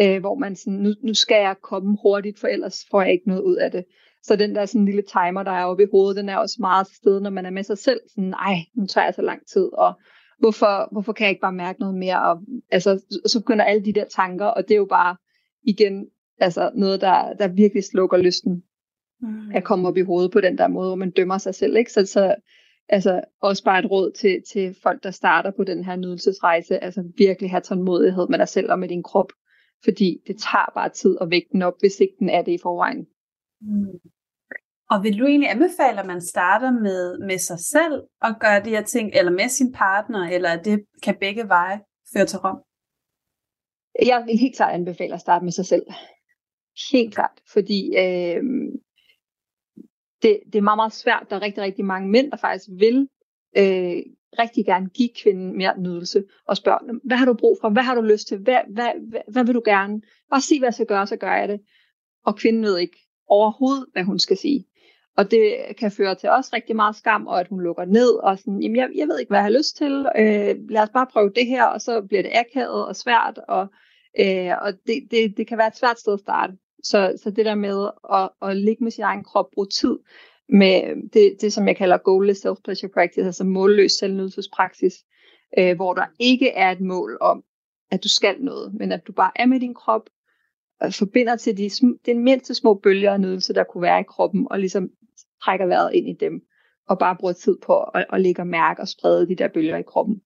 øh, 0.00 0.20
hvor 0.20 0.34
man 0.34 0.56
sådan, 0.56 0.78
nu, 0.78 0.90
nu 1.02 1.14
skal 1.14 1.36
jeg 1.36 1.56
komme 1.62 1.98
hurtigt, 2.02 2.38
for 2.38 2.48
ellers 2.48 2.84
får 2.90 3.02
jeg 3.02 3.12
ikke 3.12 3.28
noget 3.28 3.42
ud 3.42 3.56
af 3.56 3.70
det. 3.70 3.84
Så 4.22 4.36
den 4.36 4.54
der 4.54 4.66
sådan 4.66 4.84
lille 4.84 5.02
timer, 5.02 5.42
der 5.42 5.50
er 5.50 5.64
oppe 5.64 5.82
i 5.82 5.86
hovedet, 5.90 6.16
den 6.16 6.28
er 6.28 6.36
også 6.36 6.56
meget 6.60 6.86
til 6.86 6.96
stede, 6.96 7.20
når 7.20 7.30
man 7.30 7.46
er 7.46 7.50
med 7.50 7.62
sig 7.62 7.78
selv. 7.78 8.00
Sådan, 8.08 8.30
nej, 8.30 8.56
nu 8.76 8.86
tager 8.86 9.04
jeg 9.04 9.14
så 9.14 9.22
lang 9.22 9.46
tid, 9.46 9.68
og 9.72 9.92
hvorfor, 10.38 10.88
hvorfor 10.92 11.12
kan 11.12 11.24
jeg 11.24 11.30
ikke 11.30 11.40
bare 11.40 11.52
mærke 11.52 11.80
noget 11.80 11.94
mere? 11.94 12.22
Og, 12.22 12.42
altså, 12.70 13.18
så 13.26 13.40
begynder 13.40 13.64
alle 13.64 13.84
de 13.84 13.92
der 13.92 14.04
tanker, 14.04 14.46
og 14.46 14.62
det 14.62 14.70
er 14.74 14.78
jo 14.78 14.86
bare 14.90 15.16
igen 15.62 16.06
altså, 16.40 16.70
noget, 16.74 17.00
der, 17.00 17.34
der 17.34 17.48
virkelig 17.48 17.84
slukker 17.84 18.16
lysten 18.16 18.62
mm. 19.20 19.50
at 19.54 19.64
komme 19.64 19.88
op 19.88 19.96
i 19.96 20.02
hovedet 20.02 20.32
på 20.32 20.40
den 20.40 20.58
der 20.58 20.68
måde, 20.68 20.88
hvor 20.88 20.96
man 20.96 21.10
dømmer 21.10 21.38
sig 21.38 21.54
selv. 21.54 21.76
Ikke? 21.76 21.92
Så, 21.92 22.06
så 22.06 22.34
altså, 22.88 23.20
også 23.42 23.64
bare 23.64 23.78
et 23.78 23.90
råd 23.90 24.12
til, 24.12 24.42
til 24.52 24.76
folk, 24.82 25.02
der 25.02 25.10
starter 25.10 25.50
på 25.50 25.64
den 25.64 25.84
her 25.84 25.96
nydelsesrejse, 25.96 26.84
altså 26.84 27.12
virkelig 27.16 27.50
have 27.50 27.60
tålmodighed 27.60 28.28
med 28.28 28.38
dig 28.38 28.48
selv 28.48 28.70
og 28.70 28.78
med 28.78 28.88
din 28.88 29.02
krop, 29.02 29.32
fordi 29.84 30.22
det 30.26 30.36
tager 30.38 30.72
bare 30.74 30.88
tid 30.88 31.18
at 31.20 31.30
vække 31.30 31.48
den 31.52 31.62
op, 31.62 31.74
hvis 31.80 32.00
ikke 32.00 32.14
den 32.18 32.28
er 32.28 32.42
det 32.42 32.52
i 32.52 32.58
forvejen. 32.62 33.06
Mm. 33.60 33.98
Og 34.90 35.02
vil 35.02 35.18
du 35.18 35.26
egentlig 35.26 35.50
anbefale, 35.50 36.00
at 36.00 36.06
man 36.06 36.20
starter 36.20 36.70
med, 36.70 37.18
med 37.18 37.38
sig 37.38 37.58
selv 37.58 38.02
og 38.22 38.30
gør 38.40 38.60
de 38.64 38.70
her 38.70 38.82
ting, 38.82 39.10
eller 39.14 39.32
med 39.32 39.48
sin 39.48 39.72
partner, 39.72 40.28
eller 40.28 40.62
det 40.62 40.84
kan 41.02 41.16
begge 41.20 41.48
veje 41.48 41.80
føre 42.14 42.26
til 42.26 42.38
Rom? 42.38 42.58
Jeg 44.06 44.24
vil 44.26 44.38
helt 44.38 44.56
klart 44.56 44.74
anbefale 44.74 45.14
at 45.14 45.20
starte 45.20 45.44
med 45.44 45.52
sig 45.52 45.66
selv. 45.66 45.86
Helt 46.92 47.14
klart, 47.14 47.40
fordi 47.52 47.96
øh, 47.98 48.42
det, 50.22 50.40
det 50.46 50.58
er 50.58 50.62
meget, 50.62 50.78
meget 50.78 50.92
svært. 50.92 51.26
Der 51.30 51.36
er 51.36 51.42
rigtig, 51.42 51.62
rigtig 51.62 51.84
mange 51.84 52.08
mænd, 52.08 52.30
der 52.30 52.36
faktisk 52.36 52.68
vil 52.78 53.08
øh, 53.56 54.02
rigtig 54.38 54.66
gerne 54.66 54.88
give 54.88 55.08
kvinden 55.22 55.56
mere 55.56 55.80
nydelse 55.80 56.24
og 56.46 56.56
spørge, 56.56 57.00
hvad 57.04 57.16
har 57.16 57.26
du 57.26 57.34
brug 57.34 57.58
for? 57.60 57.68
Hvad 57.68 57.82
har 57.82 57.94
du 57.94 58.00
lyst 58.00 58.28
til? 58.28 58.38
Hvad, 58.38 58.60
hvad, 58.68 58.92
hvad, 59.08 59.20
hvad 59.32 59.44
vil 59.44 59.54
du 59.54 59.62
gerne? 59.64 60.00
Bare 60.30 60.40
sig, 60.40 60.58
hvad 60.58 60.66
jeg 60.66 60.74
skal 60.74 60.86
gøre, 60.86 61.06
så 61.06 61.16
gør 61.16 61.34
jeg 61.36 61.48
det. 61.48 61.60
Og 62.26 62.36
kvinden 62.36 62.62
ved 62.62 62.78
ikke 62.78 62.98
overhovedet, 63.28 63.86
hvad 63.92 64.02
hun 64.02 64.18
skal 64.18 64.36
sige. 64.36 64.64
Og 65.16 65.30
det 65.30 65.56
kan 65.78 65.90
føre 65.90 66.14
til 66.14 66.30
også 66.30 66.50
rigtig 66.52 66.76
meget 66.76 66.96
skam, 66.96 67.26
og 67.26 67.40
at 67.40 67.48
hun 67.48 67.60
lukker 67.60 67.84
ned, 67.84 68.10
og 68.10 68.38
sådan, 68.38 68.62
jamen 68.62 68.76
jeg, 68.76 68.88
jeg 68.94 69.08
ved 69.08 69.18
ikke, 69.18 69.30
hvad 69.30 69.38
jeg 69.38 69.44
har 69.44 69.58
lyst 69.58 69.76
til, 69.76 70.06
øh, 70.16 70.70
lad 70.70 70.82
os 70.82 70.90
bare 70.90 71.06
prøve 71.12 71.32
det 71.36 71.46
her, 71.46 71.64
og 71.64 71.80
så 71.80 72.02
bliver 72.08 72.22
det 72.22 72.32
akavet 72.34 72.86
og 72.86 72.96
svært, 72.96 73.38
og, 73.48 73.66
øh, 74.20 74.52
og 74.62 74.72
det, 74.86 75.08
det, 75.10 75.36
det 75.36 75.46
kan 75.46 75.58
være 75.58 75.66
et 75.66 75.76
svært 75.76 75.98
sted 75.98 76.12
at 76.12 76.20
starte. 76.20 76.52
Så, 76.82 77.18
så 77.22 77.30
det 77.30 77.44
der 77.44 77.54
med 77.54 77.88
at, 78.12 78.50
at 78.50 78.56
ligge 78.56 78.84
med 78.84 78.90
sin 78.90 79.04
egen 79.04 79.24
krop, 79.24 79.50
bruge 79.54 79.66
tid 79.66 79.98
med 80.48 80.82
øh, 80.86 80.96
det, 81.12 81.36
det 81.40 81.52
som 81.52 81.68
jeg 81.68 81.76
kalder 81.76 81.98
goalless 81.98 82.46
self-pleasure 82.46 82.92
practice, 82.94 83.26
altså 83.26 83.44
målløs 83.44 83.92
selvnydelsespraksis, 83.92 84.94
øh, 85.58 85.76
hvor 85.76 85.94
der 85.94 86.06
ikke 86.18 86.50
er 86.50 86.70
et 86.70 86.80
mål 86.80 87.18
om, 87.20 87.44
at 87.90 88.04
du 88.04 88.08
skal 88.08 88.40
noget, 88.40 88.74
men 88.74 88.92
at 88.92 89.06
du 89.06 89.12
bare 89.12 89.30
er 89.36 89.46
med 89.46 89.60
din 89.60 89.74
krop, 89.74 90.10
og 90.80 90.94
forbinder 90.94 91.36
til 91.36 91.56
de, 91.58 91.70
den 92.06 92.24
mindste 92.24 92.54
små 92.54 92.74
bølger 92.74 93.12
af 93.12 93.20
nydelse, 93.20 93.54
der 93.54 93.64
kunne 93.64 93.82
være 93.82 94.00
i 94.00 94.04
kroppen, 94.08 94.46
og 94.50 94.58
ligesom 94.58 94.90
trækker 95.44 95.66
vejret 95.66 95.94
ind 95.94 96.08
i 96.08 96.16
dem, 96.20 96.42
og 96.88 96.98
bare 96.98 97.16
bruger 97.16 97.32
tid 97.32 97.56
på 97.62 97.82
at, 97.82 98.06
at 98.12 98.20
ligge 98.20 98.42
og 98.42 98.46
mærke 98.46 98.80
og 98.80 98.88
sprede 98.88 99.28
de 99.28 99.34
der 99.34 99.48
bølger 99.48 99.76
i 99.76 99.82
kroppen. 99.82 100.22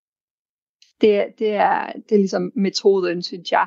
Det, 1.01 1.27
det, 1.39 1.49
er, 1.49 1.93
det 1.93 2.13
er 2.13 2.19
ligesom 2.19 2.53
metoden, 2.55 3.23
synes 3.23 3.53
jeg. 3.53 3.67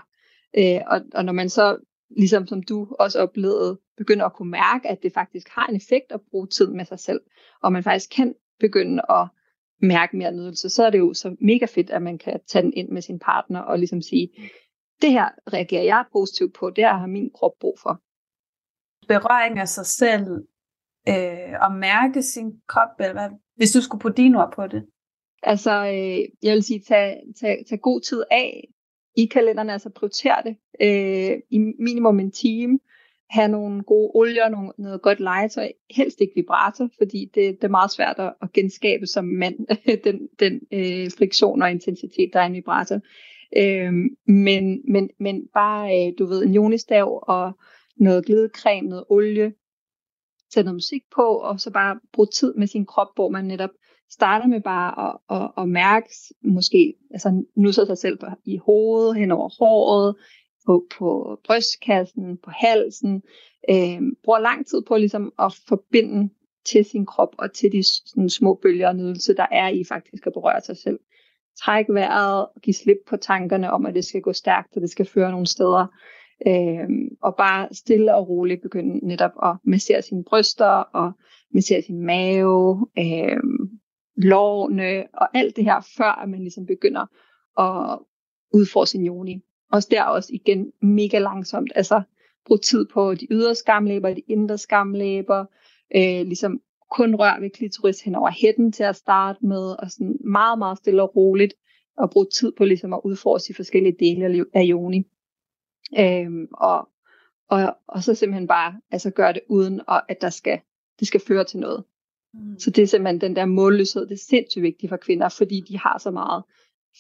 Øh, 0.58 0.82
og, 0.88 1.02
og 1.14 1.26
når 1.26 1.34
man 1.34 1.50
så, 1.50 1.78
ligesom 2.10 2.48
som 2.48 2.64
du 2.64 2.96
også 3.00 3.20
oplevede, 3.20 3.80
begynder 3.98 4.26
at 4.26 4.34
kunne 4.34 4.52
mærke, 4.52 4.88
at 4.88 5.04
det 5.04 5.14
faktisk 5.14 5.50
har 5.50 5.68
en 5.68 5.76
effekt 5.76 6.12
at 6.12 6.22
bruge 6.32 6.48
tid 6.48 6.68
med 6.68 6.86
sig 6.86 7.00
selv, 7.00 7.22
og 7.64 7.72
man 7.72 7.84
faktisk 7.84 8.10
kan 8.16 8.36
begynde 8.60 9.02
at 9.10 9.28
mærke 9.82 10.18
mere 10.18 10.32
nydelse, 10.32 10.70
så 10.70 10.86
er 10.86 10.90
det 10.90 11.00
jo 11.00 11.14
så 11.14 11.36
mega 11.42 11.66
fedt, 11.66 11.90
at 11.90 12.02
man 12.02 12.18
kan 12.18 12.40
tage 12.48 12.64
den 12.64 12.74
ind 12.74 12.90
med 12.90 13.02
sin 13.02 13.20
partner 13.20 13.60
og 13.60 13.80
ligesom 13.80 14.02
sige, 14.02 14.30
det 15.02 15.12
her 15.12 15.30
reagerer 15.54 15.84
jeg 15.84 16.06
positivt 16.12 16.54
på, 16.54 16.70
det 16.70 16.84
her 16.84 16.98
har 16.98 17.08
min 17.08 17.30
krop 17.36 17.52
brug 17.60 17.80
for. 17.80 18.02
Berøring 19.08 19.60
af 19.60 19.68
sig 19.68 19.86
selv 19.86 20.28
øh, 21.08 21.54
og 21.62 21.72
mærke 21.72 22.22
sin 22.22 22.52
krop, 22.68 23.00
eller 23.00 23.14
hvad, 23.14 23.30
hvis 23.56 23.72
du 23.72 23.82
skulle 23.82 24.02
putte 24.02 24.22
dine 24.22 24.44
ord 24.44 24.54
på 24.56 24.68
det? 24.68 24.86
Altså, 25.44 25.72
øh, 25.72 26.20
jeg 26.44 26.54
vil 26.54 26.64
sige, 26.64 26.82
tag, 26.88 27.22
tag, 27.40 27.64
tag 27.70 27.80
god 27.80 28.02
tid 28.02 28.24
af 28.32 28.68
i 29.16 29.26
kalenderen, 29.26 29.70
altså 29.70 29.90
prioritere 29.90 30.44
det 30.46 30.56
øh, 30.82 31.38
i 31.50 31.60
minimum 31.60 32.20
en 32.20 32.32
time, 32.32 32.80
have 33.30 33.48
nogle 33.48 33.84
gode 33.84 34.12
olier, 34.16 34.50
nogle, 34.50 34.72
noget 34.78 35.02
godt 35.02 35.20
legetøj, 35.20 35.72
helst 35.92 36.22
ikke 36.22 36.34
vibrator, 36.36 36.90
fordi 36.98 37.32
det, 37.36 37.56
det 37.56 37.64
er 37.64 37.68
meget 37.68 37.92
svært 37.92 38.16
at, 38.20 38.34
at 38.42 38.54
genskabe 38.54 39.08
som 39.08 39.26
mand, 39.26 39.68
den, 40.04 40.28
den 40.40 40.62
øh, 40.72 41.12
friktion 41.18 41.62
og 41.62 41.72
intensitet, 41.72 42.30
der 42.34 42.40
er 42.40 42.44
i 42.44 42.48
en 42.48 42.54
vibrator. 42.54 43.00
Øh, 43.58 43.94
men, 44.28 44.82
men, 44.88 45.10
men 45.20 45.48
bare, 45.54 46.08
øh, 46.08 46.14
du 46.20 46.26
ved, 46.26 46.44
en 46.44 46.54
jonistav 46.54 47.24
og 47.28 47.52
noget 47.96 48.26
glidecreme, 48.26 48.90
noget 48.90 49.06
olie, 49.10 49.54
sætte 50.54 50.66
noget 50.66 50.76
musik 50.76 51.04
på, 51.16 51.22
og 51.22 51.60
så 51.60 51.72
bare 51.72 52.00
bruge 52.14 52.28
tid 52.28 52.54
med 52.54 52.68
sin 52.68 52.86
krop, 52.86 53.08
hvor 53.16 53.30
man 53.30 53.46
netop 53.46 53.70
starter 54.12 54.48
med 54.48 54.62
bare 54.62 55.10
at, 55.10 55.42
at, 55.42 55.52
at 55.58 55.70
mærke, 55.70 56.10
måske 56.44 56.94
altså 57.12 57.44
nusser 57.56 57.86
sig 57.86 57.98
selv 57.98 58.18
på, 58.18 58.26
i 58.46 58.58
hovedet, 58.58 59.16
hen 59.16 59.32
over 59.32 59.50
håret, 59.60 60.16
på, 60.66 60.86
på 60.98 61.40
brystkassen, 61.46 62.38
på 62.38 62.50
halsen. 62.50 63.22
Øh, 63.70 64.02
bruger 64.24 64.40
lang 64.40 64.68
tid 64.68 64.82
på 64.88 64.98
ligesom 64.98 65.34
at 65.40 65.56
forbinde 65.68 66.34
til 66.66 66.86
sin 66.86 67.06
krop 67.06 67.36
og 67.38 67.54
til 67.54 67.72
de 67.72 67.84
sådan, 67.84 68.30
små 68.30 68.60
bølger 68.62 68.88
og 68.88 68.96
nydelse, 68.96 69.36
der 69.36 69.46
er 69.52 69.70
i 69.70 69.84
faktisk 69.84 70.28
at 70.28 70.34
berøre 70.34 70.62
sig 70.62 70.78
selv. 70.78 71.00
Træk 71.64 71.86
vejret 71.90 72.46
og 72.46 72.62
give 72.62 72.74
slip 72.74 72.98
på 73.08 73.18
tankerne 73.18 73.72
om, 73.72 73.86
at 73.86 73.96
det 73.96 74.06
skal 74.06 74.22
gå 74.22 74.34
stærkt, 74.34 74.76
og 74.76 74.82
det 74.82 74.90
skal 74.90 75.06
føre 75.06 75.32
nogle 75.32 75.48
steder. 75.48 75.88
Øh, 76.48 76.90
og 77.22 77.36
bare 77.36 77.68
stille 77.72 78.16
og 78.16 78.30
roligt 78.30 78.62
begynde 78.62 79.08
netop 79.08 79.32
at 79.44 79.56
massere 79.64 80.02
sine 80.02 80.24
bryster 80.24 80.66
og 80.66 81.12
massere 81.54 81.82
sin 81.82 82.06
mave, 82.06 82.88
øh, 82.98 83.40
lårene 84.18 85.04
og 85.14 85.38
alt 85.38 85.56
det 85.56 85.64
her, 85.64 85.88
før 85.98 86.22
at 86.22 86.30
man 86.30 86.40
ligesom 86.40 86.66
begynder 86.66 87.06
at 87.60 88.00
udfordre 88.54 88.88
sin 88.88 89.06
joni. 89.06 89.42
Også 89.72 89.88
der 89.92 90.04
også 90.04 90.30
igen 90.34 90.72
mega 90.82 91.20
langsomt, 91.20 91.72
altså 91.76 92.02
brug 92.46 92.62
tid 92.62 92.86
på 92.94 93.16
de 93.16 93.28
ydre 93.32 93.56
skamlæber, 93.56 94.14
de 94.14 94.22
indre 94.28 94.58
skamlæber, 94.58 95.46
øh, 95.96 96.26
ligesom 96.26 96.62
kun 96.92 97.16
rør 97.16 97.40
ved 97.40 97.50
klitoris 97.50 98.02
hen 98.02 98.16
over 98.16 98.32
hætten 98.32 98.72
til 98.72 98.84
at 98.84 98.96
starte 98.96 99.46
med, 99.46 99.76
og 99.84 99.92
sådan 99.92 100.18
meget, 100.24 100.60
meget 100.60 100.78
stille 100.78 101.04
og 101.04 101.16
roligt, 101.16 101.54
og 101.98 102.10
bruge 102.10 102.28
tid 102.34 102.52
på 102.58 102.66
ligesom 102.66 102.94
at 102.94 103.02
udforske 103.04 103.48
de 103.48 103.54
forskellige 103.54 103.96
dele 104.00 104.46
af 104.54 104.62
joni. 104.62 105.04
Øhm, 106.00 106.48
og, 106.52 106.90
og, 107.50 107.78
og 107.88 108.04
så 108.04 108.16
simpelthen 108.16 108.48
bare 108.48 108.82
altså 108.92 109.10
gøre 109.10 109.34
det 109.34 109.42
uden, 109.50 109.82
og 109.88 110.12
at 110.12 110.22
der 110.22 110.30
skal, 110.30 110.60
det 111.00 111.08
skal 111.08 111.22
føre 111.28 111.44
til 111.44 111.60
noget. 111.60 111.84
Mm. 112.36 112.60
Så 112.60 112.72
det 112.72 112.82
er 112.82 112.88
simpelthen 112.88 113.22
den 113.22 113.36
der 113.36 113.46
målløshed, 113.46 114.08
det 114.08 114.14
er 114.14 114.26
sindssygt 114.30 114.64
vigtigt 114.64 114.90
for 114.90 114.98
kvinder, 114.98 115.30
fordi 115.30 115.64
de 115.68 115.78
har 115.78 115.98
så 115.98 116.12
meget 116.12 116.44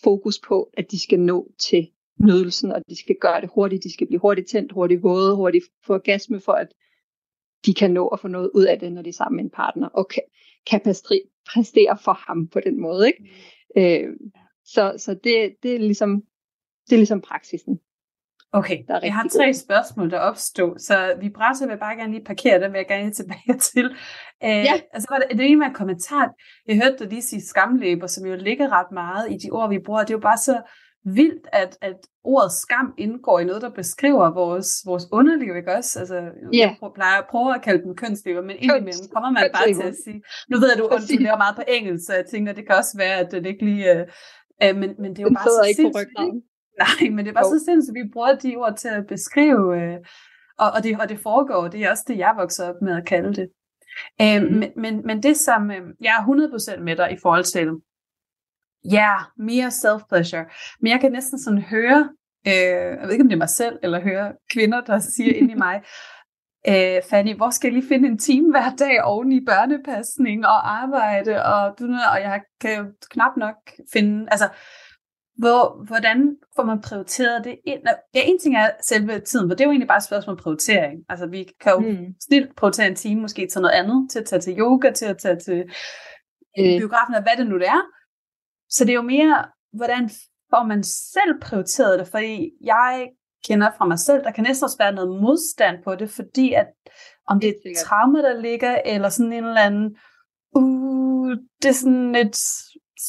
fokus 0.03 0.39
på, 0.39 0.69
at 0.73 0.91
de 0.91 0.99
skal 0.99 1.19
nå 1.19 1.51
til 1.59 1.88
nydelsen, 2.19 2.71
og 2.71 2.81
de 2.89 2.99
skal 2.99 3.15
gøre 3.21 3.41
det 3.41 3.49
hurtigt, 3.55 3.83
de 3.83 3.93
skal 3.93 4.07
blive 4.07 4.19
hurtigt 4.19 4.47
tændt, 4.47 4.71
hurtigt 4.71 5.03
våde, 5.03 5.36
hurtigt 5.36 5.65
få 5.86 5.93
orgasme, 5.93 6.39
for 6.39 6.51
at 6.53 6.67
de 7.65 7.73
kan 7.73 7.91
nå 7.91 8.07
at 8.07 8.19
få 8.19 8.27
noget 8.27 8.51
ud 8.53 8.65
af 8.65 8.79
det, 8.79 8.91
når 8.91 9.01
de 9.01 9.09
er 9.09 9.13
sammen 9.13 9.36
med 9.36 9.43
en 9.43 9.49
partner, 9.49 9.88
og 9.88 10.07
kan, 10.07 10.23
kan 10.69 10.81
præstere 11.53 11.97
for 12.03 12.13
ham 12.27 12.47
på 12.47 12.59
den 12.59 12.81
måde. 12.81 13.07
Ikke? 13.07 13.23
Mm. 13.75 13.81
Øh, 13.81 14.29
så 14.65 14.93
så 14.97 15.13
det, 15.13 15.55
det, 15.63 15.75
er 15.75 15.79
ligesom, 15.79 16.23
det 16.89 16.93
er 16.93 16.97
ligesom 16.97 17.21
praksisen. 17.21 17.79
Okay, 18.55 18.77
der 18.87 18.95
er 18.95 18.99
jeg 19.03 19.13
har 19.13 19.27
tre 19.27 19.45
gode. 19.45 19.53
spørgsmål, 19.53 20.11
der 20.11 20.19
opstod, 20.19 20.79
så 20.79 21.13
vi 21.21 21.29
brænder 21.29 21.67
vil 21.67 21.77
bare 21.77 21.95
gerne 21.95 22.13
lige 22.13 22.25
parkere, 22.25 22.61
dem 22.61 22.71
vil 22.71 22.77
jeg 22.77 22.87
gerne 22.87 23.11
tilbage 23.11 23.57
til. 23.73 23.85
Øh, 24.43 24.63
ja. 24.69 24.73
Altså, 24.93 25.07
var 25.09 25.17
det, 25.19 25.37
det 25.37 25.45
ene 25.45 25.59
med 25.59 25.67
en 25.67 25.73
kommentar. 25.73 26.29
Jeg 26.67 26.75
hørte 26.75 26.97
dig 26.99 27.07
lige 27.07 27.21
sige 27.21 27.41
skamlæber, 27.41 28.07
som 28.07 28.25
jo 28.25 28.35
ligger 28.35 28.69
ret 28.79 28.91
meget 28.91 29.31
i 29.31 29.37
de 29.37 29.49
ord, 29.51 29.69
vi 29.69 29.79
bruger. 29.85 30.01
Det 30.01 30.09
er 30.09 30.17
jo 30.17 30.27
bare 30.31 30.37
så 30.37 30.61
vildt, 31.05 31.47
at, 31.51 31.77
at 31.81 31.95
ordet 32.23 32.51
skam 32.51 32.93
indgår 32.97 33.39
i 33.39 33.45
noget, 33.45 33.61
der 33.61 33.69
beskriver 33.69 34.33
vores, 34.33 34.69
vores 34.85 35.05
underliv, 35.11 35.55
ikke 35.55 35.73
også? 35.73 35.99
Altså, 35.99 36.15
yeah. 36.15 36.71
jeg 36.81 36.91
plejer 36.95 37.17
at 37.21 37.27
prøve 37.29 37.55
at 37.55 37.61
kalde 37.61 37.83
dem 37.83 37.95
kønslever, 37.95 38.41
men 38.41 38.55
indimellem 38.59 39.07
kommer 39.13 39.31
man 39.31 39.49
bare 39.53 39.73
til 39.73 39.87
at 39.93 39.95
sige, 40.05 40.21
nu 40.49 40.59
ved 40.59 40.67
jeg, 40.71 40.77
du, 40.77 40.85
laver 41.19 41.37
meget 41.37 41.55
på 41.55 41.63
engelsk, 41.67 42.05
så 42.05 42.13
jeg 42.13 42.25
tænker, 42.25 42.53
det 42.53 42.67
kan 42.67 42.75
også 42.75 42.97
være, 42.97 43.17
at 43.19 43.31
det 43.31 43.45
ikke 43.45 43.65
lige, 43.65 43.93
øh, 43.93 44.07
øh, 44.63 44.75
men, 44.81 44.89
men 45.01 45.09
det 45.11 45.19
er 45.19 45.23
jo 45.23 45.27
Den 45.27 45.35
bare 45.35 45.49
så 45.49 45.73
sindssygt. 45.75 46.45
Nej, 46.80 47.09
men 47.09 47.26
det 47.26 47.28
er 47.28 47.34
bare 47.34 47.45
oh. 47.45 47.59
så 47.59 47.65
sindssygt, 47.65 47.97
at 47.97 48.03
vi 48.03 48.09
bruger 48.13 48.36
de 48.36 48.55
ord 48.55 48.78
til 48.78 48.88
at 48.88 49.07
beskrive, 49.07 49.82
øh, 49.82 49.97
og, 50.57 50.71
og, 50.71 50.84
det, 50.84 51.01
og 51.01 51.09
det 51.09 51.19
foregår, 51.19 51.67
det 51.67 51.84
er 51.84 51.91
også 51.91 52.03
det, 52.07 52.17
jeg 52.17 52.34
vokser 52.38 52.69
op 52.69 52.82
med 52.82 52.97
at 52.97 53.05
kalde 53.05 53.34
det. 53.34 53.49
Øh, 54.21 54.41
mm. 54.43 54.57
men, 54.57 54.71
men, 54.76 55.01
men 55.05 55.23
det 55.23 55.38
som, 55.38 55.71
øh, 55.71 55.82
jeg 56.01 56.15
er 56.19 56.78
100% 56.78 56.80
med 56.80 56.95
dig 56.95 57.11
i 57.11 57.17
forhold 57.21 57.43
til, 57.43 57.69
ja, 58.91 58.97
yeah, 58.97 59.19
mere 59.38 59.67
self-pleasure, 59.67 60.45
men 60.82 60.91
jeg 60.91 60.99
kan 61.01 61.11
næsten 61.11 61.39
sådan 61.39 61.61
høre, 61.61 62.09
øh, 62.47 62.53
jeg 62.53 62.99
ved 63.03 63.11
ikke 63.11 63.23
om 63.23 63.30
det 63.30 63.36
er 63.36 63.45
mig 63.45 63.49
selv, 63.49 63.80
eller 63.84 64.01
høre 64.01 64.34
kvinder, 64.53 64.82
der 64.82 64.99
siger 64.99 65.34
ind 65.34 65.51
i 65.51 65.55
mig, 65.55 65.82
øh, 66.71 67.01
Fanny, 67.09 67.36
hvor 67.36 67.49
skal 67.49 67.67
jeg 67.67 67.73
lige 67.73 67.88
finde 67.88 68.07
en 68.07 68.17
time 68.17 68.51
hver 68.51 68.76
dag 68.76 69.03
oven 69.03 69.32
i 69.32 69.45
børnepasning 69.45 70.45
og 70.45 70.82
arbejde, 70.82 71.45
og, 71.45 71.80
du, 71.80 71.84
og 71.86 72.21
jeg 72.21 72.41
kan 72.61 72.80
jo 72.80 72.86
knap 73.09 73.38
nok 73.38 73.55
finde, 73.93 74.28
altså, 74.32 74.49
hvor, 75.38 75.86
hvordan 75.88 76.38
får 76.55 76.63
man 76.63 76.81
prioriteret 76.81 77.43
det 77.43 77.59
ind? 77.65 77.81
Ja, 78.13 78.21
en 78.25 78.39
ting 78.39 78.55
er 78.55 78.69
selve 78.81 79.19
tiden, 79.19 79.49
for 79.49 79.55
det 79.55 79.61
er 79.61 79.65
jo 79.65 79.71
egentlig 79.71 79.88
bare 79.88 79.97
et 79.97 80.03
spørgsmål 80.03 80.33
om 80.33 80.43
prioritering. 80.43 81.03
Altså, 81.09 81.27
vi 81.27 81.47
kan 81.61 81.71
jo 81.71 81.79
mm. 81.79 82.05
snilt 82.27 82.55
prioritere 82.55 82.88
en 82.88 82.95
time 82.95 83.21
måske 83.21 83.47
til 83.47 83.61
noget 83.61 83.73
andet, 83.73 84.11
til 84.11 84.19
at 84.19 84.25
tage 84.25 84.41
til 84.41 84.59
yoga, 84.59 84.91
til 84.91 85.05
at 85.05 85.17
tage 85.17 85.39
til 85.39 85.59
øh. 86.59 86.79
biografen, 86.79 87.15
og 87.15 87.21
hvad 87.21 87.38
det 87.38 87.47
nu 87.47 87.59
det 87.59 87.67
er. 87.67 87.81
Så 88.69 88.83
det 88.86 88.91
er 88.91 88.95
jo 88.95 89.01
mere, 89.01 89.45
hvordan 89.73 90.09
får 90.49 90.63
man 90.63 90.83
selv 90.83 91.41
prioriteret 91.41 91.99
det, 91.99 92.07
fordi 92.07 92.51
jeg 92.61 93.09
kender 93.47 93.71
fra 93.77 93.86
mig 93.86 93.99
selv, 93.99 94.23
der 94.23 94.31
kan 94.31 94.43
næsten 94.43 94.65
også 94.65 94.77
være 94.79 94.93
noget 94.93 95.21
modstand 95.21 95.83
på 95.83 95.95
det, 95.95 96.09
fordi 96.09 96.53
at 96.53 96.67
om 97.27 97.39
det 97.39 97.49
er 97.49 97.53
et 97.65 97.77
traume, 97.77 98.21
der 98.21 98.41
ligger, 98.41 98.81
eller 98.86 99.09
sådan 99.09 99.33
en 99.33 99.45
eller 99.45 99.61
anden, 99.61 99.97
uh, 100.55 101.31
det 101.61 101.69
er 101.69 101.73
sådan 101.73 102.11
lidt 102.11 102.38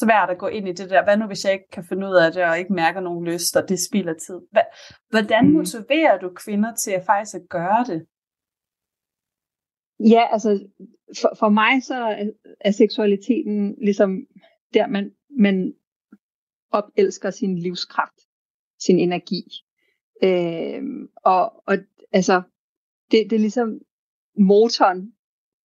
svært 0.00 0.30
at 0.30 0.38
gå 0.38 0.46
ind 0.46 0.68
i 0.68 0.72
det 0.72 0.90
der, 0.90 1.04
hvad 1.04 1.16
nu 1.16 1.26
hvis 1.26 1.44
jeg 1.44 1.52
ikke 1.52 1.70
kan 1.72 1.84
finde 1.88 2.06
ud 2.08 2.14
af 2.14 2.32
det, 2.32 2.44
og 2.44 2.58
ikke 2.58 2.72
mærker 2.72 3.00
nogen 3.00 3.24
lyst, 3.24 3.56
og 3.56 3.68
det 3.68 3.78
spilder 3.88 4.14
tid. 4.14 4.40
Hvordan 5.10 5.46
mm. 5.46 5.52
motiverer 5.52 6.18
du 6.18 6.32
kvinder 6.44 6.74
til 6.74 6.90
at 6.90 7.06
faktisk 7.06 7.34
at 7.34 7.48
gøre 7.48 7.84
det? 7.84 8.06
Ja, 10.00 10.22
altså 10.32 10.68
for, 11.20 11.32
for 11.38 11.48
mig 11.48 11.82
så 11.82 11.94
er, 11.94 12.30
er 12.60 12.70
seksualiteten 12.70 13.74
ligesom 13.82 14.26
der, 14.74 14.86
man, 14.86 15.14
man 15.30 15.74
opelsker 16.70 17.30
sin 17.30 17.58
livskraft, 17.58 18.20
sin 18.80 18.98
energi. 18.98 19.42
Øh, 20.22 20.82
og, 21.24 21.62
og 21.66 21.76
altså, 22.12 22.42
det, 23.10 23.30
det 23.30 23.36
er 23.36 23.40
ligesom 23.40 23.80
motoren 24.38 25.15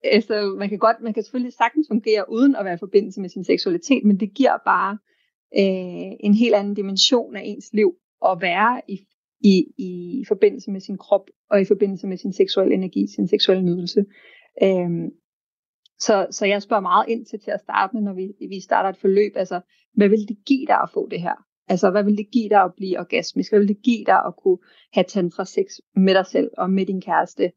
altså, 0.03 0.55
man 0.57 0.69
kan 0.69 0.77
godt, 0.77 0.97
man 1.01 1.13
kan 1.13 1.23
selvfølgelig 1.23 1.53
sagtens 1.53 1.87
fungere 1.87 2.25
uden 2.29 2.55
at 2.55 2.65
være 2.65 2.73
i 2.73 2.77
forbindelse 2.85 3.21
med 3.21 3.29
sin 3.29 3.43
seksualitet, 3.43 4.03
men 4.05 4.19
det 4.19 4.33
giver 4.33 4.57
bare 4.65 4.97
øh, 5.57 6.11
en 6.19 6.33
helt 6.33 6.55
anden 6.55 6.73
dimension 6.73 7.35
af 7.35 7.41
ens 7.45 7.69
liv 7.73 7.93
at 8.25 8.41
være 8.41 8.81
i, 8.87 8.99
i, 9.39 9.65
i 9.77 10.23
forbindelse 10.27 10.71
med 10.71 10.81
sin 10.81 10.97
krop 10.97 11.29
og 11.49 11.61
i 11.61 11.65
forbindelse 11.65 12.07
med 12.07 12.17
sin 12.17 12.33
seksuelle 12.33 12.73
energi, 12.73 13.07
sin 13.15 13.27
seksuelle 13.27 13.63
nydelse. 13.63 14.05
Øh, 14.63 14.89
så, 15.99 16.27
så 16.31 16.45
jeg 16.45 16.61
spørger 16.61 16.81
meget 16.81 17.05
ind 17.09 17.25
til 17.25 17.39
til 17.39 17.51
at 17.51 17.59
starte 17.59 17.95
med, 17.95 18.01
når 18.03 18.13
vi, 18.13 18.33
vi 18.49 18.59
starter 18.61 18.89
et 18.89 18.97
forløb, 18.97 19.31
altså, 19.35 19.61
hvad 19.93 20.09
vil 20.09 20.27
det 20.27 20.37
give 20.45 20.65
dig 20.67 20.81
at 20.83 20.89
få 20.93 21.07
det 21.09 21.21
her? 21.21 21.35
Altså, 21.67 21.91
hvad 21.91 22.03
vil 22.03 22.17
det 22.17 22.31
give 22.31 22.49
dig 22.49 22.61
at 22.61 22.73
blive 22.77 22.99
orgasmisk? 22.99 23.51
Hvad 23.51 23.59
vil 23.59 23.67
det 23.67 23.81
give 23.83 24.05
dig 24.05 24.25
at 24.25 24.33
kunne 24.43 24.57
have 24.93 25.03
tantra 25.03 25.45
sex 25.45 25.65
med 25.95 26.13
dig 26.13 26.25
selv 26.25 26.49
og 26.57 26.69
med 26.69 26.85
din 26.85 27.01
kæreste? 27.01 27.51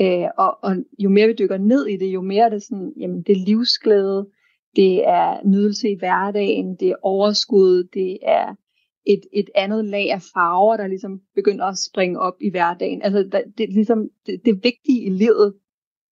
Øh, 0.00 0.28
og, 0.38 0.58
og 0.62 0.76
jo 0.98 1.08
mere 1.08 1.26
vi 1.26 1.34
dykker 1.38 1.58
ned 1.58 1.86
i 1.86 1.96
det, 1.96 2.06
jo 2.06 2.20
mere 2.20 2.44
er 2.44 2.48
det 2.48 2.62
sådan, 2.62 2.92
jamen 2.96 3.22
det 3.22 3.32
er 3.32 3.44
livsglæde, 3.46 4.28
det 4.76 5.08
er 5.08 5.46
nydelse 5.46 5.90
i 5.90 5.98
hverdagen, 5.98 6.76
det 6.76 6.88
er 6.88 6.94
overskud, 7.02 7.84
det 7.84 8.18
er 8.22 8.54
et, 9.06 9.20
et 9.32 9.50
andet 9.54 9.84
lag 9.84 10.12
af 10.12 10.22
farver, 10.34 10.76
der 10.76 10.86
ligesom 10.86 11.20
begynder 11.34 11.64
at 11.64 11.78
springe 11.78 12.20
op 12.20 12.34
i 12.40 12.50
hverdagen. 12.50 13.02
Altså 13.02 13.28
der, 13.32 13.42
det 13.58 13.64
er 13.64 13.72
ligesom 13.72 14.08
det, 14.26 14.40
det 14.44 14.64
vigtige 14.64 15.02
i 15.02 15.10
livet, 15.10 15.54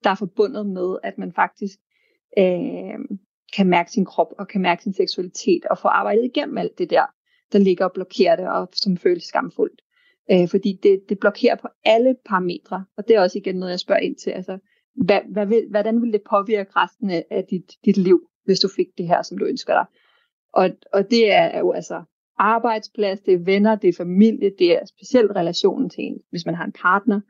der 0.03 0.09
er 0.09 0.15
forbundet 0.15 0.65
med, 0.65 0.97
at 1.03 1.17
man 1.17 1.33
faktisk 1.33 1.79
øh, 2.37 2.99
kan 3.55 3.67
mærke 3.67 3.91
sin 3.91 4.05
krop 4.05 4.33
og 4.37 4.47
kan 4.47 4.61
mærke 4.61 4.83
sin 4.83 4.93
seksualitet 4.93 5.65
og 5.65 5.77
få 5.77 5.87
arbejdet 5.87 6.25
igennem 6.25 6.57
alt 6.57 6.77
det 6.77 6.89
der, 6.89 7.05
der 7.51 7.59
ligger 7.59 7.85
og 7.85 7.91
blokerer 7.93 8.35
det 8.35 8.49
og 8.49 8.69
som 8.73 8.97
føles 8.97 9.23
skamfuldt. 9.23 9.81
Øh, 10.31 10.47
fordi 10.49 10.79
det, 10.83 11.01
det 11.09 11.19
blokerer 11.19 11.55
på 11.55 11.67
alle 11.85 12.15
parametre, 12.25 12.85
og 12.97 13.07
det 13.07 13.15
er 13.15 13.21
også 13.21 13.37
igen 13.37 13.55
noget, 13.55 13.71
jeg 13.71 13.79
spørger 13.79 14.01
ind 14.01 14.15
til. 14.15 14.29
Altså, 14.29 14.57
hvad, 15.05 15.19
hvad 15.31 15.45
vil, 15.45 15.67
hvordan 15.69 16.01
vil 16.01 16.13
det 16.13 16.21
påvirke 16.29 16.71
resten 16.75 17.09
af 17.09 17.45
dit, 17.49 17.71
dit 17.85 17.97
liv, 17.97 18.21
hvis 18.45 18.59
du 18.59 18.67
fik 18.75 18.87
det 18.97 19.07
her, 19.07 19.21
som 19.21 19.37
du 19.37 19.45
ønsker 19.45 19.73
dig? 19.73 19.85
Og, 20.53 20.69
og 20.93 21.11
det 21.11 21.31
er 21.31 21.59
jo 21.59 21.71
altså 21.71 22.03
arbejdsplads, 22.37 23.19
det 23.19 23.33
er 23.33 23.37
venner, 23.45 23.75
det 23.75 23.87
er 23.87 23.93
familie, 23.93 24.51
det 24.59 24.75
er 24.75 24.85
specielt 24.85 25.31
relationen 25.35 25.89
til 25.89 26.03
en, 26.03 26.17
hvis 26.29 26.45
man 26.45 26.55
har 26.55 26.65
en 26.65 26.71
partner, 26.71 27.21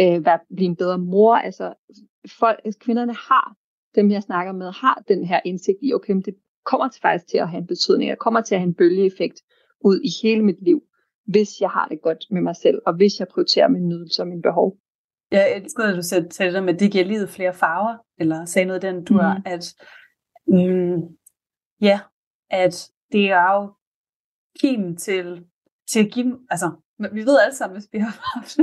øh, 0.00 0.22
hvad, 0.22 0.38
blive 0.56 0.68
en 0.68 0.76
bedre 0.76 0.98
mor. 0.98 1.34
Altså, 1.34 1.74
folk, 2.38 2.60
altså, 2.64 2.78
kvinderne 2.80 3.14
har, 3.14 3.56
dem 3.94 4.10
jeg 4.10 4.22
snakker 4.22 4.52
med, 4.52 4.72
har 4.72 5.02
den 5.08 5.24
her 5.24 5.40
indsigt 5.44 5.78
i, 5.82 5.94
okay, 5.94 6.14
det 6.14 6.34
kommer 6.64 6.88
til 6.88 7.00
faktisk 7.00 7.30
til 7.30 7.38
at 7.38 7.48
have 7.48 7.60
en 7.60 7.66
betydning, 7.66 8.10
det 8.10 8.18
kommer 8.18 8.40
til 8.40 8.54
at 8.54 8.60
have 8.60 8.68
en 8.68 8.74
bølgeeffekt 8.74 9.42
ud 9.84 10.00
i 10.00 10.08
hele 10.22 10.42
mit 10.44 10.62
liv 10.62 10.82
hvis 11.24 11.60
jeg 11.60 11.70
har 11.70 11.88
det 11.88 12.02
godt 12.02 12.24
med 12.30 12.40
mig 12.40 12.56
selv, 12.56 12.82
og 12.86 12.96
hvis 12.96 13.20
jeg 13.20 13.28
prioriterer 13.28 13.68
min 13.68 13.88
nydelse 13.88 14.22
og 14.22 14.28
min 14.28 14.42
behov. 14.42 14.76
Jeg 15.30 15.56
elsker, 15.56 15.84
at 15.84 15.96
du 15.96 16.02
sagde 16.02 16.52
det 16.52 16.62
med, 16.62 16.74
at 16.74 16.80
det 16.80 16.92
giver 16.92 17.04
livet 17.04 17.30
flere 17.30 17.54
farver, 17.54 17.96
eller 18.18 18.44
sagde 18.44 18.66
noget 18.66 18.82
den, 18.82 19.04
du 19.04 19.14
mm. 19.14 19.20
er, 19.20 19.40
at 19.46 19.74
mm, 20.46 21.16
ja, 21.80 22.00
at 22.50 22.90
det 23.12 23.30
er 23.30 23.52
jo 23.54 23.72
kim 24.60 24.96
til, 24.96 25.44
til 25.90 26.04
at 26.04 26.12
give, 26.12 26.38
altså, 26.50 26.70
vi 27.12 27.20
ved 27.20 27.38
alle 27.40 27.54
sammen, 27.54 27.76
hvis 27.78 27.88
vi 27.92 27.98
har 27.98 28.20
haft, 28.34 28.56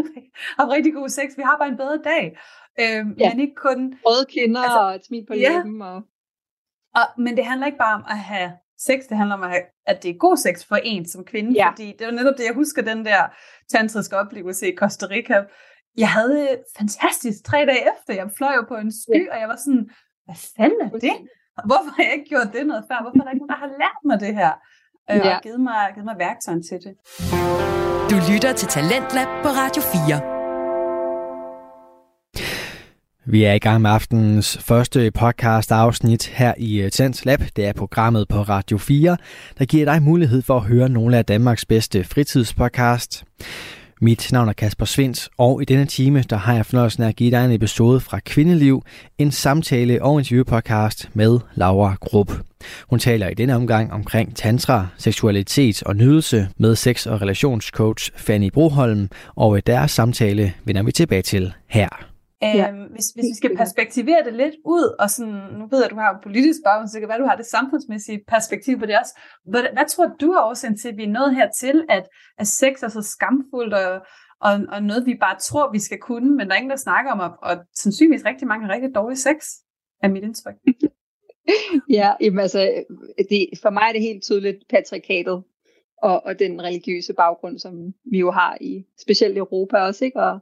haft 0.60 0.72
rigtig 0.72 0.94
god 0.94 1.10
sex, 1.10 1.38
vi 1.38 1.42
har 1.42 1.58
bare 1.58 1.70
en 1.70 1.78
bedre 1.78 2.02
dag. 2.04 2.38
Øhm, 2.82 3.16
ja. 3.20 3.30
Men 3.30 3.40
ikke 3.40 3.56
kun... 3.56 3.94
Røde 4.06 4.26
kinder 4.30 4.62
altså, 4.62 4.80
og 4.80 4.96
et 4.96 5.06
smil 5.06 5.26
på 5.26 5.34
ja. 5.34 5.58
læben. 5.58 5.82
Og... 5.82 5.96
Og, 6.96 7.06
men 7.18 7.38
det 7.38 7.46
handler 7.46 7.66
ikke 7.68 7.78
bare 7.78 7.96
om 7.96 8.06
at 8.10 8.18
have 8.18 8.52
sex, 8.80 9.00
det 9.10 9.18
handler 9.18 9.36
om, 9.36 9.44
at 9.86 10.04
det 10.04 10.10
er 10.12 10.18
god 10.18 10.38
sex 10.38 10.66
for 10.66 10.76
en 10.76 11.10
som 11.10 11.26
kvinde, 11.26 11.52
ja. 11.56 11.70
fordi 11.70 11.96
det 12.00 12.08
var 12.08 12.14
netop 12.14 12.38
det, 12.38 12.46
jeg 12.46 12.54
husker 12.54 12.82
den 12.82 13.06
der 13.06 13.22
tantriske 13.72 14.18
oplevelse 14.18 14.74
i 14.74 14.76
Costa 14.76 15.06
Rica. 15.06 15.44
Jeg 15.98 16.10
havde 16.10 16.58
fantastisk 16.78 17.46
tre 17.46 17.58
dage 17.58 17.84
efter, 17.94 18.14
jeg 18.14 18.30
fløj 18.38 18.54
jo 18.56 18.66
på 18.68 18.76
en 18.76 18.92
sky, 18.92 19.26
ja. 19.26 19.34
og 19.34 19.40
jeg 19.42 19.48
var 19.48 19.56
sådan, 19.56 19.90
hvad 20.26 20.36
fanden 20.58 20.82
er 20.82 20.90
det? 20.90 21.16
Hvorfor 21.66 21.92
har 21.96 22.04
jeg 22.04 22.14
ikke 22.14 22.30
gjort 22.30 22.50
det 22.54 22.68
noget 22.68 22.84
før? 22.90 22.98
Hvorfor 23.02 23.20
er 23.20 23.24
der 23.24 23.32
ikke 23.32 23.44
nogen, 23.44 23.56
der 23.56 23.62
har 23.66 23.72
lært 23.84 24.02
mig 24.06 24.20
det 24.20 24.34
her? 24.36 24.52
Øh, 25.12 25.18
ja. 25.18 25.36
Og 25.36 25.42
givet 25.42 25.62
mig, 25.62 25.92
givet 25.94 26.06
mig 26.06 26.16
værktøjen 26.18 26.64
til 26.64 26.78
det. 26.86 26.94
Du 28.12 28.16
lytter 28.32 28.54
til 28.60 28.68
Talentlab 28.68 29.28
på 29.44 29.50
Radio 29.62 29.82
4. 29.82 30.39
Vi 33.32 33.44
er 33.44 33.54
i 33.54 33.60
gang 33.60 33.82
med 33.82 33.90
aftenens 33.90 34.58
første 34.62 35.12
podcast 35.12 35.72
afsnit 35.72 36.28
her 36.28 36.54
i 36.58 36.82
øh, 36.82 36.92
Tens 36.92 37.26
Lab. 37.26 37.42
Det 37.56 37.66
er 37.66 37.74
programmet 37.74 38.28
på 38.28 38.42
Radio 38.42 38.78
4, 38.78 39.18
der 39.60 39.66
giver 39.66 39.86
dig 39.86 40.04
mulighed 40.04 40.42
for 40.42 40.56
at 40.56 40.64
høre 40.64 40.90
nogle 40.90 41.18
af 41.18 41.26
Danmarks 41.26 41.66
bedste 41.66 42.04
fritidspodcast. 42.04 43.24
Mit 44.02 44.32
navn 44.32 44.50
er 44.50 44.54
Kasper 44.54 44.86
Svens, 44.86 45.30
og 45.38 45.62
i 45.62 45.66
denne 45.66 45.86
time 45.86 46.22
der 46.22 46.36
har 46.36 46.54
jeg 46.54 46.66
fornøjelsen 46.66 47.04
af 47.04 47.08
at 47.08 47.16
give 47.16 47.32
dig 47.32 47.46
en 47.46 47.52
episode 47.52 48.00
fra 48.00 48.20
Kvindeliv, 48.20 48.84
en 49.18 49.32
samtale- 49.32 50.04
og 50.04 50.20
interviewpodcast 50.20 51.10
med 51.14 51.40
Laura 51.56 51.96
Grupp. 52.00 52.32
Hun 52.90 53.00
taler 53.00 53.28
i 53.28 53.34
denne 53.34 53.56
omgang 53.56 53.94
omkring 53.94 54.36
tantra, 54.36 54.88
seksualitet 54.98 55.84
og 55.84 55.96
nydelse 55.96 56.48
med 56.58 56.76
sex- 56.76 57.08
og 57.08 57.22
relationscoach 57.22 58.12
Fanny 58.16 58.52
Broholm, 58.52 59.10
og 59.36 59.56
øh, 59.58 59.62
deres 59.68 59.92
samtale 59.92 60.54
vender 60.66 60.84
vi 60.84 60.92
tilbage 60.92 61.22
til 61.22 61.54
her. 61.68 62.09
Ja. 62.42 62.70
Øhm, 62.70 62.92
hvis, 62.92 63.08
hvis 63.16 63.24
vi 63.32 63.36
skal 63.38 63.58
perspektivere 63.58 64.24
det 64.26 64.34
lidt 64.34 64.56
ud, 64.66 64.96
og 65.00 65.10
sådan, 65.10 65.34
nu 65.60 65.68
ved 65.72 65.80
jeg, 65.80 65.86
at 65.86 65.92
du 65.92 65.96
har 65.96 66.14
en 66.14 66.24
politisk 66.24 66.60
baggrund, 66.66 66.88
så 66.88 66.94
det 66.94 67.02
kan 67.02 67.10
være, 67.10 67.18
at 67.18 67.22
du 67.22 67.32
har 67.32 67.36
det 67.36 67.46
samfundsmæssige 67.46 68.24
perspektiv 68.28 68.80
på 68.80 68.86
det 68.86 69.00
også. 69.00 69.20
Hvad, 69.46 69.64
hvad 69.74 69.88
tror 69.88 70.08
du 70.22 70.32
er 70.32 70.42
årsagen 70.42 70.78
til, 70.78 70.88
at 70.88 70.98
vi 70.98 71.04
er 71.04 71.16
nået 71.20 71.36
hertil, 71.36 71.86
at, 71.90 72.06
at 72.38 72.48
sex 72.48 72.84
er 72.84 72.88
så 72.88 73.02
skamfuldt, 73.02 73.74
og, 73.74 74.02
og, 74.42 74.54
og 74.70 74.84
noget, 74.84 75.06
vi 75.06 75.16
bare 75.22 75.40
tror, 75.40 75.72
vi 75.72 75.80
skal 75.80 76.00
kunne, 76.00 76.36
men 76.36 76.48
der 76.48 76.54
er 76.54 76.58
ingen, 76.58 76.70
der 76.70 76.86
snakker 76.88 77.12
om, 77.12 77.20
og, 77.20 77.32
og 77.42 77.58
sandsynligvis 77.76 78.26
rigtig 78.26 78.48
mange 78.48 78.66
har 78.66 78.74
rigtig 78.74 78.96
dårlig 78.96 79.18
sex, 79.18 79.36
er 80.04 80.08
mit 80.08 80.24
indtryk. 80.24 80.56
ja, 82.00 82.14
jamen 82.22 82.40
altså, 82.40 82.84
det, 83.30 83.50
for 83.62 83.70
mig 83.70 83.84
er 83.88 83.92
det 83.92 84.02
helt 84.02 84.24
tydeligt 84.24 84.58
patriarkatet. 84.70 85.44
og, 86.04 86.26
og 86.26 86.40
den 86.40 86.62
religiøse 86.62 87.14
baggrund, 87.14 87.60
som 87.60 87.94
vi 88.12 88.20
jo 88.20 88.32
har 88.32 88.58
i 88.62 88.86
specielt 89.02 89.38
Europa 89.38 89.78
også, 89.78 90.06
ikke? 90.06 90.20
Og, 90.20 90.40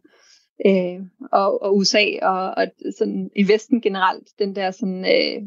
øh, 0.66 1.00
og, 1.32 1.62
og 1.62 1.78
USA 1.78 2.06
og, 2.22 2.54
og 2.58 2.68
sådan 2.98 3.30
i 3.36 3.48
Vesten 3.48 3.82
generelt, 3.82 4.28
den 4.40 4.56
der 4.56 4.72
sådan, 4.72 5.06
øh, 5.06 5.42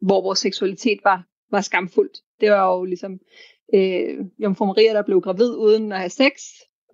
hvor 0.00 0.22
vores 0.22 0.38
seksualitet 0.38 0.98
var, 1.04 1.26
var 1.50 1.60
skamfuldt. 1.60 2.18
Det 2.40 2.50
var 2.50 2.76
jo 2.76 2.84
ligesom 2.84 3.20
øh, 3.74 4.18
Jomfru 4.38 4.66
Maria, 4.66 4.92
der 4.92 5.02
blev 5.02 5.20
gravid 5.20 5.56
uden 5.56 5.92
at 5.92 5.98
have 5.98 6.10
sex, 6.10 6.32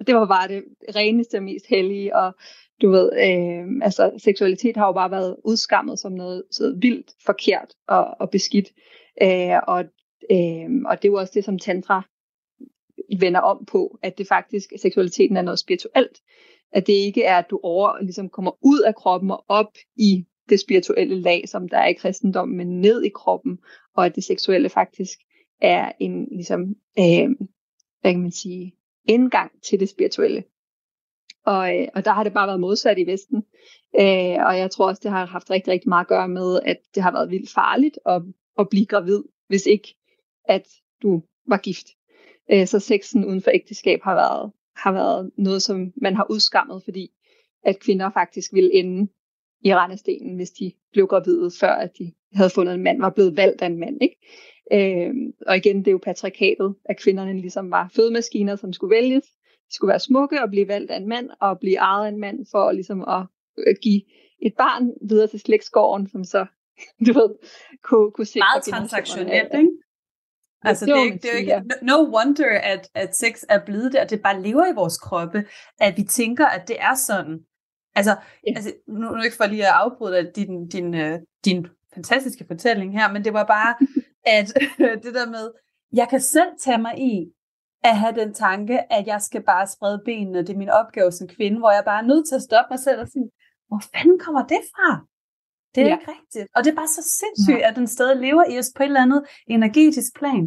og 0.01 0.07
det 0.07 0.15
var 0.15 0.27
bare 0.27 0.49
det 0.49 0.65
reneste 0.97 1.37
og 1.37 1.43
mest 1.43 1.67
hellige, 1.69 2.17
og 2.17 2.35
du 2.83 2.91
ved, 2.91 3.11
øh, 3.13 3.67
altså 3.83 4.11
seksualitet 4.19 4.77
har 4.77 4.87
jo 4.87 4.93
bare 4.93 5.11
været 5.11 5.37
udskammet 5.45 5.99
som 5.99 6.13
noget 6.13 6.43
så 6.51 6.79
vildt 6.81 7.13
forkert 7.27 7.75
og, 7.89 8.07
og 8.21 8.31
beskidt. 8.31 8.69
Øh, 9.23 9.59
og, 9.67 9.85
øh, 10.31 10.69
og 10.87 11.03
det 11.03 11.09
er 11.09 11.13
jo 11.13 11.19
også 11.19 11.33
det, 11.35 11.45
som 11.45 11.59
tantra 11.59 12.03
vender 13.21 13.41
om 13.41 13.65
på, 13.65 13.99
at 14.03 14.19
det 14.19 14.29
faktisk, 14.29 14.73
seksualiteten 14.77 15.37
er 15.37 15.43
noget 15.43 15.59
spirituelt. 15.59 16.21
At 16.73 16.87
det 16.87 16.93
ikke 16.93 17.25
er, 17.25 17.39
at 17.39 17.51
du 17.51 17.61
over, 17.63 18.03
ligesom 18.03 18.29
kommer 18.29 18.53
ud 18.63 18.81
af 18.81 18.95
kroppen 18.95 19.31
og 19.31 19.45
op 19.49 19.73
i 19.97 20.25
det 20.49 20.61
spirituelle 20.61 21.21
lag, 21.21 21.49
som 21.49 21.69
der 21.69 21.79
er 21.79 21.87
i 21.87 21.93
kristendommen, 21.93 22.57
men 22.57 22.81
ned 22.81 23.03
i 23.03 23.09
kroppen, 23.09 23.59
og 23.97 24.07
at 24.07 24.15
det 24.15 24.25
seksuelle 24.25 24.69
faktisk 24.69 25.19
er 25.61 25.93
en, 26.01 26.29
ligesom, 26.37 26.61
øh, 26.99 27.29
hvad 28.01 28.13
kan 28.13 28.23
man 28.23 28.33
sige, 28.33 28.75
indgang 29.05 29.63
til 29.63 29.81
det 29.81 29.89
spirituelle. 29.89 30.45
Og, 31.47 31.81
øh, 31.81 31.89
og 31.95 32.05
der 32.05 32.13
har 32.13 32.25
det 32.25 32.33
bare 32.33 32.47
været 32.47 32.61
modsat 32.61 32.99
i 32.99 33.07
Vesten. 33.07 33.37
Øh, 34.01 34.47
og 34.47 34.59
jeg 34.59 34.71
tror 34.71 34.89
også, 34.89 35.01
det 35.03 35.11
har 35.11 35.27
haft 35.27 35.51
rigtig, 35.51 35.73
rigtig 35.73 35.89
meget 35.89 36.05
at 36.05 36.09
gøre 36.09 36.29
med, 36.29 36.61
at 36.65 36.77
det 36.95 37.03
har 37.03 37.13
været 37.13 37.31
vildt 37.31 37.51
farligt 37.51 37.99
at, 38.07 38.23
at 38.59 38.69
blive 38.69 38.87
gravid, 38.87 39.23
hvis 39.49 39.67
ikke 39.67 39.95
at 40.45 40.67
du 41.03 41.23
var 41.47 41.57
gift. 41.57 41.87
Øh, 42.53 42.67
så 42.67 42.79
sexen 42.79 43.25
uden 43.25 43.43
for 43.43 43.51
ægteskab 43.51 44.01
har 44.03 44.15
været, 44.15 44.53
har 44.77 44.93
været 44.93 45.31
noget, 45.37 45.63
som 45.63 45.93
man 45.97 46.17
har 46.17 46.27
udskammet, 46.31 46.83
fordi 46.85 47.11
at 47.65 47.81
kvinder 47.81 48.11
faktisk 48.11 48.53
ville 48.53 48.75
ende 48.75 49.09
i 49.65 49.75
rendestenen, 49.75 50.37
hvis 50.37 50.51
de 50.51 50.73
blev 50.93 51.07
gravide, 51.07 51.51
før 51.61 51.73
at 51.73 51.91
de 51.99 52.13
havde 52.35 52.51
fundet 52.51 52.75
en 52.75 52.83
mand, 52.83 53.01
var 53.01 53.11
blevet 53.11 53.37
valgt 53.37 53.63
af 53.63 53.67
en 53.67 53.81
mand. 53.81 53.99
Ikke? 54.01 54.17
Øh, 54.73 55.15
og 55.47 55.57
igen, 55.57 55.79
det 55.79 55.87
er 55.87 55.93
jo 55.93 56.01
patriarkatet, 56.03 56.75
at 56.85 57.01
kvinderne 57.01 57.41
ligesom 57.41 57.71
var 57.71 57.91
fødemaskiner, 57.97 58.57
som 58.57 58.73
skulle 58.73 58.97
vælges. 58.97 59.25
De 59.69 59.75
skulle 59.75 59.89
være 59.89 60.01
smukke 60.01 60.43
og 60.43 60.51
blive 60.51 60.69
valgt 60.69 60.91
af 60.91 60.97
en 60.97 61.09
mand, 61.09 61.31
og 61.41 61.59
blive 61.59 61.77
ejet 61.77 62.05
af 62.07 62.09
en 62.09 62.21
mand 62.21 62.47
for 62.51 62.73
ligesom 62.73 63.01
at 63.09 63.23
øh, 63.59 63.75
give 63.83 64.03
et 64.43 64.55
barn 64.59 64.91
videre 65.09 65.27
til 65.27 65.41
slægtsgården, 65.41 66.09
som 66.09 66.25
så, 66.25 66.47
du 67.07 67.13
ved, 67.13 67.31
kunne, 67.83 68.11
kunne 68.11 68.27
sikre 68.27 68.47
Meget 68.55 68.65
transaktionelt, 68.65 69.55
ikke? 69.55 69.71
Altså, 70.67 70.87
det, 70.87 70.95
det, 70.95 71.07
er, 71.07 71.19
det 71.19 71.25
er 71.25 71.33
jo 71.33 71.39
ikke 71.39 71.75
no 71.83 72.17
wonder, 72.17 72.61
at, 72.63 72.89
at 72.95 73.17
sex 73.17 73.43
er 73.49 73.65
blevet 73.65 73.93
det, 73.93 74.11
det 74.11 74.23
bare 74.23 74.43
lever 74.43 74.67
i 74.67 74.75
vores 74.75 74.99
kroppe, 74.99 75.45
at 75.81 75.97
vi 75.97 76.03
tænker, 76.03 76.47
at 76.47 76.69
det 76.69 76.77
er 76.81 76.95
sådan. 76.95 77.39
Altså, 77.95 78.17
ja. 78.47 78.53
altså 78.57 78.73
nu, 78.89 79.11
nu 79.11 79.23
ikke 79.23 79.37
for 79.37 79.47
lige 79.47 79.67
at 79.67 79.73
afbryde 79.73 80.33
din, 80.37 80.69
din, 80.69 80.95
uh, 80.95 81.19
din 81.45 81.67
fantastiske 81.95 82.45
fortælling 82.47 82.93
her, 83.01 83.13
men 83.13 83.25
det 83.25 83.33
var 83.33 83.45
bare, 83.45 83.75
at 84.37 84.47
det 85.05 85.15
der 85.15 85.31
med, 85.31 85.51
jeg 85.93 86.09
kan 86.09 86.21
selv 86.21 86.49
tage 86.61 86.79
mig 86.79 86.99
i, 86.99 87.27
at 87.85 87.99
have 87.99 88.15
den 88.15 88.35
tanke, 88.35 88.93
at 88.93 89.07
jeg 89.07 89.23
skal 89.23 89.43
bare 89.43 89.67
sprede 89.67 90.03
benene, 90.05 90.39
det 90.39 90.51
er 90.51 90.59
min 90.59 90.69
opgave 90.69 91.13
som 91.13 91.29
kvinde, 91.29 91.59
hvor 91.59 91.71
jeg 91.71 91.83
bare 91.85 92.03
er 92.03 92.07
nødt 92.07 92.29
til 92.29 92.35
at 92.35 92.43
stoppe 92.43 92.69
mig 92.71 92.79
selv 92.79 93.01
og 93.01 93.09
sige, 93.09 93.31
hvor 93.69 93.83
fanden 93.95 94.19
kommer 94.19 94.47
det 94.47 94.61
fra? 94.75 95.07
Det 95.77 95.85
er 95.85 95.89
ja. 95.89 95.99
ikke 95.99 96.13
rigtigt. 96.13 96.49
Og 96.55 96.65
det 96.65 96.71
er 96.71 96.75
bare 96.75 96.89
så 96.89 97.03
sindssygt, 97.21 97.59
ja. 97.59 97.69
at 97.69 97.77
den 97.77 97.87
stadig 97.87 98.17
lever 98.17 98.45
i 98.51 98.59
os 98.59 98.73
på 98.77 98.83
et 98.83 98.87
eller 98.87 99.03
andet 99.03 99.25
energetisk 99.47 100.17
plan. 100.17 100.47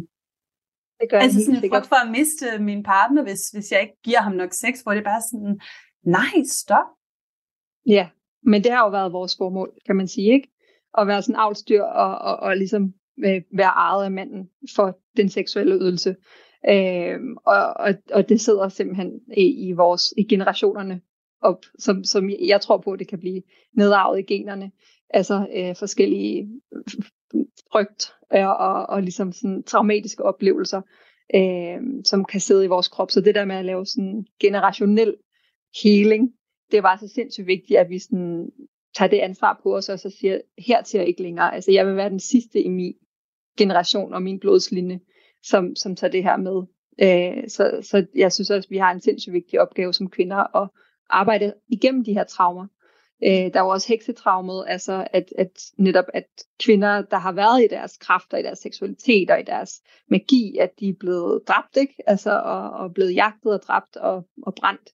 Det 1.00 1.10
gør 1.10 1.18
altså 1.18 1.40
sådan 1.44 1.64
en 1.64 1.70
frygt 1.70 1.86
for 1.86 2.04
at 2.04 2.10
miste 2.10 2.58
min 2.58 2.82
partner, 2.82 3.22
hvis, 3.22 3.40
hvis 3.52 3.72
jeg 3.72 3.80
ikke 3.82 3.98
giver 4.04 4.20
ham 4.20 4.32
nok 4.32 4.52
sex, 4.52 4.80
hvor 4.82 4.92
det 4.92 5.00
er 5.00 5.04
bare 5.04 5.22
sådan, 5.30 5.60
nej, 6.04 6.44
stop. 6.46 6.86
Ja, 7.86 8.08
men 8.42 8.64
det 8.64 8.72
har 8.72 8.84
jo 8.84 8.90
været 8.90 9.12
vores 9.12 9.36
formål, 9.36 9.72
kan 9.86 9.96
man 9.96 10.08
sige, 10.08 10.32
ikke? 10.32 10.48
At 10.98 11.06
være 11.06 11.22
sådan 11.22 11.40
avlstyr 11.40 11.82
og, 11.82 12.18
og, 12.18 12.36
og 12.36 12.56
ligesom 12.56 12.94
øh, 13.24 13.42
være 13.52 13.68
ejet 13.68 14.04
af 14.04 14.10
manden 14.10 14.50
for 14.76 14.98
den 15.16 15.28
seksuelle 15.28 15.74
ydelse. 15.74 16.16
Øh, 16.68 17.18
og, 17.44 17.76
og, 17.76 17.94
og 18.12 18.28
det 18.28 18.40
sidder 18.40 18.68
simpelthen 18.68 19.20
i, 19.36 19.68
i 19.68 19.72
vores 19.72 20.14
i 20.16 20.24
generationerne 20.24 21.00
op, 21.40 21.64
som, 21.78 22.04
som 22.04 22.30
jeg 22.30 22.60
tror 22.60 22.78
på, 22.78 22.96
det 22.96 23.08
kan 23.08 23.18
blive 23.18 23.42
nedarvet 23.72 24.18
i 24.18 24.22
generne. 24.22 24.70
Altså 25.10 25.46
øh, 25.56 25.76
forskellige 25.76 26.48
øh, 26.74 26.82
frygt 27.72 28.12
og, 28.30 28.56
og, 28.56 28.86
og 28.86 29.02
ligesom 29.02 29.32
sådan 29.32 29.62
traumatiske 29.62 30.24
oplevelser, 30.24 30.80
øh, 31.34 32.04
som 32.04 32.24
kan 32.24 32.40
sidde 32.40 32.64
i 32.64 32.68
vores 32.68 32.88
krop. 32.88 33.10
Så 33.10 33.20
det 33.20 33.34
der 33.34 33.44
med 33.44 33.56
at 33.56 33.64
lave 33.64 33.86
sådan 33.86 34.26
generationel 34.40 35.16
healing, 35.82 36.32
det 36.72 36.82
var 36.82 36.96
så 36.96 37.08
sindssygt 37.08 37.46
vigtigt, 37.46 37.78
at 37.78 37.88
vi 37.88 37.98
sådan 37.98 38.50
tager 38.96 39.08
det 39.08 39.18
ansvar 39.18 39.60
på 39.62 39.76
os, 39.76 39.88
og 39.88 39.98
så 39.98 40.10
siger, 40.20 40.40
her 40.58 40.82
til 40.82 41.08
ikke 41.08 41.22
længere. 41.22 41.54
Altså 41.54 41.72
jeg 41.72 41.86
vil 41.86 41.96
være 41.96 42.10
den 42.10 42.20
sidste 42.20 42.62
i 42.62 42.68
min 42.68 42.94
generation 43.58 44.14
og 44.14 44.22
min 44.22 44.40
blodslinje, 44.40 45.00
som, 45.42 45.76
som 45.76 45.96
tager 45.96 46.10
det 46.10 46.22
her 46.22 46.36
med. 46.36 46.62
Øh, 47.02 47.48
så, 47.48 47.78
så 47.82 48.06
jeg 48.14 48.32
synes 48.32 48.50
også, 48.50 48.66
at 48.66 48.70
vi 48.70 48.76
har 48.76 48.92
en 48.92 49.00
sindssygt 49.00 49.32
vigtig 49.32 49.60
opgave 49.60 49.92
som 49.92 50.10
kvinder 50.10 50.56
at 50.62 50.68
arbejde 51.10 51.54
igennem 51.68 52.04
de 52.04 52.12
her 52.12 52.24
traumer. 52.24 52.66
Øh, 53.24 53.52
der 53.52 53.60
er 53.60 53.64
jo 53.64 53.68
også 53.68 53.88
heksetraumet, 53.88 54.64
altså 54.68 55.06
at, 55.12 55.32
at 55.38 55.62
netop 55.76 56.04
at 56.14 56.26
kvinder, 56.64 57.02
der 57.02 57.16
har 57.16 57.32
været 57.32 57.64
i 57.64 57.68
deres 57.70 57.96
kræfter, 57.96 58.36
i 58.36 58.42
deres 58.42 58.58
seksualitet 58.58 59.30
og 59.30 59.40
i 59.40 59.42
deres 59.42 59.82
magi, 60.08 60.56
at 60.60 60.70
de 60.80 60.88
er 60.88 60.94
blevet 61.00 61.42
dræbt, 61.48 61.76
ikke? 61.76 61.94
Altså, 62.06 62.30
og, 62.30 62.70
og 62.70 62.94
blevet 62.94 63.14
jagtet 63.14 63.52
og 63.52 63.62
dræbt 63.62 63.96
og, 63.96 64.26
og 64.42 64.54
brændt. 64.54 64.90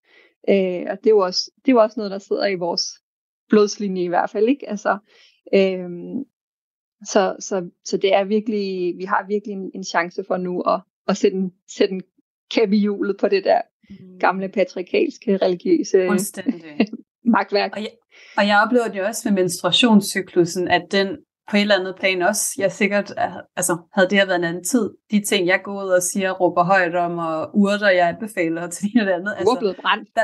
Øh, 0.49 0.91
og 0.91 0.99
det 0.99 1.07
er, 1.07 1.15
jo 1.15 1.19
også, 1.19 1.51
det 1.57 1.69
er 1.69 1.73
jo 1.73 1.83
også 1.83 1.95
noget, 2.01 2.11
der 2.11 2.19
sidder 2.19 2.47
i 2.47 2.55
vores 2.55 2.83
blodslinje 3.49 4.03
i 4.03 4.09
hvert 4.09 4.31
fald, 4.31 4.49
ikke? 4.49 4.69
Altså, 4.69 4.99
øh, 5.55 5.91
så, 7.05 7.37
så, 7.39 7.71
så 7.85 7.97
det 7.97 8.15
er 8.15 8.25
virkelig, 8.25 8.95
vi 8.99 9.05
har 9.05 9.27
virkelig 9.29 9.53
en, 9.53 9.71
en 9.75 9.85
chance 9.85 10.25
for 10.25 10.37
nu 10.37 10.61
at, 10.61 10.81
at 11.09 11.17
sætte, 11.17 11.37
en, 11.37 11.53
sætte 11.77 11.95
en 11.95 12.03
kæp 12.51 12.73
i 12.73 12.77
hjulet 12.77 13.17
på 13.17 13.29
det 13.29 13.45
der 13.45 13.61
mm. 13.91 14.19
gamle 14.19 14.49
patriarkalske 14.49 15.37
religiøse 15.37 16.09
magtværk. 17.37 17.73
Og 17.77 17.83
jeg, 17.83 17.91
og 18.37 18.47
jeg 18.47 18.63
oplever 18.65 18.89
det 18.89 19.03
også 19.03 19.23
med 19.25 19.43
menstruationscyklusen, 19.43 20.69
at 20.69 20.83
den 20.91 21.17
på 21.51 21.57
et 21.57 21.61
eller 21.61 21.79
andet 21.79 21.97
plan 22.01 22.23
også, 22.23 22.55
jeg 22.59 22.73
sikkert, 22.73 23.15
altså 23.57 23.77
havde 23.93 24.09
det 24.11 24.19
her 24.19 24.27
været 24.27 24.39
en 24.39 24.45
anden 24.45 24.65
tid, 24.65 24.91
de 25.11 25.25
ting, 25.25 25.47
jeg 25.47 25.61
går 25.65 25.85
ud 25.85 25.89
og 25.89 26.03
siger, 26.03 26.31
råber 26.33 26.65
højt 26.65 26.95
om, 26.95 27.19
og 27.19 27.51
urter, 27.55 27.91
jeg 27.91 28.09
anbefaler 28.09 28.67
til 28.75 28.83
det 28.93 29.01
eller 29.01 29.15
andet. 29.15 29.35
Altså, 29.39 29.45
du 29.45 29.51
er 29.51 29.59
blevet 29.59 29.77
brændt. 29.77 30.09
Der, 30.17 30.23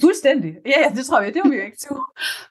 Fuldstændig. 0.00 0.52
Ja, 0.66 0.76
ja, 0.84 0.88
det 0.96 1.04
tror 1.06 1.20
jeg, 1.20 1.34
det 1.34 1.40
var 1.44 1.50
vi 1.50 1.56
jo 1.56 1.64
ikke 1.64 1.84
to. 1.88 1.94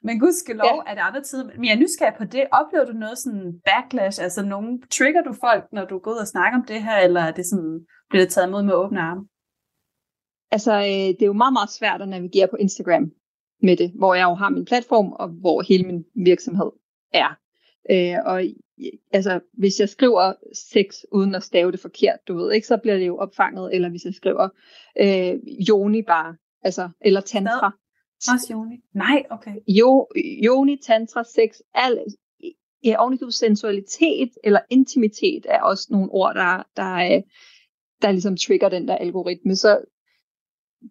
Men 0.04 0.20
gudskelov, 0.20 0.84
ja. 0.86 0.92
at 0.92 0.98
andre 1.08 1.22
tider, 1.22 1.46
men 1.46 1.66
jeg 1.66 1.74
er 1.74 1.80
nysgerrig 1.80 2.18
på 2.18 2.24
det. 2.24 2.44
Oplever 2.52 2.86
du 2.86 2.94
noget 2.94 3.18
sådan 3.18 3.62
backlash? 3.66 4.24
Altså 4.24 4.42
nogen, 4.46 4.82
trigger 4.98 5.22
du 5.22 5.34
folk, 5.46 5.64
når 5.72 5.86
du 5.86 6.00
går 6.00 6.12
ud 6.12 6.18
og 6.18 6.28
snakker 6.28 6.60
om 6.60 6.66
det 6.66 6.84
her, 6.84 6.98
eller 6.98 7.22
er 7.22 7.32
det 7.32 7.46
sådan, 7.46 7.86
bliver 8.10 8.24
det 8.24 8.34
taget 8.34 8.48
imod 8.48 8.64
med 8.64 8.74
åbne 8.74 9.02
arme? 9.02 9.24
Altså, 10.52 10.74
øh, 10.74 11.10
det 11.16 11.22
er 11.22 11.32
jo 11.34 11.42
meget, 11.44 11.54
meget 11.54 11.72
svært 11.80 12.02
at 12.02 12.10
navigere 12.10 12.48
på 12.48 12.56
Instagram 12.56 13.12
med 13.62 13.78
det, 13.78 13.92
hvor 13.96 14.14
jeg 14.16 14.24
jo 14.24 14.34
har 14.34 14.50
min 14.50 14.66
platform, 14.66 15.12
og 15.12 15.28
hvor 15.28 15.62
hele 15.62 15.84
min 15.84 16.06
virksomhed 16.16 16.72
er. 17.14 17.38
Øh, 17.92 18.16
og 18.26 18.44
altså, 19.12 19.40
hvis 19.54 19.80
jeg 19.80 19.90
skriver 19.90 20.34
sex 20.54 21.04
uden 21.12 21.36
at 21.36 21.44
stave 21.44 21.72
det 21.72 21.80
forkert, 21.80 22.20
du 22.28 22.38
ved 22.38 22.52
ikke, 22.52 22.68
så 22.68 22.78
bliver 22.78 22.98
det 22.98 23.08
jo 23.08 23.18
opfanget, 23.18 23.76
eller 23.76 23.90
hvis 23.90 24.06
jeg 24.06 24.14
skriver 24.14 24.50
øh, 25.00 25.40
Joni 25.70 26.02
bare, 26.02 26.36
altså, 26.62 26.90
eller 27.02 27.22
tantra. 27.22 27.72
Også 28.34 28.48
Joni? 28.52 28.76
Nej, 28.94 29.24
okay. 29.30 29.56
Jo, 29.68 30.08
Joni, 30.46 30.78
tantra, 30.82 31.24
sex, 31.24 31.60
alt, 31.74 32.16
ja, 32.84 32.96
ovenikøbet 33.00 33.34
sensualitet 33.34 34.30
eller 34.44 34.60
intimitet 34.70 35.46
er 35.50 35.62
også 35.62 35.88
nogle 35.92 36.12
ord, 36.12 36.36
der, 36.36 36.64
der, 36.76 37.22
der 38.02 38.12
ligesom 38.12 38.38
trigger 38.38 38.70
den 38.70 38.88
der 38.88 38.96
algoritme. 38.96 39.56
Så 39.56 39.82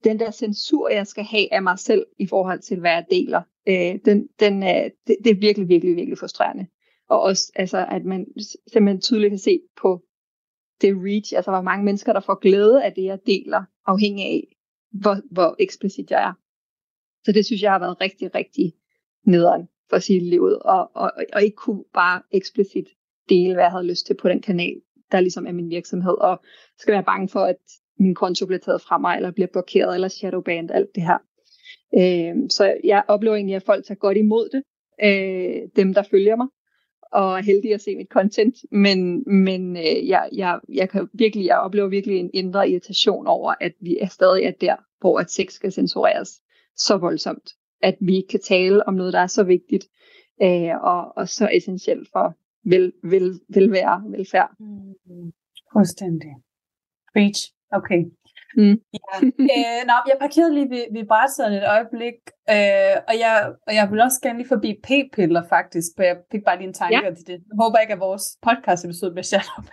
den 0.05 0.20
der 0.20 0.30
censur, 0.30 0.88
jeg 0.88 1.07
skal 1.07 1.24
have 1.24 1.55
af 1.55 1.62
mig 1.62 1.78
selv 1.78 2.07
i 2.18 2.26
forhold 2.26 2.61
til, 2.61 2.80
hvad 2.80 2.90
jeg 2.90 3.07
deler, 3.11 3.42
øh, 3.68 3.99
den, 4.05 4.28
den 4.40 4.62
er, 4.62 4.88
det, 5.07 5.16
det 5.24 5.30
er 5.30 5.40
virkelig, 5.40 5.68
virkelig, 5.68 5.97
virkelig 5.97 6.18
frustrerende. 6.18 6.66
Og 7.09 7.20
også, 7.20 7.53
altså, 7.55 7.86
at 7.90 8.05
man 8.05 8.26
simpelthen 8.72 9.01
tydeligt 9.01 9.30
kan 9.30 9.38
se 9.38 9.61
på 9.80 10.03
det 10.80 10.94
reach, 10.97 11.32
altså 11.36 11.51
hvor 11.51 11.61
mange 11.61 11.84
mennesker, 11.84 12.12
der 12.12 12.20
får 12.20 12.40
glæde 12.40 12.84
af 12.84 12.92
det, 12.92 13.05
jeg 13.05 13.18
deler, 13.26 13.62
afhængig 13.86 14.24
af, 14.24 14.57
hvor, 14.90 15.16
hvor 15.30 15.57
eksplicit 15.59 16.11
jeg 16.11 16.28
er. 16.28 16.32
Så 17.24 17.32
det 17.32 17.47
synes 17.47 17.62
jeg 17.62 17.72
har 17.72 17.78
været 17.78 18.01
rigtig, 18.01 18.34
rigtig 18.34 18.72
nederen 19.24 19.68
for 19.90 19.99
sit 19.99 20.22
liv, 20.22 20.42
og, 20.42 20.90
og, 20.94 21.12
og 21.32 21.42
ikke 21.42 21.57
kunne 21.57 21.84
bare 21.94 22.22
eksplicit 22.32 22.88
dele, 23.28 23.55
hvad 23.55 23.64
jeg 23.64 23.70
havde 23.70 23.86
lyst 23.86 24.07
til 24.07 24.14
på 24.14 24.28
den 24.28 24.42
kanal, 24.42 24.80
der 25.12 25.20
ligesom 25.20 25.47
er 25.47 25.53
min 25.53 25.70
virksomhed, 25.70 26.18
og 26.20 26.40
skal 26.78 26.92
være 26.92 27.05
bange 27.05 27.28
for, 27.28 27.40
at 27.40 27.57
min 27.99 28.14
konto 28.14 28.47
bliver 28.47 28.61
taget 28.61 28.82
fra 28.82 28.99
mig, 28.99 29.16
eller 29.16 29.30
bliver 29.30 29.47
blokeret, 29.53 29.94
eller 29.94 30.09
shadowbanned, 30.09 30.70
alt 30.70 30.94
det 30.94 31.03
her. 31.03 31.18
Øh, 31.99 32.51
så 32.51 32.76
jeg 32.84 33.05
oplever 33.09 33.36
egentlig, 33.36 33.57
at 33.57 33.62
folk 33.62 33.84
tager 33.84 33.99
godt 33.99 34.16
imod 34.16 34.49
det, 34.49 34.62
øh, 35.03 35.68
dem 35.76 35.94
der 35.94 36.03
følger 36.03 36.36
mig, 36.36 36.47
og 37.12 37.38
er 37.38 37.42
heldige 37.42 37.74
at 37.74 37.80
se 37.80 37.97
mit 37.97 38.09
content, 38.09 38.57
men, 38.70 39.24
men 39.44 39.76
øh, 39.76 40.09
jeg, 40.09 40.28
jeg, 40.32 40.61
jeg, 40.68 40.90
kan 40.90 41.09
virkelig, 41.12 41.47
jeg 41.47 41.59
oplever 41.59 41.88
virkelig 41.88 42.16
en 42.18 42.30
indre 42.34 42.70
irritation 42.70 43.26
over, 43.26 43.55
at 43.61 43.72
vi 43.80 43.99
er 44.01 44.09
stadig 44.09 44.44
er 44.44 44.51
der, 44.51 44.76
hvor 45.01 45.18
at 45.18 45.30
sex 45.30 45.53
skal 45.53 45.72
censureres 45.72 46.40
så 46.76 46.97
voldsomt, 46.97 47.51
at 47.82 47.97
vi 48.01 48.16
ikke 48.16 48.28
kan 48.28 48.40
tale 48.40 48.88
om 48.88 48.94
noget, 48.94 49.12
der 49.12 49.20
er 49.20 49.26
så 49.26 49.44
vigtigt, 49.44 49.84
øh, 50.42 50.82
og, 50.82 51.16
og 51.16 51.28
så 51.28 51.49
essentielt 51.53 52.09
for 52.12 52.34
vel, 52.64 52.92
vel, 53.03 53.40
velvære, 53.49 54.05
velfærd. 54.09 54.51
Mm. 54.61 55.32
Fuldstændig. 55.72 56.34
Preach. 57.12 57.56
Okay. 57.73 58.01
Mm. 58.57 58.77
ja. 58.99 59.17
øh, 59.57 59.81
nå, 59.91 59.97
jeg 60.11 60.17
parkerede 60.21 60.55
lige 60.55 60.71
ved, 60.71 60.85
ved 60.93 61.07
brætsen 61.07 61.53
et 61.53 61.67
øjeblik, 61.75 62.19
øh, 62.55 62.97
og, 63.09 63.14
jeg, 63.25 63.35
og 63.67 63.73
jeg 63.79 63.85
vil 63.91 64.01
også 64.01 64.21
gerne 64.23 64.39
lige 64.39 64.49
forbi 64.55 64.71
p-piller 64.87 65.43
faktisk, 65.49 65.89
for 65.97 66.03
jeg 66.03 66.17
fik 66.33 66.45
bare 66.45 66.59
lige 66.59 66.69
en 66.69 66.81
tanke 66.83 67.05
ja. 67.05 67.14
til 67.14 67.27
det. 67.27 67.39
Jeg 67.49 67.57
håber 67.62 67.79
ikke, 67.79 67.93
at 67.93 68.01
vores 68.01 68.25
podcast 68.47 68.85
episode 68.85 69.12
bliver 69.12 69.31
shut 69.33 69.49
up 69.59 69.69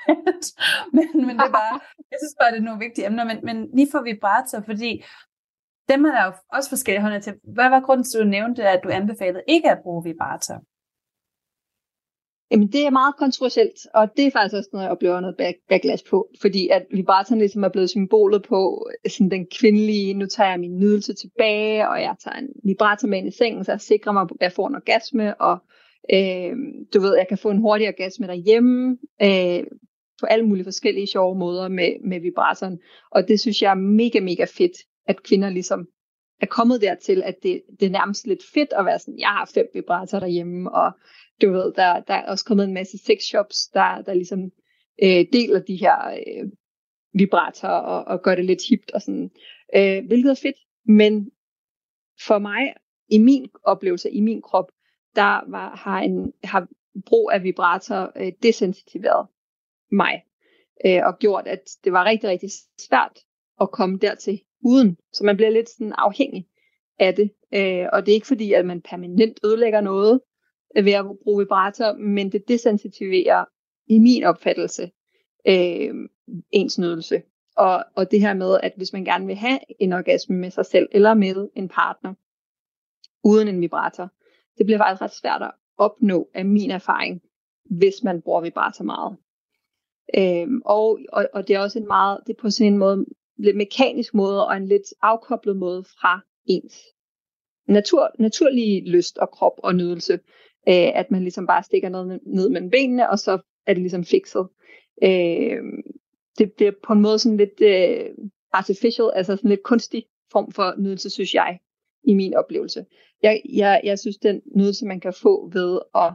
men, 0.96 1.08
men 1.28 1.34
det 1.40 1.48
er 1.52 1.58
bare, 1.62 1.76
jeg 2.12 2.18
synes 2.22 2.36
bare, 2.40 2.52
det 2.52 2.60
er 2.60 2.68
nogle 2.70 2.86
vigtige 2.86 3.06
emner, 3.08 3.24
men, 3.30 3.38
men 3.44 3.58
lige 3.78 3.90
for 3.92 4.02
vibrator, 4.02 4.62
fordi 4.70 4.92
dem 5.92 6.06
er 6.06 6.12
der 6.12 6.26
jo 6.26 6.34
også 6.54 6.70
forskellige 6.70 7.02
hånder 7.02 7.20
til. 7.20 7.34
Hvad 7.56 7.70
var 7.70 7.80
grunden 7.80 8.04
til, 8.04 8.18
at 8.18 8.24
du 8.24 8.30
nævnte, 8.30 8.62
at 8.70 8.82
du 8.84 8.90
anbefalede 8.90 9.44
ikke 9.48 9.72
at 9.72 9.80
bruge 9.84 10.04
vibrator? 10.04 10.58
Jamen, 12.54 12.68
det 12.68 12.86
er 12.86 12.90
meget 12.90 13.16
kontroversielt, 13.16 13.88
og 13.94 14.18
det 14.18 14.28
er 14.28 14.32
faktisk 14.32 14.56
også 14.56 14.70
noget, 14.74 14.84
jeg 14.84 14.92
oplever 14.92 15.20
noget 15.20 15.36
back- 15.42 15.66
backlash 15.70 16.06
på, 16.10 16.30
fordi 16.42 16.70
at 16.70 16.86
vibratoren 16.92 17.40
ligesom 17.40 17.64
er 17.64 17.70
blevet 17.70 17.90
symbolet 17.90 18.44
på 18.44 18.88
øh, 19.06 19.12
sådan 19.12 19.32
den 19.32 19.48
kvindelige, 19.60 20.14
nu 20.14 20.26
tager 20.26 20.50
jeg 20.50 20.60
min 20.60 20.80
nydelse 20.80 21.14
tilbage, 21.14 21.90
og 21.90 22.02
jeg 22.02 22.16
tager 22.24 22.38
en 22.38 22.48
vibrator 22.64 23.08
med 23.08 23.18
ind 23.18 23.28
i 23.28 23.32
sengen, 23.32 23.64
så 23.64 23.72
jeg 23.72 23.82
sikrer 23.82 24.12
mig, 24.12 24.22
at 24.22 24.30
jeg 24.42 24.52
får 24.52 24.68
en 24.68 24.76
orgasme, 24.76 25.42
og 25.42 25.58
øh, 26.14 26.56
du 26.94 27.00
ved, 27.00 27.18
jeg 27.18 27.28
kan 27.30 27.38
få 27.38 27.50
en 27.50 27.62
hurtig 27.62 27.88
orgasme 27.88 28.28
derhjemme, 28.28 28.98
øh, 29.22 29.64
på 30.20 30.26
alle 30.26 30.46
mulige 30.46 30.64
forskellige 30.64 31.08
sjove 31.08 31.36
måder 31.38 31.68
med, 31.68 31.92
med 32.10 32.20
vibratoren, 32.20 32.80
og 33.12 33.28
det 33.28 33.40
synes 33.40 33.62
jeg 33.62 33.72
er 33.72 33.76
mega, 33.76 34.20
mega 34.20 34.46
fedt, 34.46 34.78
at 35.08 35.24
kvinder 35.24 35.50
ligesom 35.50 35.88
er 36.42 36.46
kommet 36.46 36.82
dertil, 36.82 37.24
at 37.26 37.36
det, 37.44 37.62
det 37.80 37.86
er 37.86 37.90
nærmest 37.90 38.28
lidt 38.28 38.44
fedt 38.54 38.74
at 38.74 38.86
være 38.86 39.00
sådan, 39.00 39.20
jeg 39.20 39.28
har 39.28 39.52
fem 39.54 39.66
vibratorer 39.74 40.20
derhjemme, 40.20 40.72
og 40.72 40.92
du 41.44 41.52
ved, 41.52 41.74
der, 41.74 42.00
der 42.00 42.14
er 42.14 42.32
også 42.32 42.46
kommet 42.46 42.64
en 42.64 42.74
masse 42.74 42.98
sexshops, 42.98 43.68
der, 43.68 44.02
der 44.02 44.14
ligesom 44.14 44.52
øh, 45.04 45.26
deler 45.34 45.60
de 45.60 45.76
her 45.76 46.10
øh, 46.10 46.50
vibratorer 47.14 47.80
og, 47.80 48.04
og 48.04 48.22
gør 48.22 48.36
det 48.36 48.46
lidt 48.46 48.62
hipt 48.70 48.92
og 48.92 49.02
sådan, 49.02 49.32
øh, 49.76 50.06
hvilket 50.08 50.32
er 50.32 50.40
fedt. 50.42 50.58
Men 50.86 51.32
for 52.28 52.40
mig, 52.40 52.74
i 53.10 53.18
min 53.18 53.50
oplevelse, 53.64 54.12
i 54.12 54.22
min 54.22 54.42
krop, 54.42 54.72
der 55.16 55.52
var, 55.52 55.76
har, 55.76 56.00
en, 56.00 56.34
har 56.44 56.68
brug 57.06 57.32
af 57.34 57.44
vibrator 57.44 58.12
øh, 58.16 58.32
desensitiveret 58.44 59.28
mig, 59.92 60.24
øh, 60.86 61.02
og 61.06 61.20
gjort, 61.20 61.48
at 61.48 61.62
det 61.84 61.92
var 61.94 62.06
rigtig, 62.06 62.30
rigtig 62.30 62.50
svært 62.80 63.20
at 63.62 63.72
komme 63.72 63.98
dertil 63.98 64.42
uden. 64.66 64.98
Så 65.14 65.24
man 65.24 65.36
bliver 65.36 65.50
lidt 65.50 65.70
sådan 65.70 65.94
afhængig 65.98 66.48
af 67.00 67.16
det. 67.16 67.32
Øh, 67.54 67.88
og 67.94 68.06
det 68.06 68.12
er 68.12 68.16
ikke 68.16 68.28
fordi, 68.28 68.54
at 68.54 68.66
man 68.66 68.82
permanent 68.82 69.40
ødelægger 69.46 69.82
noget, 69.82 70.22
ved 70.82 70.94
at 70.94 71.06
bruge 71.24 71.44
vibrator, 71.44 71.94
men 71.94 72.32
det 72.32 72.48
desensitiverer 72.48 73.46
i 73.88 74.00
min 74.00 74.24
opfattelse 74.24 74.92
øh, 75.48 75.94
ens 76.52 76.80
nydelse. 76.80 77.22
Og, 77.58 77.86
og 77.96 78.12
det 78.12 78.22
her 78.22 78.34
med, 78.34 78.60
at 78.64 78.74
hvis 78.78 78.94
man 78.94 79.06
gerne 79.06 79.26
vil 79.26 79.36
have 79.36 79.60
en 79.80 79.94
orgasme 79.94 80.36
med 80.36 80.52
sig 80.52 80.66
selv 80.66 80.88
eller 80.92 81.14
med 81.14 81.50
en 81.56 81.70
partner, 81.70 82.14
uden 83.24 83.48
en 83.48 83.62
vibrator, 83.62 84.10
det 84.58 84.66
bliver 84.66 84.78
faktisk 84.78 85.02
ret 85.02 85.14
svært 85.14 85.42
at 85.42 85.52
opnå 85.78 86.30
af 86.34 86.46
min 86.46 86.72
erfaring, 86.72 87.22
hvis 87.66 88.04
man 88.04 88.22
bruger 88.22 88.42
vibrator 88.42 88.84
meget. 88.84 89.18
Øhm, 90.18 90.62
og, 90.66 91.00
og, 91.12 91.30
og 91.34 91.48
det 91.48 91.56
er 91.56 91.60
også 91.60 91.80
en 91.80 91.88
meget, 91.88 92.20
det 92.28 92.34
er 92.34 92.42
på 92.42 92.50
sådan 92.50 92.74
en 92.74 92.80
måde, 92.80 93.06
lidt 93.38 93.58
mekanisk 93.58 94.14
måde 94.14 94.48
og 94.48 94.58
en 94.58 94.68
lidt 94.68 94.94
afkoblet 95.02 95.58
måde 95.58 95.84
fra 95.84 96.20
ens 96.46 96.82
natur, 97.68 98.12
naturlige 98.20 98.90
lyst 98.90 99.18
og 99.18 99.32
krop 99.32 99.54
og 99.58 99.76
nydelse 99.76 100.20
øh, 100.68 101.00
at 101.00 101.12
man 101.12 101.22
ligesom 101.22 101.48
bare 101.48 101.64
stikker 101.64 101.90
noget 101.90 102.20
ned 102.26 102.50
mellem 102.50 102.70
benene, 102.70 103.10
og 103.10 103.20
så 103.20 103.40
er 103.68 103.74
det 103.74 103.82
ligesom 103.82 104.04
fikset. 104.04 104.48
Øh, 105.04 105.64
det 106.38 106.54
bliver 106.54 106.72
på 106.84 106.94
en 106.94 107.02
måde 107.02 107.20
sådan 107.20 107.38
lidt 107.38 107.62
øh, 107.62 108.28
artificial, 108.54 109.12
altså 109.16 109.36
sådan 109.36 109.50
lidt 109.50 109.64
kunstig 109.64 110.06
form 110.32 110.52
for 110.52 110.74
nydelse, 110.78 111.10
synes 111.10 111.34
jeg, 111.34 111.60
i 112.04 112.14
min 112.14 112.34
oplevelse. 112.34 112.86
Jeg, 113.24 113.42
jeg, 113.54 113.82
jeg 113.84 114.00
synes, 114.00 114.18
den 114.18 114.42
nydelse, 114.56 114.86
man 114.86 115.00
kan 115.00 115.14
få 115.14 115.50
ved 115.54 115.80
at 115.96 116.14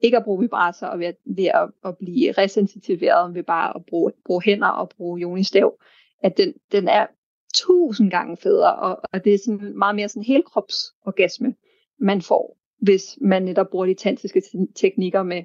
ikke 0.00 0.16
at 0.16 0.24
bruge 0.24 0.40
vibrator, 0.40 0.86
og 0.86 0.98
ved, 0.98 1.12
ved 1.24 1.44
at, 1.44 1.70
at 1.84 1.98
blive 1.98 2.32
resensitiveret 2.32 3.34
ved 3.34 3.42
bare 3.42 3.76
at 3.76 3.84
bruge, 3.86 4.12
bruge 4.24 4.42
hænder 4.44 4.68
og 4.68 4.88
bruge 4.88 5.20
jonistav, 5.20 5.78
at 6.22 6.36
den, 6.36 6.54
den 6.72 6.88
er 6.88 7.06
tusind 7.54 8.10
gange 8.10 8.36
federe, 8.36 8.74
og, 8.74 9.00
og 9.12 9.24
det 9.24 9.34
er 9.34 9.38
sådan 9.38 9.78
meget 9.78 9.96
mere 9.96 10.08
sådan 10.08 10.22
helkropsorgasme, 10.22 11.54
man 11.98 12.22
får 12.22 12.58
hvis 12.82 13.18
man 13.20 13.42
netop 13.42 13.70
bruger 13.70 13.86
de 13.86 13.94
tantriske 13.94 14.42
teknikker 14.74 15.22
med 15.22 15.42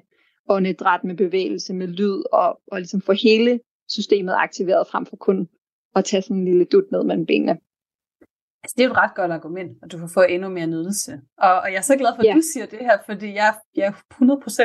åndedræt, 0.48 1.04
med 1.04 1.16
bevægelse, 1.16 1.74
med 1.74 1.86
lyd, 1.86 2.22
og, 2.32 2.60
og 2.66 2.78
ligesom 2.78 3.00
få 3.00 3.12
hele 3.12 3.60
systemet 3.88 4.34
aktiveret 4.36 4.86
frem 4.86 5.06
for 5.06 5.16
kun 5.16 5.48
at 5.96 6.04
tage 6.04 6.22
sådan 6.22 6.36
en 6.36 6.44
lille 6.44 6.64
dut 6.64 6.84
ned 6.92 7.04
mellem 7.04 7.26
benene. 7.26 7.58
Altså, 8.62 8.74
det 8.76 8.82
er 8.82 8.88
jo 8.88 8.92
et 8.92 8.96
ret 8.96 9.14
godt 9.14 9.32
argument, 9.32 9.78
at 9.82 9.92
du 9.92 9.98
får 9.98 10.10
få 10.14 10.22
endnu 10.22 10.48
mere 10.48 10.66
nydelse. 10.66 11.12
Og, 11.38 11.54
og 11.60 11.68
jeg 11.72 11.78
er 11.78 11.88
så 11.90 11.96
glad 11.96 12.10
for, 12.14 12.22
at 12.22 12.28
ja. 12.28 12.34
du 12.34 12.42
siger 12.52 12.66
det 12.66 12.78
her, 12.78 12.98
fordi 13.06 13.34
jeg, 13.34 13.54
jeg 13.74 13.86
er 13.86 13.92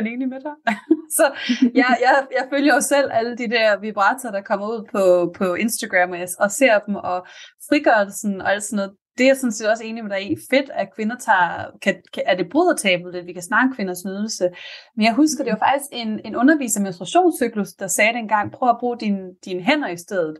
100% 0.03 0.07
enig 0.07 0.29
med 0.29 0.41
dig. 0.41 0.55
så 1.17 1.25
jeg, 1.61 1.97
jeg, 2.05 2.27
jeg 2.37 2.47
følger 2.49 2.73
jo 2.73 2.81
selv 2.81 3.09
alle 3.11 3.37
de 3.37 3.49
der 3.49 3.79
vibratorer, 3.79 4.31
der 4.31 4.41
kommer 4.41 4.67
ud 4.67 4.81
på, 4.93 5.33
på 5.37 5.53
Instagram, 5.53 6.11
og, 6.11 6.19
jeg, 6.19 6.27
og 6.39 6.51
ser 6.51 6.79
dem, 6.79 6.95
og 6.95 7.27
frigørelsen 7.69 8.41
og 8.41 8.51
alt 8.51 8.63
sådan 8.63 8.77
noget 8.77 8.93
det 9.17 9.23
er 9.23 9.27
jeg 9.27 9.37
sådan 9.37 9.51
set 9.51 9.69
også 9.69 9.83
enig 9.83 10.03
med 10.03 10.11
dig 10.11 10.31
i. 10.31 10.35
Fedt, 10.49 10.69
at 10.73 10.95
kvinder 10.95 11.17
tager, 11.17 11.71
kan, 11.81 11.95
kan, 12.13 12.23
er 12.25 12.35
det 12.35 12.49
brydertabelt, 12.51 13.15
at 13.15 13.25
vi 13.25 13.33
kan 13.33 13.41
snakke 13.41 13.75
kvinders 13.75 14.05
nydelse. 14.05 14.49
Men 14.95 15.05
jeg 15.05 15.13
husker, 15.13 15.43
det 15.43 15.53
var 15.53 15.59
faktisk 15.67 15.89
en, 15.91 16.19
en 16.25 16.35
underviser 16.35 16.79
med 16.79 16.85
menstruationscyklus, 16.85 17.73
der 17.73 17.87
sagde 17.87 18.13
dengang, 18.13 18.51
prøv 18.51 18.69
at 18.69 18.77
bruge 18.79 18.97
dine, 18.99 19.29
dine 19.45 19.61
hænder 19.61 19.89
i 19.89 19.97
stedet. 19.97 20.37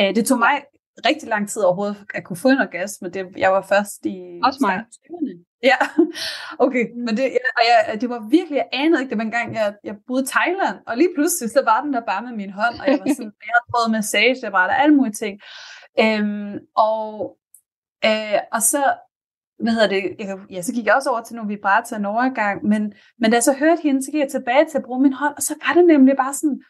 Uh, 0.00 0.14
det 0.14 0.26
tog 0.26 0.38
mig 0.38 0.62
rigtig 1.06 1.28
lang 1.28 1.48
tid 1.48 1.62
overhovedet 1.62 1.96
at 2.14 2.24
kunne 2.24 2.36
få 2.36 2.48
en 2.48 2.60
orgasme. 2.60 3.08
Det, 3.08 3.26
jeg 3.36 3.52
var 3.52 3.62
først 3.62 4.06
i... 4.06 4.40
Også 4.44 4.58
mig. 4.60 4.84
Ja, 5.62 5.78
okay. 6.64 6.84
Men 6.96 7.16
det, 7.16 7.22
ja, 7.22 7.48
og 7.58 7.62
jeg, 7.70 8.00
det 8.00 8.08
var 8.10 8.28
virkelig, 8.30 8.56
jeg 8.56 8.68
anede 8.72 9.00
ikke 9.02 9.10
det, 9.10 9.18
men 9.18 9.30
gang 9.30 9.54
jeg, 9.54 9.74
jeg 9.84 9.94
boede 10.06 10.22
i 10.22 10.26
Thailand, 10.26 10.76
og 10.86 10.96
lige 10.96 11.14
pludselig, 11.16 11.50
så 11.50 11.62
var 11.64 11.82
den 11.82 11.92
der 11.92 12.00
bare 12.00 12.22
med 12.22 12.32
min 12.32 12.50
hånd, 12.50 12.74
og 12.80 12.86
jeg 12.86 12.98
var 12.98 13.14
sådan, 13.14 13.32
jeg 13.46 13.52
havde 13.54 13.70
prøvet 13.72 13.90
massage, 13.90 14.40
der 14.42 14.50
var 14.50 14.66
der 14.66 14.74
alle 14.74 14.94
mulige 14.96 15.18
ting. 15.22 15.40
Øhm, 16.00 16.58
og 16.76 17.36
Øh, 18.04 18.38
og 18.52 18.62
så, 18.62 18.94
hvad 19.62 19.72
hedder 19.72 19.88
det, 19.88 20.16
jeg, 20.18 20.38
ja, 20.50 20.62
så 20.62 20.72
gik 20.72 20.86
jeg 20.86 20.94
også 20.94 21.10
over 21.10 21.22
til 21.22 21.36
nogle 21.36 21.54
vibrator 21.54 21.96
en 21.96 22.04
overgang, 22.04 22.64
men, 22.64 22.92
men 23.18 23.30
da 23.30 23.34
jeg 23.34 23.42
så 23.42 23.52
hørte 23.52 23.82
hende, 23.82 24.04
så 24.04 24.10
gik 24.10 24.20
jeg 24.20 24.30
tilbage 24.30 24.66
til 24.68 24.78
at 24.78 24.84
bruge 24.84 25.02
min 25.02 25.12
hånd, 25.12 25.34
og 25.36 25.42
så 25.42 25.54
var 25.66 25.74
det 25.74 25.86
nemlig 25.86 26.16
bare 26.16 26.34
sådan, 26.34 26.62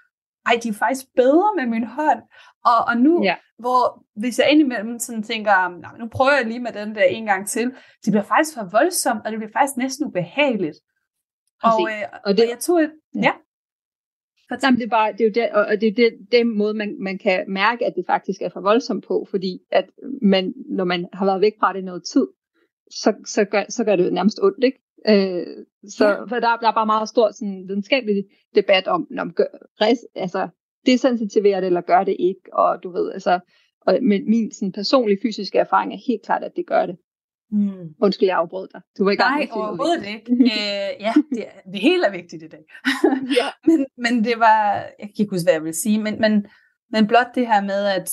ej, 0.47 0.61
de 0.63 0.69
er 0.69 0.73
faktisk 0.73 1.07
bedre 1.17 1.55
med 1.57 1.67
min 1.67 1.85
hånd. 1.85 2.23
Og, 2.65 2.79
og 2.89 2.97
nu, 2.97 3.23
ja. 3.23 3.37
hvor 3.59 4.03
hvis 4.21 4.39
jeg 4.39 4.51
indimellem 4.51 4.99
sådan 4.99 5.23
tænker, 5.23 5.99
nu 5.99 6.09
prøver 6.09 6.33
jeg 6.33 6.47
lige 6.47 6.61
med 6.61 6.73
den 6.73 6.95
der 6.95 7.03
en 7.03 7.25
gang 7.25 7.49
til, 7.49 7.65
det 8.05 8.13
bliver 8.13 8.23
faktisk 8.23 8.57
for 8.57 8.65
voldsomt, 8.73 9.21
og 9.25 9.31
det 9.31 9.39
bliver 9.39 9.53
faktisk 9.53 9.77
næsten 9.77 10.07
ubehageligt. 10.07 10.79
Og, 11.63 11.81
øh, 11.91 12.03
og, 12.25 12.37
det, 12.37 12.45
og 12.45 12.51
jeg 12.51 12.59
tog 12.59 12.83
et, 12.83 12.93
ja. 13.15 13.21
ja. 13.21 13.33
Jamen, 14.63 14.79
det 14.79 14.85
er 14.85 14.91
bare, 14.91 15.13
det 15.13 15.21
er 15.21 15.25
jo 15.25 15.33
det, 15.35 15.51
og 15.51 15.81
det 15.81 15.89
er 15.89 15.93
det, 15.93 16.13
den 16.33 16.59
måde, 16.59 16.75
man, 16.75 16.97
man 17.01 17.19
kan 17.19 17.45
mærke, 17.49 17.87
at 17.87 17.95
det 17.97 18.05
faktisk 18.07 18.43
er 18.43 18.49
for 18.49 18.61
voldsomt 18.61 19.05
på, 19.07 19.27
fordi 19.31 19.59
at 19.71 19.91
man, 20.23 20.55
når 20.69 20.85
man 20.85 21.07
har 21.13 21.25
været 21.25 21.41
væk 21.41 21.53
fra 21.61 21.73
det 21.73 21.85
noget 21.85 22.03
tid, 22.05 22.27
så, 22.91 23.15
så, 23.27 23.45
gør, 23.45 23.65
så 23.69 23.85
gør 23.85 23.97
det 23.97 24.13
nærmest 24.13 24.41
ondt, 24.43 24.65
ikke? 24.65 24.79
Øh, 25.09 25.65
så 25.89 26.09
ja. 26.09 26.25
for 26.25 26.37
der, 26.37 26.57
der 26.57 26.69
er 26.69 26.75
bare 26.75 26.87
meget 26.87 27.09
stor 27.09 27.31
sådan, 27.31 27.65
videnskabelig 27.69 28.25
debat 28.55 28.87
om, 28.89 29.09
om 29.19 29.33
gør, 29.33 29.45
res, 29.81 29.99
altså, 30.15 30.49
desensitiverer 30.87 31.61
det, 31.61 31.67
eller 31.67 31.81
gør 31.81 32.05
det 32.05 32.17
ikke, 32.19 32.41
og 32.53 32.83
du 32.83 32.91
ved, 32.91 33.13
altså, 33.13 33.41
og 33.81 33.99
min, 34.03 34.31
min 34.31 34.53
sådan, 34.53 34.73
personlige 34.73 35.19
fysiske 35.23 35.59
erfaring 35.59 35.93
er 35.93 35.99
helt 36.07 36.23
klart, 36.23 36.45
at 36.45 36.57
det 36.57 36.67
gør 36.67 36.87
det. 36.87 36.97
Mm. 37.51 37.95
Undskyld, 38.03 38.29
jeg 38.29 38.37
afbrød 38.37 38.69
dig. 38.73 38.81
Du 38.99 39.05
var 39.05 39.11
i 39.11 39.17
gang 39.17 39.39
Nej, 39.39 39.49
overhovedet 39.53 40.07
ikke. 40.07 40.33
øh, 40.33 40.91
ja, 41.01 41.13
det, 41.35 41.45
det 41.73 41.81
hele 41.81 42.07
er 42.07 42.11
vigtigt 42.11 42.43
i 42.43 42.49
dag. 42.49 42.65
ja. 43.39 43.49
men, 43.69 43.87
men 43.97 44.25
det 44.25 44.35
var, 44.39 44.75
jeg 44.75 45.07
kan 45.09 45.19
ikke 45.19 45.35
huske, 45.35 45.47
hvad 45.47 45.55
jeg 45.55 45.65
vil 45.65 45.75
sige, 45.75 46.03
men, 46.03 46.21
men, 46.21 46.47
men 46.93 47.07
blot 47.07 47.35
det 47.35 47.47
her 47.47 47.61
med, 47.63 47.85
at 47.99 48.09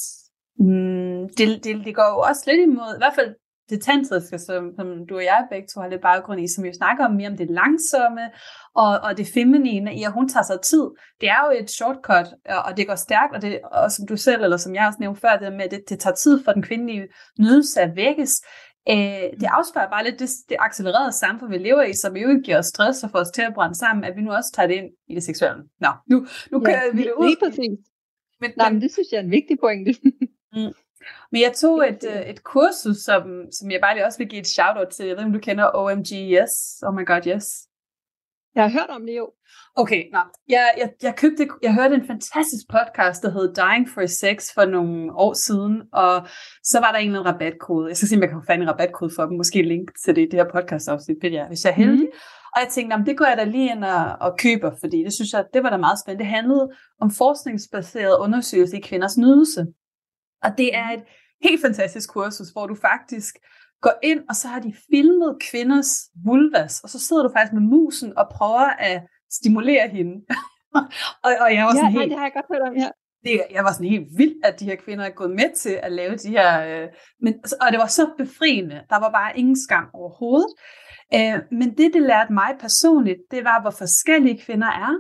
mm, 0.59 1.29
det, 1.37 1.63
det, 1.63 1.85
det 1.85 1.95
går 1.95 2.09
jo 2.13 2.19
også 2.29 2.43
lidt 2.47 2.61
imod, 2.61 2.95
i 2.95 3.01
hvert 3.01 3.15
fald 3.15 3.35
det 3.69 3.81
tantriske, 3.81 4.39
som, 4.39 4.71
som 4.75 5.07
du 5.09 5.15
og 5.15 5.23
jeg 5.23 5.47
begge 5.51 5.67
to 5.67 5.81
har 5.81 5.87
lidt 5.87 6.01
baggrund 6.01 6.41
i, 6.41 6.47
som 6.47 6.63
vi 6.63 6.73
snakker 6.73 7.05
om 7.05 7.11
mere 7.11 7.29
om 7.29 7.37
det 7.37 7.49
langsomme, 7.49 8.21
og, 8.75 8.99
og 8.99 9.17
det 9.17 9.27
feminine 9.33 9.95
i, 9.95 10.03
at 10.03 10.11
hun 10.11 10.29
tager 10.29 10.43
sig 10.43 10.61
tid. 10.61 10.85
Det 11.21 11.29
er 11.29 11.41
jo 11.45 11.63
et 11.63 11.69
shortcut, 11.69 12.27
og 12.65 12.77
det 12.77 12.87
går 12.87 12.95
stærkt, 12.95 13.35
og, 13.35 13.41
det, 13.41 13.59
og 13.71 13.91
som 13.91 14.07
du 14.07 14.17
selv, 14.17 14.43
eller 14.43 14.57
som 14.57 14.75
jeg 14.75 14.87
også 14.87 14.99
nævnte 14.99 15.21
før, 15.21 15.37
det 15.37 15.53
med, 15.53 15.65
at 15.65 15.71
det, 15.71 15.83
det 15.89 15.99
tager 15.99 16.15
tid 16.15 16.43
for 16.43 16.51
den 16.51 16.61
kvindelige 16.61 17.07
nydelse 17.39 17.81
at 17.81 17.95
vækkes. 17.95 18.41
Øh, 18.89 19.39
det 19.41 19.47
afspørger 19.57 19.89
bare 19.89 20.03
lidt 20.03 20.19
det, 20.19 20.29
det 20.49 20.57
accelererede 20.59 21.11
samfund, 21.11 21.51
vi 21.51 21.57
lever 21.57 21.83
i, 21.83 21.93
som 21.93 22.17
jo 22.17 22.29
ikke 22.29 22.41
giver 22.41 22.57
os 22.57 22.65
stress 22.65 23.03
og 23.03 23.09
får 23.11 23.19
os 23.19 23.31
til 23.31 23.41
at 23.41 23.53
brænde 23.53 23.75
sammen, 23.75 24.03
at 24.03 24.15
vi 24.15 24.21
nu 24.21 24.31
også 24.31 24.51
tager 24.53 24.67
det 24.67 24.75
ind 24.75 24.89
i 25.07 25.15
det 25.15 25.23
seksuelle. 25.23 25.63
Nå, 25.79 25.87
nu, 26.11 26.27
nu 26.51 26.59
Ja, 26.59 26.65
kører 26.65 26.93
vi 26.93 27.03
det 27.03 27.13
ud. 27.17 27.27
Lige 27.27 27.37
præcis. 27.43 27.79
Men, 28.41 28.51
Nej, 28.57 28.69
men, 28.71 28.81
det 28.81 28.91
synes 28.91 29.07
jeg 29.11 29.17
er 29.17 29.23
en 29.23 29.31
vigtig 29.31 29.57
pointe. 29.59 29.93
men 31.31 31.41
jeg 31.41 31.53
tog 31.55 31.87
et, 31.89 32.03
øh, 32.11 32.21
et 32.21 32.43
kursus, 32.43 32.97
som, 32.97 33.21
som 33.51 33.71
jeg 33.71 33.79
bare 33.81 33.95
lige 33.95 34.05
også 34.05 34.17
vil 34.17 34.29
give 34.29 34.39
et 34.39 34.47
shout-out 34.47 34.87
til. 34.87 35.05
Jeg 35.05 35.17
ved 35.17 35.23
om 35.23 35.33
du 35.33 35.39
kender 35.39 35.71
OMG 35.73 36.11
Yes. 36.11 36.83
Oh 36.83 36.93
my 36.95 37.05
god, 37.05 37.21
yes. 37.27 37.67
Jeg 38.55 38.63
har 38.63 38.71
hørt 38.79 38.89
om 38.89 39.05
det 39.05 39.17
jo. 39.17 39.31
Okay, 39.75 40.03
nå. 40.13 40.19
Jeg, 40.49 40.73
jeg, 40.77 40.89
jeg 41.03 41.15
købte, 41.15 41.47
jeg 41.61 41.73
hørte 41.73 41.95
en 41.95 42.07
fantastisk 42.07 42.65
podcast, 42.75 43.23
der 43.23 43.31
hed 43.31 43.53
Dying 43.55 43.89
for 43.89 44.05
Sex 44.05 44.53
for 44.53 44.65
nogle 44.65 45.13
år 45.13 45.33
siden, 45.33 45.81
og 45.93 46.27
så 46.63 46.79
var 46.79 46.91
der 46.91 46.99
en 46.99 47.07
eller 47.07 47.19
anden 47.19 47.33
rabatkode. 47.33 47.87
Jeg 47.87 47.97
skal 47.97 48.07
se, 48.07 48.15
om 48.15 48.21
jeg 48.21 48.29
kan 48.29 48.39
få 48.41 48.45
fat 48.47 48.59
i 48.59 48.61
en 48.61 48.69
rabatkode 48.69 49.11
for 49.15 49.25
dem. 49.25 49.37
Måske 49.37 49.61
link 49.61 49.87
til 50.03 50.15
det 50.15 50.21
i 50.21 50.29
det 50.31 50.39
her 50.39 50.49
podcast 50.55 50.87
afsnit, 50.87 51.17
hvis 51.19 51.33
jeg, 51.33 51.45
hvis 51.47 51.65
jeg 51.65 51.71
er 51.71 51.75
heldig. 51.75 52.07
Mm. 52.13 52.19
Og 52.53 52.61
jeg 52.61 52.69
tænkte, 52.69 53.03
det 53.05 53.17
går 53.17 53.25
jeg 53.25 53.37
da 53.37 53.43
lige 53.43 53.71
ind 53.71 53.83
og, 53.83 54.05
og 54.21 54.37
køber, 54.37 54.71
fordi 54.79 55.03
det 55.03 55.13
synes 55.13 55.33
jeg, 55.33 55.45
det 55.53 55.63
var 55.63 55.69
da 55.69 55.77
meget 55.77 55.99
spændende. 55.99 56.23
Det 56.23 56.31
handlede 56.37 56.69
om 57.01 57.11
forskningsbaseret 57.11 58.17
undersøgelse 58.17 58.77
i 58.77 58.81
kvinders 58.81 59.17
nydelse. 59.17 59.65
Og 60.43 60.51
det 60.57 60.75
er 60.75 60.89
et 60.89 61.03
helt 61.43 61.61
fantastisk 61.61 62.09
kursus, 62.13 62.49
hvor 62.49 62.67
du 62.67 62.75
faktisk 62.75 63.35
går 63.81 63.93
ind, 64.03 64.19
og 64.29 64.35
så 64.35 64.47
har 64.47 64.59
de 64.59 64.73
filmet 64.91 65.37
kvinders 65.51 65.91
vulvas, 66.25 66.79
og 66.83 66.89
så 66.89 66.99
sidder 66.99 67.23
du 67.23 67.29
faktisk 67.29 67.53
med 67.53 67.61
musen 67.61 68.17
og 68.17 68.29
prøver 68.31 68.69
at 68.79 69.01
stimulere 69.31 69.87
hende. 69.89 70.25
og, 71.25 71.31
og 71.41 71.49
jeg 71.55 71.65
var 71.65 71.73
Ja, 71.75 71.79
sådan 71.79 71.93
nej, 71.93 72.01
helt, 72.01 72.09
det 72.09 72.17
har 72.17 72.25
jeg 72.25 72.33
godt 72.33 72.45
hørt 72.53 72.69
om, 72.69 72.75
ja. 72.75 72.89
det, 73.23 73.41
jeg 73.51 73.63
var 73.63 73.73
sådan 73.73 73.89
helt 73.89 74.07
vild, 74.17 74.35
at 74.43 74.59
de 74.59 74.65
her 74.65 74.75
kvinder 74.75 75.05
er 75.05 75.09
gået 75.09 75.31
med 75.31 75.55
til 75.55 75.79
at 75.83 75.91
lave 75.91 76.15
de 76.15 76.29
her, 76.29 76.49
øh, 76.67 76.87
men, 77.21 77.33
og 77.61 77.67
det 77.71 77.79
var 77.79 77.87
så 77.87 78.09
befriende. 78.17 78.81
Der 78.89 78.99
var 78.99 79.11
bare 79.11 79.37
ingen 79.39 79.57
skam 79.65 79.89
overhovedet. 79.93 80.53
Øh, 81.13 81.39
men 81.51 81.77
det, 81.77 81.93
det 81.93 82.01
lærte 82.01 82.33
mig 82.33 82.55
personligt, 82.59 83.19
det 83.31 83.43
var, 83.43 83.61
hvor 83.61 83.71
forskellige 83.71 84.41
kvinder 84.45 84.67
er, 84.67 84.93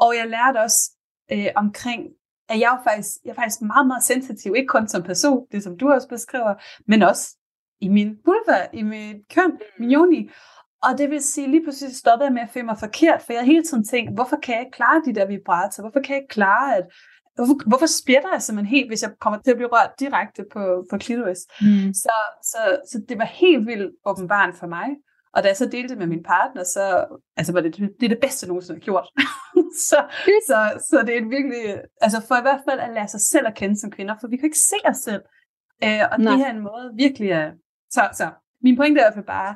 og 0.00 0.16
jeg 0.16 0.26
lærte 0.28 0.58
også 0.58 0.90
øh, 1.32 1.46
omkring, 1.56 2.02
at 2.48 2.60
jeg 2.60 2.72
er, 2.78 2.82
faktisk, 2.84 3.10
jeg 3.24 3.30
er 3.30 3.34
faktisk 3.34 3.62
meget, 3.62 3.86
meget 3.86 4.02
sensitiv, 4.02 4.54
ikke 4.56 4.66
kun 4.66 4.88
som 4.88 5.02
person, 5.02 5.46
det 5.52 5.62
som 5.62 5.78
du 5.78 5.92
også 5.92 6.08
beskriver, 6.08 6.54
men 6.86 7.02
også 7.02 7.36
i 7.80 7.88
min 7.88 8.16
vulva, 8.24 8.66
i 8.72 8.82
mit 8.82 9.16
køn, 9.34 9.58
min 9.78 9.92
yoni. 9.92 10.30
Og 10.82 10.98
det 10.98 11.10
vil 11.10 11.22
sige, 11.22 11.50
lige 11.50 11.62
pludselig 11.62 11.96
stoppede 11.96 12.26
jeg 12.26 12.34
med 12.34 12.42
at 12.42 12.50
føle 12.50 12.66
mig 12.66 12.78
forkert, 12.78 13.22
for 13.22 13.32
jeg 13.32 13.40
har 13.40 13.46
hele 13.46 13.64
tiden 13.64 13.84
tænkt, 13.84 14.14
hvorfor 14.14 14.36
kan 14.36 14.54
jeg 14.54 14.62
ikke 14.62 14.76
klare 14.76 15.02
de 15.06 15.14
der 15.14 15.26
vibrator? 15.26 15.82
Hvorfor 15.82 16.00
kan 16.00 16.14
jeg 16.14 16.22
ikke 16.22 16.34
klare, 16.34 16.76
at 16.76 16.84
Hvorfor, 17.34 17.68
hvorfor 17.68 17.86
splitter 17.86 18.32
jeg 18.32 18.42
simpelthen 18.42 18.76
helt, 18.76 18.90
hvis 18.90 19.02
jeg 19.02 19.10
kommer 19.20 19.38
til 19.38 19.50
at 19.50 19.56
blive 19.56 19.72
rørt 19.72 19.90
direkte 20.00 20.44
på, 20.52 20.84
på 20.90 20.98
klitoris? 20.98 21.42
Mm. 21.60 21.94
Så, 21.94 22.16
så, 22.42 22.60
så 22.90 23.02
det 23.08 23.18
var 23.18 23.24
helt 23.24 23.66
vildt 23.66 23.94
åbenbart 24.06 24.54
for 24.60 24.66
mig. 24.66 24.88
Og 25.34 25.42
da 25.42 25.48
jeg 25.48 25.56
så 25.56 25.66
delte 25.66 25.88
det 25.88 25.98
med 25.98 26.06
min 26.06 26.22
partner, 26.22 26.64
så 26.64 26.82
altså, 27.36 27.52
var 27.52 27.60
det, 27.60 27.76
det 27.76 28.04
er 28.04 28.08
det 28.08 28.20
bedste, 28.20 28.44
jeg 28.44 28.48
nogensinde 28.48 28.80
har 28.80 28.84
gjort. 28.84 29.06
så, 29.88 29.98
så, 30.48 30.58
så 30.88 31.02
det 31.06 31.14
er 31.14 31.18
en 31.18 31.30
virkelig, 31.30 31.80
altså 32.00 32.18
for 32.28 32.36
i 32.36 32.46
hvert 32.46 32.62
fald 32.68 32.80
at 32.80 32.94
lære 32.94 33.08
sig 33.08 33.20
selv 33.20 33.46
at 33.46 33.54
kende 33.54 33.80
som 33.80 33.90
kvinder, 33.90 34.14
for 34.20 34.28
vi 34.28 34.36
kan 34.36 34.44
ikke 34.44 34.66
se 34.72 34.76
os 34.84 34.96
selv. 34.96 35.22
Øh, 35.84 36.02
og 36.12 36.20
Nej. 36.20 36.30
det 36.30 36.38
her 36.38 36.46
er 36.46 36.56
en 36.56 36.68
måde 36.70 36.86
virkelig 36.96 37.32
at... 37.32 37.52
Så, 37.94 38.02
så 38.12 38.26
min 38.62 38.76
pointe 38.76 39.00
er 39.00 39.04
i 39.04 39.06
hvert 39.06 39.14
fald 39.14 39.26
bare, 39.26 39.52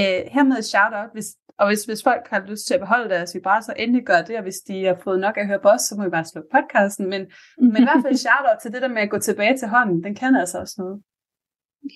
øh, 0.00 0.20
hermed 0.34 0.58
et 0.58 0.64
shout-out, 0.64 1.10
hvis, 1.12 1.28
og 1.58 1.66
hvis, 1.68 1.84
hvis 1.84 2.02
folk 2.02 2.24
har 2.32 2.46
lyst 2.50 2.66
til 2.66 2.74
at 2.74 2.80
beholde 2.80 3.08
deres 3.14 3.34
vibrator, 3.34 3.72
endelig 3.72 4.04
gør 4.06 4.22
det, 4.22 4.36
og 4.36 4.42
hvis 4.42 4.60
de 4.68 4.84
har 4.84 4.98
fået 5.04 5.20
nok 5.20 5.36
at 5.36 5.46
høre 5.46 5.60
på 5.60 5.68
os, 5.68 5.82
så 5.82 5.94
må 5.96 6.04
vi 6.04 6.10
bare 6.10 6.24
slukke 6.24 6.50
podcasten. 6.56 7.10
Men, 7.12 7.22
men 7.58 7.76
i 7.82 7.86
hvert 7.88 8.02
fald 8.04 8.16
shout-out 8.16 8.58
til 8.62 8.72
det 8.72 8.82
der 8.82 8.88
med 8.88 9.02
at 9.02 9.10
gå 9.10 9.18
tilbage 9.18 9.56
til 9.56 9.68
hånden, 9.68 10.04
den 10.04 10.14
kan 10.14 10.36
altså 10.36 10.58
også 10.58 10.74
noget. 10.78 11.02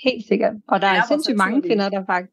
Helt 0.04 0.26
sikkert. 0.28 0.54
Og 0.68 0.80
der 0.80 0.86
er, 0.86 1.00
er 1.02 1.06
sindssygt 1.08 1.36
mange 1.36 1.62
kvinder, 1.62 1.88
der 1.88 2.04
faktisk... 2.06 2.32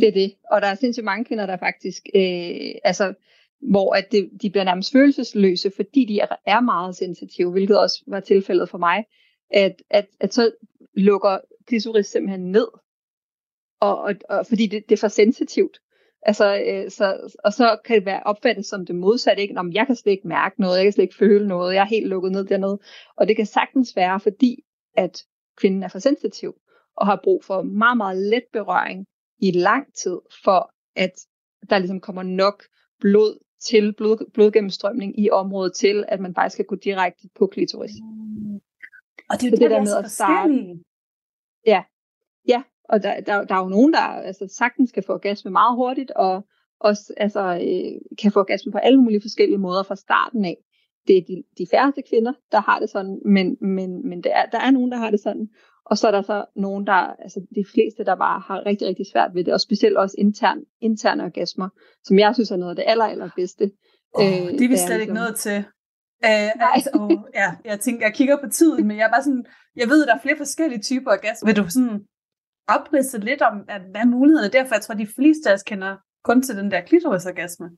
Det 0.00 0.08
er 0.08 0.12
det. 0.12 0.34
Og 0.50 0.62
der 0.62 0.68
er 0.68 0.74
sindssygt 0.74 1.04
mange 1.04 1.24
kvinder, 1.24 1.46
der 1.46 1.56
faktisk... 1.56 2.02
Øh, 2.14 2.74
altså, 2.84 3.14
hvor 3.70 3.94
at 3.94 4.06
det, 4.12 4.30
de 4.42 4.50
bliver 4.50 4.64
nærmest 4.64 4.92
følelsesløse, 4.92 5.72
fordi 5.76 6.04
de 6.04 6.20
er, 6.20 6.26
er 6.46 6.60
meget 6.60 6.96
sensitive, 6.96 7.50
hvilket 7.50 7.78
også 7.78 8.04
var 8.06 8.20
tilfældet 8.20 8.68
for 8.68 8.78
mig. 8.78 9.04
At, 9.50 9.82
at, 9.90 10.06
at 10.20 10.34
så 10.34 10.50
lukker 10.96 11.38
klitoris 11.66 12.06
simpelthen 12.06 12.52
ned. 12.52 12.68
Og, 13.80 13.98
og, 13.98 14.14
og 14.28 14.46
fordi 14.46 14.66
det, 14.66 14.88
det 14.88 14.94
er 14.94 15.00
for 15.00 15.08
sensitivt. 15.08 15.78
Altså, 16.22 16.62
øh, 16.66 16.90
så, 16.90 17.36
og 17.44 17.52
så 17.52 17.78
kan 17.84 17.96
det 17.96 18.06
være 18.06 18.22
opfattet 18.22 18.66
som 18.66 18.86
det 18.86 18.94
modsatte. 18.94 19.42
Ikke? 19.42 19.54
Nå, 19.54 19.70
jeg 19.72 19.86
kan 19.86 19.96
slet 19.96 20.12
ikke 20.12 20.28
mærke 20.28 20.60
noget, 20.60 20.76
jeg 20.76 20.84
kan 20.84 20.92
slet 20.92 21.04
ikke 21.04 21.16
føle 21.16 21.48
noget, 21.48 21.74
jeg 21.74 21.80
er 21.80 21.86
helt 21.86 22.08
lukket 22.08 22.32
ned 22.32 22.44
dernede. 22.44 22.78
Og 23.16 23.28
det 23.28 23.36
kan 23.36 23.46
sagtens 23.46 23.96
være, 23.96 24.20
fordi 24.20 24.64
at 24.96 25.24
kvinden 25.56 25.82
er 25.82 25.88
for 25.88 25.98
sensitiv 25.98 26.54
og 26.96 27.06
har 27.06 27.20
brug 27.24 27.44
for 27.44 27.62
meget, 27.62 27.96
meget 27.96 28.16
let 28.16 28.44
berøring 28.52 29.06
i 29.38 29.50
lang 29.50 29.94
tid, 29.94 30.18
for 30.44 30.72
at 30.96 31.12
der 31.70 31.78
ligesom 31.78 32.00
kommer 32.00 32.22
nok 32.22 32.64
blod 33.00 33.38
til 33.60 33.94
blod, 33.94 34.30
blodgennemstrømning 34.34 35.20
i 35.20 35.30
området 35.30 35.74
til, 35.74 36.04
at 36.08 36.20
man 36.20 36.34
faktisk 36.34 36.56
kan 36.56 36.64
gå 36.64 36.74
direkte 36.76 37.28
på 37.38 37.46
klitoris. 37.46 37.90
Og 39.30 39.40
det 39.40 39.46
er 39.46 39.50
jo 39.50 39.50
det 39.50 39.60
det, 39.60 39.70
der 39.70 39.76
er 39.76 39.80
med 39.80 39.96
at 40.04 40.10
starte- 40.10 40.84
forskellige. 41.66 41.82
Ja, 42.48 42.62
og 42.88 43.02
der, 43.02 43.20
der, 43.20 43.44
der 43.44 43.54
er 43.54 43.62
jo 43.62 43.68
nogen, 43.68 43.92
der 43.92 44.00
altså, 44.00 44.54
sagtens 44.58 44.92
kan 44.92 45.02
få 45.06 45.12
orgasme 45.12 45.50
meget 45.50 45.76
hurtigt, 45.76 46.10
og 46.10 46.44
også 46.80 47.14
altså, 47.16 47.40
øh, 47.40 48.16
kan 48.22 48.32
få 48.32 48.40
orgasme 48.40 48.72
på 48.72 48.78
alle 48.78 49.00
mulige 49.02 49.20
forskellige 49.20 49.58
måder 49.58 49.82
fra 49.82 49.96
starten 49.96 50.44
af. 50.44 50.56
Det 51.08 51.16
er 51.18 51.22
de, 51.28 51.42
de 51.58 51.66
færreste 51.70 52.02
kvinder, 52.10 52.32
der 52.52 52.60
har 52.60 52.78
det 52.78 52.90
sådan, 52.90 53.20
men, 53.24 53.56
men, 53.60 54.08
men 54.08 54.22
der, 54.22 54.30
er, 54.34 54.46
der 54.46 54.58
er 54.58 54.70
nogen, 54.70 54.92
der 54.92 54.98
har 54.98 55.10
det 55.10 55.20
sådan. 55.20 55.48
Og 55.86 55.98
så 55.98 56.06
er 56.06 56.10
der 56.10 56.22
så 56.22 56.44
nogen, 56.56 56.86
der, 56.86 56.92
altså 56.92 57.40
de 57.54 57.64
fleste, 57.74 58.04
der 58.04 58.14
bare 58.14 58.40
har 58.40 58.66
rigtig, 58.66 58.88
rigtig 58.88 59.06
svært 59.12 59.30
ved 59.34 59.44
det, 59.44 59.54
og 59.54 59.60
specielt 59.60 59.96
også 59.96 60.14
intern, 60.18 60.58
interne 60.80 61.24
orgasmer, 61.24 61.68
som 62.04 62.18
jeg 62.18 62.34
synes 62.34 62.50
er 62.50 62.56
noget 62.56 62.70
af 62.70 62.76
det 62.76 62.84
aller, 62.86 63.04
allerbedste. 63.04 63.70
Oh, 64.14 64.24
Øh, 64.24 64.30
det 64.30 64.38
er 64.38 64.46
vi 64.58 64.66
det 64.66 64.72
er 64.72 64.86
slet 64.86 65.00
ikke 65.00 65.12
ligesom- 65.12 65.14
nået 65.14 65.36
til. 65.36 65.64
Uh, 66.24 66.74
altså, 66.74 66.90
oh, 66.94 67.18
ja, 67.34 67.54
jeg 67.64 67.80
tænker, 67.80 68.06
jeg 68.06 68.14
kigger 68.14 68.36
på 68.44 68.48
tiden, 68.48 68.86
men 68.86 68.96
jeg 68.96 69.06
er 69.06 69.10
bare 69.10 69.22
sådan, 69.22 69.46
jeg 69.76 69.88
ved, 69.88 70.06
der 70.06 70.14
er 70.14 70.20
flere 70.22 70.36
forskellige 70.36 70.82
typer 70.82 71.10
orgasmer. 71.10 71.46
Vil 71.48 71.56
du 71.56 71.70
sådan 71.70 72.06
opridse 72.68 73.18
lidt 73.18 73.42
om, 73.42 73.64
at, 73.68 73.82
hvad 73.90 74.00
er 74.00 74.06
mulighederne 74.06 74.46
er 74.46 74.50
derfor? 74.58 74.74
Jeg 74.74 74.82
tror, 74.82 74.94
de 74.94 75.14
fleste 75.16 75.50
af 75.50 75.54
os 75.54 75.62
kender 75.62 75.96
kun 76.24 76.42
til 76.42 76.56
den 76.56 76.70
der 76.70 76.80
klitorisorgasme. 76.80 77.70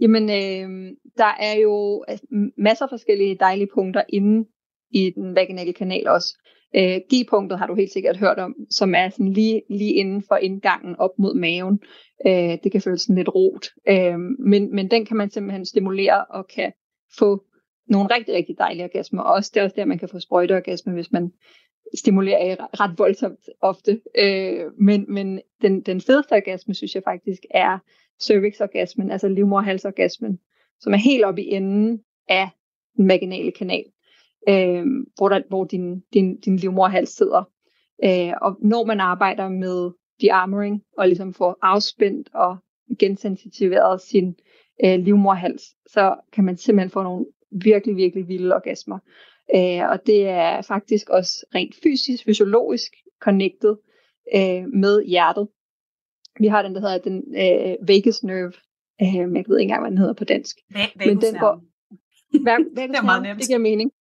Jamen, 0.00 0.22
øh, 0.22 0.96
der 1.16 1.32
er 1.40 1.54
jo 1.54 2.04
altså, 2.08 2.26
masser 2.58 2.84
af 2.84 2.90
forskellige 2.90 3.38
dejlige 3.40 3.68
punkter 3.74 4.02
inde 4.08 4.48
i 4.90 5.10
den 5.10 5.34
vaginale 5.34 5.72
kanal 5.72 6.08
også. 6.08 6.38
Øh, 6.76 7.00
G-punktet 7.14 7.58
har 7.58 7.66
du 7.66 7.74
helt 7.74 7.92
sikkert 7.92 8.16
hørt 8.16 8.38
om, 8.38 8.54
som 8.70 8.94
er 8.94 9.08
sådan 9.08 9.32
lige, 9.32 9.62
lige 9.70 9.94
inden 9.94 10.22
for 10.22 10.36
indgangen 10.36 10.96
op 10.96 11.10
mod 11.18 11.34
maven. 11.34 11.80
Øh, 12.26 12.58
det 12.64 12.72
kan 12.72 12.80
føles 12.80 13.02
sådan 13.02 13.16
lidt 13.16 13.34
rot, 13.34 13.66
øh, 13.88 14.18
men, 14.38 14.74
men 14.74 14.90
den 14.90 15.04
kan 15.04 15.16
man 15.16 15.30
simpelthen 15.30 15.66
stimulere 15.66 16.24
og 16.24 16.46
kan 16.48 16.72
få 17.18 17.44
nogle 17.88 18.14
rigtig, 18.14 18.34
rigtig 18.34 18.56
dejlige 18.58 18.84
orgasmer. 18.84 19.22
Og 19.22 19.32
også, 19.32 19.50
det 19.54 19.60
er 19.60 19.64
også 19.64 19.76
der, 19.76 19.84
man 19.84 19.98
kan 19.98 20.08
få 20.08 20.20
sprøjteorgasme, 20.20 20.92
hvis 20.92 21.12
man 21.12 21.32
stimulerer 21.94 22.56
ret- 22.56 22.80
ret 22.80 22.98
voldsomt 22.98 23.48
ofte. 23.60 24.00
Øh, 24.18 24.64
men 24.78 25.04
men 25.08 25.40
den, 25.62 25.80
den 25.80 26.00
fedeste 26.00 26.32
orgasme, 26.32 26.74
synes 26.74 26.94
jeg 26.94 27.02
faktisk, 27.04 27.42
er 27.50 27.78
cervixorgasmen, 28.22 29.10
altså 29.10 29.28
livmorhalsorgasmen, 29.28 30.38
som 30.80 30.92
er 30.92 30.98
helt 30.98 31.24
oppe 31.24 31.42
i 31.42 31.50
enden 31.50 32.00
af 32.28 32.48
den 32.96 33.08
vaginale 33.08 33.52
kanal, 33.52 33.84
øh, 34.48 34.84
hvor, 35.16 35.28
der, 35.28 35.40
hvor 35.48 35.64
din, 35.64 36.00
din, 36.14 36.40
din 36.40 36.56
livmorhals 36.56 37.10
sidder. 37.10 37.42
Øh, 38.04 38.32
og 38.42 38.56
når 38.60 38.84
man 38.84 39.00
arbejder 39.00 39.48
med 39.48 39.90
de-armoring, 40.20 40.82
og 40.98 41.08
ligesom 41.08 41.34
får 41.34 41.58
afspændt 41.62 42.28
og 42.34 42.56
gensensitiveret 42.98 44.00
sin 44.00 44.34
øh, 44.84 44.98
livmorhals, 45.00 45.62
så 45.86 46.14
kan 46.32 46.44
man 46.44 46.56
simpelthen 46.56 46.90
få 46.90 47.02
nogle 47.02 47.26
virkelig, 47.50 47.96
virkelig 47.96 48.28
vilde 48.28 48.54
orgasmer. 48.54 48.98
Øh, 49.54 49.90
og 49.90 50.06
det 50.06 50.28
er 50.28 50.62
faktisk 50.62 51.08
også 51.10 51.46
rent 51.54 51.74
fysisk, 51.82 52.24
fysiologisk 52.24 52.92
connected 53.20 53.76
øh, 54.34 54.64
med 54.72 55.04
hjertet. 55.04 55.48
Vi 56.40 56.46
har 56.46 56.62
den, 56.62 56.74
der 56.74 56.80
hedder 56.80 56.98
den 56.98 57.16
øh, 57.34 57.88
vagus 57.88 58.22
nerve. 58.22 58.52
Øh, 59.02 59.14
jeg 59.14 59.44
ved 59.48 59.58
ikke 59.58 59.62
engang, 59.62 59.82
hvad 59.82 59.90
den 59.90 59.98
hedder 59.98 60.14
på 60.14 60.24
dansk. 60.24 60.56
Men 61.06 61.16
den 61.20 61.34
går- 61.40 61.62
Hver, 62.42 62.58
Det 62.58 62.96
er 62.96 63.02
meget 63.02 63.22
nemt. 63.22 63.38
Det 63.38 63.46
giver 63.46 63.58
mening. 63.58 63.92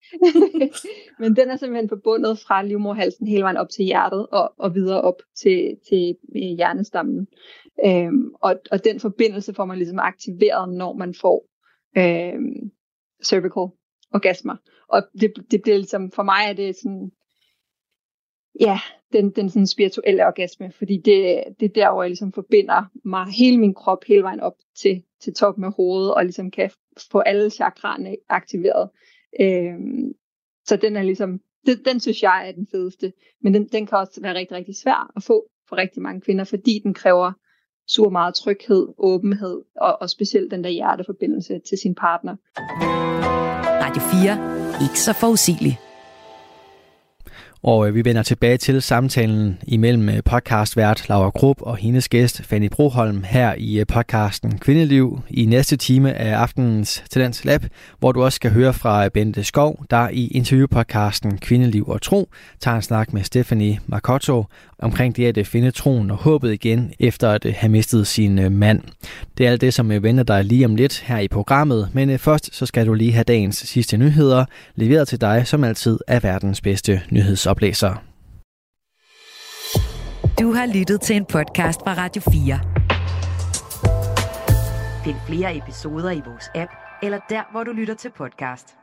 Men 1.19 1.35
den 1.35 1.49
er 1.49 1.57
simpelthen 1.57 1.89
forbundet 1.89 2.39
fra 2.39 2.61
livmorhalsen 2.61 3.27
hele 3.27 3.43
vejen 3.43 3.57
op 3.57 3.69
til 3.69 3.85
hjertet 3.85 4.27
og, 4.31 4.53
og 4.57 4.75
videre 4.75 5.01
op 5.01 5.21
til, 5.35 5.77
til 5.89 6.15
øh, 6.35 6.41
hjernestammen. 6.41 7.27
Øhm, 7.85 8.33
og, 8.41 8.55
og 8.71 8.83
den 8.83 8.99
forbindelse 8.99 9.53
får 9.53 9.65
man 9.65 9.77
ligesom 9.77 9.99
aktiveret, 9.99 10.73
når 10.73 10.93
man 10.93 11.13
får 11.13 11.45
øhm, 11.97 12.71
cervical 13.23 13.67
orgasmer. 14.13 14.55
Og 14.87 15.01
det, 15.21 15.33
det 15.51 15.61
bliver 15.61 15.77
ligesom, 15.77 16.11
for 16.11 16.23
mig 16.23 16.41
er 16.49 16.53
det 16.53 16.75
sådan, 16.75 17.11
ja, 18.59 18.79
den, 19.13 19.31
den 19.31 19.49
sådan 19.49 19.67
spirituelle 19.67 20.27
orgasme, 20.27 20.71
fordi 20.71 20.97
det, 20.97 21.43
det 21.59 21.65
er 21.65 21.73
der, 21.75 21.91
hvor 21.91 22.03
jeg 22.03 22.09
ligesom 22.09 22.33
forbinder 22.33 22.83
mig 23.05 23.25
hele 23.25 23.57
min 23.57 23.73
krop 23.73 24.03
hele 24.07 24.23
vejen 24.23 24.39
op 24.39 24.55
til, 24.75 25.03
til 25.21 25.33
top 25.33 25.57
med 25.57 25.71
hovedet, 25.75 26.13
og 26.13 26.23
ligesom 26.23 26.51
kan 26.51 26.71
få 27.11 27.19
alle 27.19 27.49
chakraerne 27.49 28.15
aktiveret. 28.29 28.89
Øh, 29.39 29.73
så 30.65 30.75
den 30.75 30.95
er 30.95 31.03
ligesom 31.03 31.39
det, 31.65 31.85
den 31.85 31.99
synes 31.99 32.23
jeg 32.23 32.47
er 32.47 32.51
den 32.51 32.67
fedeste. 32.71 33.13
Men 33.41 33.53
den, 33.53 33.67
den 33.67 33.87
kan 33.87 33.97
også 33.97 34.21
være 34.21 34.33
rigtig, 34.33 34.57
rigtig 34.57 34.75
svær 34.75 35.11
at 35.15 35.23
få 35.23 35.49
for 35.69 35.77
rigtig 35.77 36.01
mange 36.01 36.21
kvinder, 36.21 36.43
fordi 36.43 36.81
den 36.83 36.93
kræver 36.93 37.31
super 37.87 38.09
meget 38.09 38.35
tryghed, 38.35 38.87
åbenhed, 38.97 39.61
og, 39.75 40.01
og 40.01 40.09
specielt 40.09 40.51
den 40.51 40.63
der 40.63 40.69
hjerteforbindelse 40.69 41.59
til 41.69 41.77
sin 41.77 41.95
partner. 41.95 42.35
Radio 43.83 44.01
4. 44.01 44.85
Ikke 44.85 44.99
så 44.99 45.13
forudsigeligt. 45.13 45.88
Og 47.63 47.87
øh, 47.87 47.95
vi 47.95 48.05
vender 48.05 48.23
tilbage 48.23 48.57
til 48.57 48.81
samtalen 48.81 49.57
imellem 49.67 50.09
øh, 50.09 50.23
podcastvært 50.25 51.09
Laura 51.09 51.29
Grupp 51.29 51.61
og 51.61 51.77
hendes 51.77 52.09
gæst 52.09 52.41
Fanny 52.45 52.69
Broholm 52.69 53.23
her 53.23 53.53
i 53.57 53.79
øh, 53.79 53.85
podcasten 53.87 54.57
Kvindeliv. 54.57 55.19
I 55.29 55.45
næste 55.45 55.77
time 55.77 56.13
af 56.13 56.35
aftenens 56.35 57.03
Talents 57.09 57.45
Lab, 57.45 57.63
hvor 57.99 58.11
du 58.11 58.23
også 58.23 58.35
skal 58.35 58.51
høre 58.51 58.73
fra 58.73 59.05
øh, 59.05 59.11
Bente 59.11 59.43
Skov, 59.43 59.85
der 59.89 60.09
i 60.09 60.27
interviewpodcasten 60.27 61.37
Kvindeliv 61.37 61.87
og 61.87 62.01
Tro 62.01 62.29
tager 62.59 62.75
en 62.75 62.81
snak 62.81 63.13
med 63.13 63.23
Stephanie 63.23 63.79
Marcotto 63.87 64.45
omkring 64.79 65.15
det 65.15 65.37
at 65.37 65.47
finde 65.47 65.71
troen 65.71 66.11
og 66.11 66.17
håbet 66.17 66.53
igen 66.53 66.93
efter 66.99 67.29
at 67.31 67.45
have 67.45 67.71
mistet 67.71 68.07
sin 68.07 68.53
mand. 68.53 68.81
Det 69.37 69.47
er 69.47 69.51
alt 69.51 69.61
det, 69.61 69.73
som 69.73 69.89
venter 69.89 70.23
dig 70.23 70.43
lige 70.43 70.65
om 70.65 70.75
lidt 70.75 70.99
her 70.99 71.19
i 71.19 71.27
programmet, 71.27 71.89
men 71.93 72.19
først 72.19 72.55
så 72.55 72.65
skal 72.65 72.87
du 72.87 72.93
lige 72.93 73.13
have 73.13 73.23
dagens 73.23 73.55
sidste 73.55 73.97
nyheder 73.97 74.45
leveret 74.75 75.07
til 75.07 75.21
dig 75.21 75.47
som 75.47 75.63
altid 75.63 75.99
af 76.07 76.23
verdens 76.23 76.61
bedste 76.61 77.01
nyheds 77.09 77.29
nyhedsoplæser. 77.29 77.95
Du 80.39 80.53
har 80.53 80.65
lyttet 80.73 81.01
til 81.01 81.15
en 81.15 81.25
podcast 81.25 81.79
fra 81.79 81.93
Radio 81.93 82.21
4. 82.31 82.59
Find 85.03 85.15
flere 85.27 85.57
episoder 85.57 86.11
i 86.11 86.21
vores 86.25 86.49
app, 86.55 86.71
eller 87.03 87.19
der, 87.29 87.51
hvor 87.51 87.63
du 87.63 87.71
lytter 87.71 87.93
til 87.93 88.11
podcast. 88.17 88.78